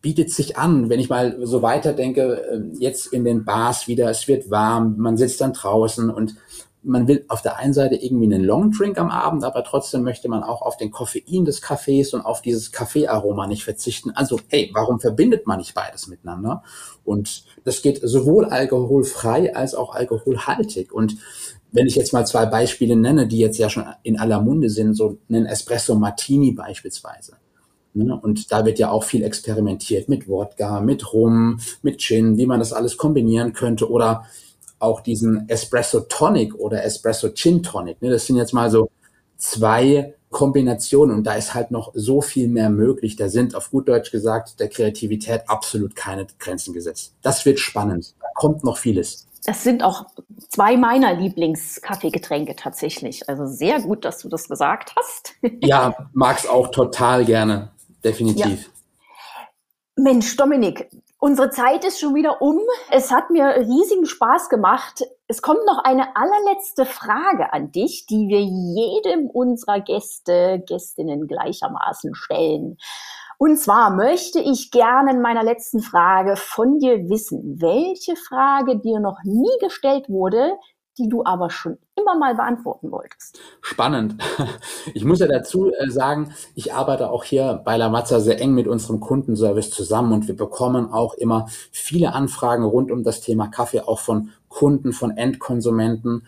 bietet 0.00 0.30
sich 0.30 0.56
an, 0.56 0.88
wenn 0.88 1.00
ich 1.00 1.08
mal 1.08 1.36
so 1.42 1.62
weiterdenke, 1.62 2.44
ähm, 2.52 2.74
jetzt 2.78 3.08
in 3.08 3.24
den 3.24 3.44
Bars 3.44 3.88
wieder, 3.88 4.08
es 4.08 4.28
wird 4.28 4.50
warm, 4.50 4.94
man 4.98 5.16
sitzt 5.16 5.40
dann 5.40 5.52
draußen 5.52 6.10
und 6.10 6.36
man 6.82 7.08
will 7.08 7.24
auf 7.28 7.42
der 7.42 7.56
einen 7.56 7.74
Seite 7.74 7.96
irgendwie 7.96 8.26
einen 8.26 8.44
Long 8.44 8.70
Drink 8.70 8.98
am 8.98 9.10
Abend, 9.10 9.44
aber 9.44 9.64
trotzdem 9.64 10.02
möchte 10.02 10.28
man 10.28 10.42
auch 10.42 10.62
auf 10.62 10.76
den 10.76 10.90
Koffein 10.90 11.44
des 11.44 11.60
Kaffees 11.60 12.14
und 12.14 12.22
auf 12.22 12.40
dieses 12.40 12.72
Kaffeearoma 12.72 13.46
nicht 13.46 13.64
verzichten. 13.64 14.10
Also, 14.10 14.40
hey, 14.48 14.70
warum 14.72 15.00
verbindet 15.00 15.46
man 15.46 15.58
nicht 15.58 15.74
beides 15.74 16.06
miteinander? 16.06 16.62
Und 17.04 17.44
das 17.64 17.82
geht 17.82 18.00
sowohl 18.02 18.46
alkoholfrei 18.46 19.54
als 19.54 19.74
auch 19.74 19.94
alkoholhaltig. 19.94 20.92
Und 20.92 21.16
wenn 21.72 21.86
ich 21.86 21.96
jetzt 21.96 22.12
mal 22.12 22.26
zwei 22.26 22.46
Beispiele 22.46 22.96
nenne, 22.96 23.26
die 23.26 23.38
jetzt 23.38 23.58
ja 23.58 23.68
schon 23.68 23.84
in 24.02 24.18
aller 24.18 24.40
Munde 24.40 24.70
sind, 24.70 24.94
so 24.94 25.18
einen 25.28 25.46
Espresso 25.46 25.96
Martini 25.96 26.52
beispielsweise. 26.52 27.36
Ne? 27.94 28.18
Und 28.18 28.52
da 28.52 28.64
wird 28.64 28.78
ja 28.78 28.90
auch 28.90 29.04
viel 29.04 29.22
experimentiert 29.22 30.08
mit 30.08 30.28
Wodka, 30.28 30.80
mit 30.80 31.12
Rum, 31.12 31.60
mit 31.82 31.98
Gin, 32.00 32.36
wie 32.36 32.46
man 32.46 32.60
das 32.60 32.72
alles 32.72 32.96
kombinieren 32.96 33.52
könnte 33.52 33.90
oder 33.90 34.24
auch 34.78 35.00
diesen 35.00 35.48
Espresso 35.48 36.00
Tonic 36.00 36.54
oder 36.54 36.84
Espresso 36.84 37.30
Gin 37.30 37.62
Tonic. 37.62 38.00
Ne? 38.02 38.10
Das 38.10 38.26
sind 38.26 38.36
jetzt 38.36 38.52
mal 38.52 38.70
so 38.70 38.90
zwei 39.36 40.14
Kombinationen 40.30 41.16
und 41.16 41.24
da 41.24 41.34
ist 41.34 41.54
halt 41.54 41.70
noch 41.70 41.92
so 41.94 42.20
viel 42.20 42.48
mehr 42.48 42.70
möglich. 42.70 43.16
Da 43.16 43.28
sind 43.28 43.54
auf 43.54 43.70
gut 43.70 43.88
Deutsch 43.88 44.10
gesagt 44.10 44.60
der 44.60 44.68
Kreativität 44.68 45.42
absolut 45.46 45.96
keine 45.96 46.26
Grenzen 46.38 46.74
gesetzt. 46.74 47.14
Das 47.22 47.44
wird 47.46 47.58
spannend. 47.58 48.14
Da 48.20 48.26
kommt 48.34 48.62
noch 48.62 48.76
vieles. 48.76 49.26
Das 49.44 49.62
sind 49.62 49.82
auch 49.82 50.06
zwei 50.50 50.76
meiner 50.76 51.14
Lieblingskaffeegetränke 51.14 52.56
tatsächlich. 52.56 53.28
Also 53.28 53.46
sehr 53.46 53.80
gut, 53.80 54.04
dass 54.04 54.18
du 54.18 54.28
das 54.28 54.48
gesagt 54.48 54.94
hast. 54.96 55.34
ja, 55.62 55.94
mag's 56.12 56.46
auch 56.46 56.68
total 56.68 57.24
gerne. 57.24 57.70
Definitiv. 58.04 58.64
Ja. 58.64 60.02
Mensch, 60.04 60.36
Dominik, 60.36 60.88
unsere 61.18 61.50
Zeit 61.50 61.84
ist 61.84 62.00
schon 62.00 62.14
wieder 62.14 62.40
um. 62.40 62.60
Es 62.90 63.10
hat 63.10 63.30
mir 63.30 63.56
riesigen 63.56 64.06
Spaß 64.06 64.48
gemacht. 64.48 65.04
Es 65.26 65.42
kommt 65.42 65.64
noch 65.66 65.82
eine 65.84 66.16
allerletzte 66.16 66.86
Frage 66.86 67.52
an 67.52 67.70
dich, 67.72 68.06
die 68.06 68.28
wir 68.28 68.40
jedem 68.40 69.28
unserer 69.28 69.80
Gäste, 69.80 70.62
Gästinnen 70.66 71.26
gleichermaßen 71.26 72.14
stellen. 72.14 72.78
Und 73.38 73.56
zwar 73.56 73.90
möchte 73.90 74.40
ich 74.40 74.72
gerne 74.72 75.12
in 75.12 75.20
meiner 75.20 75.44
letzten 75.44 75.80
Frage 75.80 76.34
von 76.34 76.78
dir 76.78 77.08
wissen, 77.08 77.60
welche 77.60 78.16
Frage 78.16 78.80
dir 78.80 78.98
noch 78.98 79.18
nie 79.22 79.56
gestellt 79.60 80.08
wurde, 80.08 80.58
die 80.98 81.08
du 81.08 81.24
aber 81.24 81.50
schon 81.50 81.78
immer 81.96 82.16
mal 82.16 82.34
beantworten 82.34 82.90
wolltest. 82.90 83.38
Spannend. 83.60 84.16
Ich 84.94 85.04
muss 85.04 85.20
ja 85.20 85.26
dazu 85.26 85.70
äh, 85.70 85.90
sagen, 85.90 86.32
ich 86.54 86.72
arbeite 86.72 87.10
auch 87.10 87.22
hier 87.22 87.60
bei 87.64 87.76
Lavazza 87.76 88.20
sehr 88.20 88.40
eng 88.40 88.54
mit 88.54 88.66
unserem 88.66 89.00
Kundenservice 89.00 89.70
zusammen 89.70 90.12
und 90.12 90.28
wir 90.28 90.36
bekommen 90.36 90.90
auch 90.90 91.14
immer 91.14 91.46
viele 91.70 92.14
Anfragen 92.14 92.64
rund 92.64 92.90
um 92.90 93.02
das 93.04 93.20
Thema 93.20 93.48
Kaffee, 93.48 93.82
auch 93.82 94.00
von 94.00 94.30
Kunden, 94.48 94.92
von 94.92 95.16
Endkonsumenten. 95.16 96.26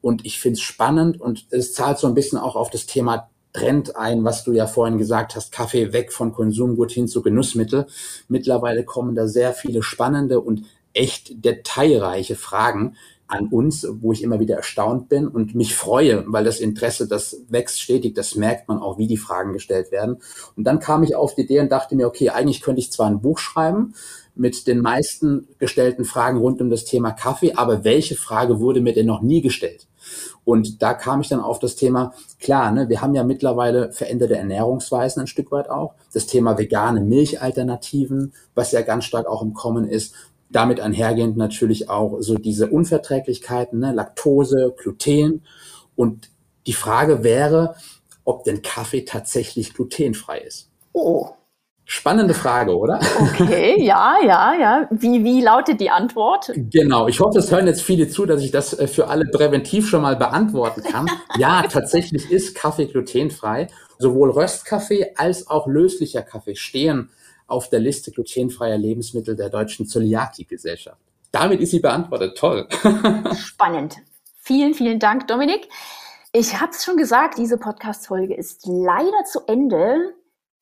Und 0.00 0.26
ich 0.26 0.40
finde 0.40 0.54
es 0.54 0.62
spannend 0.62 1.20
und 1.20 1.46
es 1.50 1.72
zahlt 1.72 1.98
so 1.98 2.08
ein 2.08 2.14
bisschen 2.14 2.38
auch 2.38 2.56
auf 2.56 2.70
das 2.70 2.86
Thema 2.86 3.30
Trend 3.52 3.96
ein, 3.96 4.24
was 4.24 4.44
du 4.44 4.52
ja 4.52 4.66
vorhin 4.66 4.98
gesagt 4.98 5.34
hast, 5.34 5.52
Kaffee 5.52 5.92
weg 5.92 6.12
von 6.12 6.32
Konsumgut 6.32 6.92
hin 6.92 7.08
zu 7.08 7.22
Genussmittel. 7.22 7.86
Mittlerweile 8.28 8.84
kommen 8.84 9.14
da 9.14 9.26
sehr 9.26 9.52
viele 9.52 9.82
spannende 9.82 10.40
und 10.40 10.64
echt 10.92 11.44
detailreiche 11.44 12.36
Fragen, 12.36 12.96
an 13.30 13.46
uns, 13.46 13.86
wo 14.00 14.12
ich 14.12 14.22
immer 14.22 14.40
wieder 14.40 14.56
erstaunt 14.56 15.08
bin 15.08 15.28
und 15.28 15.54
mich 15.54 15.74
freue, 15.74 16.24
weil 16.26 16.44
das 16.44 16.60
Interesse, 16.60 17.06
das 17.06 17.36
wächst 17.48 17.80
stetig, 17.80 18.14
das 18.14 18.34
merkt 18.34 18.68
man 18.68 18.78
auch, 18.78 18.98
wie 18.98 19.06
die 19.06 19.16
Fragen 19.16 19.52
gestellt 19.52 19.92
werden. 19.92 20.16
Und 20.56 20.64
dann 20.64 20.80
kam 20.80 21.02
ich 21.02 21.14
auf 21.14 21.34
die 21.34 21.42
Idee 21.42 21.60
und 21.60 21.70
dachte 21.70 21.94
mir, 21.94 22.06
okay, 22.06 22.30
eigentlich 22.30 22.60
könnte 22.60 22.80
ich 22.80 22.92
zwar 22.92 23.06
ein 23.06 23.20
Buch 23.20 23.38
schreiben 23.38 23.94
mit 24.34 24.66
den 24.66 24.80
meisten 24.80 25.48
gestellten 25.58 26.04
Fragen 26.04 26.38
rund 26.38 26.60
um 26.60 26.70
das 26.70 26.84
Thema 26.84 27.12
Kaffee, 27.12 27.52
aber 27.54 27.84
welche 27.84 28.16
Frage 28.16 28.58
wurde 28.58 28.80
mir 28.80 28.94
denn 28.94 29.06
noch 29.06 29.22
nie 29.22 29.42
gestellt? 29.42 29.86
Und 30.44 30.82
da 30.82 30.94
kam 30.94 31.20
ich 31.20 31.28
dann 31.28 31.40
auf 31.40 31.58
das 31.58 31.76
Thema, 31.76 32.14
klar, 32.40 32.72
ne, 32.72 32.88
wir 32.88 33.02
haben 33.02 33.14
ja 33.14 33.22
mittlerweile 33.22 33.92
veränderte 33.92 34.36
Ernährungsweisen 34.36 35.20
ein 35.20 35.26
Stück 35.26 35.52
weit 35.52 35.68
auch. 35.68 35.94
Das 36.12 36.26
Thema 36.26 36.58
vegane 36.58 37.00
Milchalternativen, 37.00 38.32
was 38.54 38.72
ja 38.72 38.80
ganz 38.82 39.04
stark 39.04 39.26
auch 39.26 39.42
im 39.42 39.52
Kommen 39.52 39.86
ist 39.86 40.14
damit 40.50 40.80
einhergehend 40.80 41.36
natürlich 41.36 41.88
auch 41.88 42.18
so 42.20 42.34
diese 42.34 42.68
Unverträglichkeiten, 42.68 43.78
ne, 43.78 43.92
Laktose, 43.92 44.74
Gluten. 44.76 45.44
Und 45.96 46.30
die 46.66 46.72
Frage 46.72 47.22
wäre, 47.22 47.76
ob 48.24 48.44
denn 48.44 48.62
Kaffee 48.62 49.04
tatsächlich 49.04 49.74
glutenfrei 49.74 50.38
ist. 50.38 50.70
Oh. 50.92 51.28
Spannende 51.84 52.34
Frage, 52.34 52.76
oder? 52.76 53.00
Okay, 53.20 53.82
ja, 53.84 54.16
ja, 54.24 54.54
ja. 54.54 54.88
Wie, 54.92 55.24
wie 55.24 55.40
lautet 55.40 55.80
die 55.80 55.90
Antwort? 55.90 56.52
Genau, 56.54 57.08
ich 57.08 57.18
hoffe, 57.18 57.40
es 57.40 57.50
hören 57.50 57.66
jetzt 57.66 57.82
viele 57.82 58.08
zu, 58.08 58.26
dass 58.26 58.42
ich 58.42 58.52
das 58.52 58.78
äh, 58.78 58.86
für 58.86 59.08
alle 59.08 59.24
präventiv 59.24 59.88
schon 59.88 60.02
mal 60.02 60.16
beantworten 60.16 60.82
kann. 60.82 61.08
Ja, 61.36 61.62
tatsächlich 61.62 62.30
ist 62.30 62.54
Kaffee 62.54 62.86
glutenfrei. 62.86 63.68
Sowohl 63.98 64.30
Röstkaffee 64.30 65.14
als 65.16 65.48
auch 65.48 65.66
löslicher 65.66 66.22
Kaffee 66.22 66.54
stehen 66.54 67.08
auf 67.50 67.68
der 67.68 67.80
Liste 67.80 68.10
glutenfreier 68.10 68.78
Lebensmittel 68.78 69.36
der 69.36 69.50
Deutschen 69.50 69.86
Zöliakie-Gesellschaft. 69.86 71.00
Damit 71.32 71.60
ist 71.60 71.70
sie 71.70 71.80
beantwortet. 71.80 72.36
Toll. 72.36 72.68
Spannend. 73.36 73.96
Vielen, 74.40 74.74
vielen 74.74 74.98
Dank, 74.98 75.28
Dominik. 75.28 75.68
Ich 76.32 76.60
habe 76.60 76.72
es 76.72 76.84
schon 76.84 76.96
gesagt, 76.96 77.38
diese 77.38 77.58
Podcast-Folge 77.58 78.34
ist 78.34 78.66
leider 78.66 79.24
zu 79.24 79.40
Ende. 79.46 80.14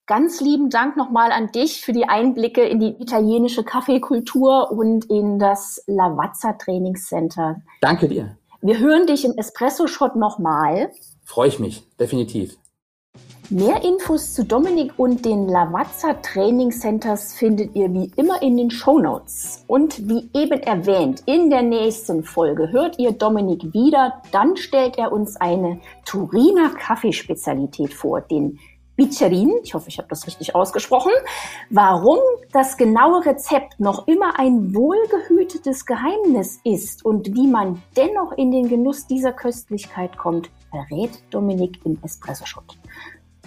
Ganz 0.07 0.41
lieben 0.41 0.70
Dank 0.70 0.97
nochmal 0.97 1.32
an 1.32 1.53
dich 1.53 1.82
für 1.82 1.93
die 1.93 2.09
Einblicke 2.09 2.62
in 2.62 2.80
die 2.80 2.97
italienische 3.01 3.62
Kaffeekultur 3.62 4.70
und 4.70 5.05
in 5.11 5.39
das 5.39 5.82
Lavazza 5.86 6.55
Trainingscenter. 6.55 7.61
Danke 7.82 8.09
dir. 8.09 8.36
Wir 8.62 8.78
hören 8.78 9.07
dich 9.07 9.24
im 9.24 9.36
Espresso-Shot 9.36 10.16
nochmal. 10.16 10.91
Freue 11.24 11.49
ich 11.49 11.59
mich, 11.59 11.86
definitiv. 11.99 12.57
Mehr 13.51 13.82
Infos 13.82 14.34
zu 14.34 14.44
Dominik 14.44 14.92
und 14.99 15.24
den 15.24 15.49
Lavazza 15.49 16.12
Training 16.20 16.70
Centers 16.70 17.32
findet 17.32 17.74
ihr 17.74 17.90
wie 17.94 18.12
immer 18.16 18.42
in 18.42 18.59
den 18.59 18.70
Show 18.70 18.99
Notes. 18.99 19.64
Und 19.66 20.07
wie 20.07 20.28
eben 20.34 20.62
erwähnt, 20.62 21.22
in 21.24 21.49
der 21.49 21.62
nächsten 21.62 22.24
Folge 22.24 22.70
hört 22.72 22.99
ihr 22.99 23.12
Dominik 23.12 23.72
wieder. 23.72 24.20
Dann 24.32 24.59
stellt 24.59 24.99
er 24.99 25.12
uns 25.12 25.36
eine 25.36 25.80
Turiner 26.05 26.74
Kaffeespezialität 26.74 27.94
vor, 27.94 28.20
den 28.20 28.59
Bicerin, 28.96 29.55
ich 29.62 29.72
hoffe, 29.72 29.88
ich 29.88 29.96
habe 29.96 30.09
das 30.09 30.26
richtig 30.26 30.55
ausgesprochen, 30.55 31.12
warum 31.70 32.18
das 32.53 32.76
genaue 32.76 33.24
Rezept 33.24 33.80
noch 33.80 34.09
immer 34.09 34.38
ein 34.38 34.74
wohlgehütetes 34.74 35.86
Geheimnis 35.86 36.61
ist 36.64 37.03
und 37.03 37.34
wie 37.34 37.46
man 37.46 37.80
dennoch 37.96 38.32
in 38.32 38.51
den 38.51 38.68
Genuss 38.68 39.07
dieser 39.07 39.32
Köstlichkeit 39.32 40.18
kommt, 40.18 40.51
verrät 40.70 41.22
Dominik 41.30 41.78
im 41.86 41.99
Espresso-Shot. 42.03 42.76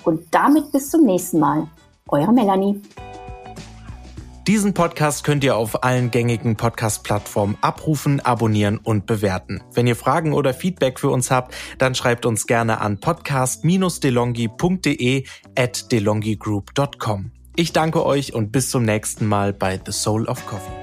Und 0.03 0.23
damit 0.31 0.71
bis 0.71 0.89
zum 0.89 1.05
nächsten 1.05 1.39
Mal. 1.39 1.67
Eure 2.07 2.33
Melanie. 2.33 2.81
Diesen 4.47 4.73
Podcast 4.73 5.23
könnt 5.23 5.43
ihr 5.43 5.55
auf 5.55 5.83
allen 5.83 6.09
gängigen 6.09 6.57
Podcast-Plattformen 6.57 7.59
abrufen, 7.61 8.21
abonnieren 8.21 8.79
und 8.79 9.05
bewerten. 9.05 9.61
Wenn 9.73 9.85
ihr 9.85 9.95
Fragen 9.95 10.33
oder 10.33 10.55
Feedback 10.55 10.99
für 10.99 11.09
uns 11.09 11.29
habt, 11.29 11.53
dann 11.77 11.93
schreibt 11.93 12.25
uns 12.25 12.47
gerne 12.47 12.81
an 12.81 12.99
podcast-delongi.de 12.99 15.25
at 15.55 15.91
delongigroup.com. 15.91 17.31
Ich 17.55 17.71
danke 17.71 18.03
euch 18.03 18.33
und 18.33 18.51
bis 18.51 18.71
zum 18.71 18.83
nächsten 18.83 19.27
Mal 19.27 19.53
bei 19.53 19.79
The 19.85 19.91
Soul 19.91 20.25
of 20.25 20.43
Coffee. 20.47 20.80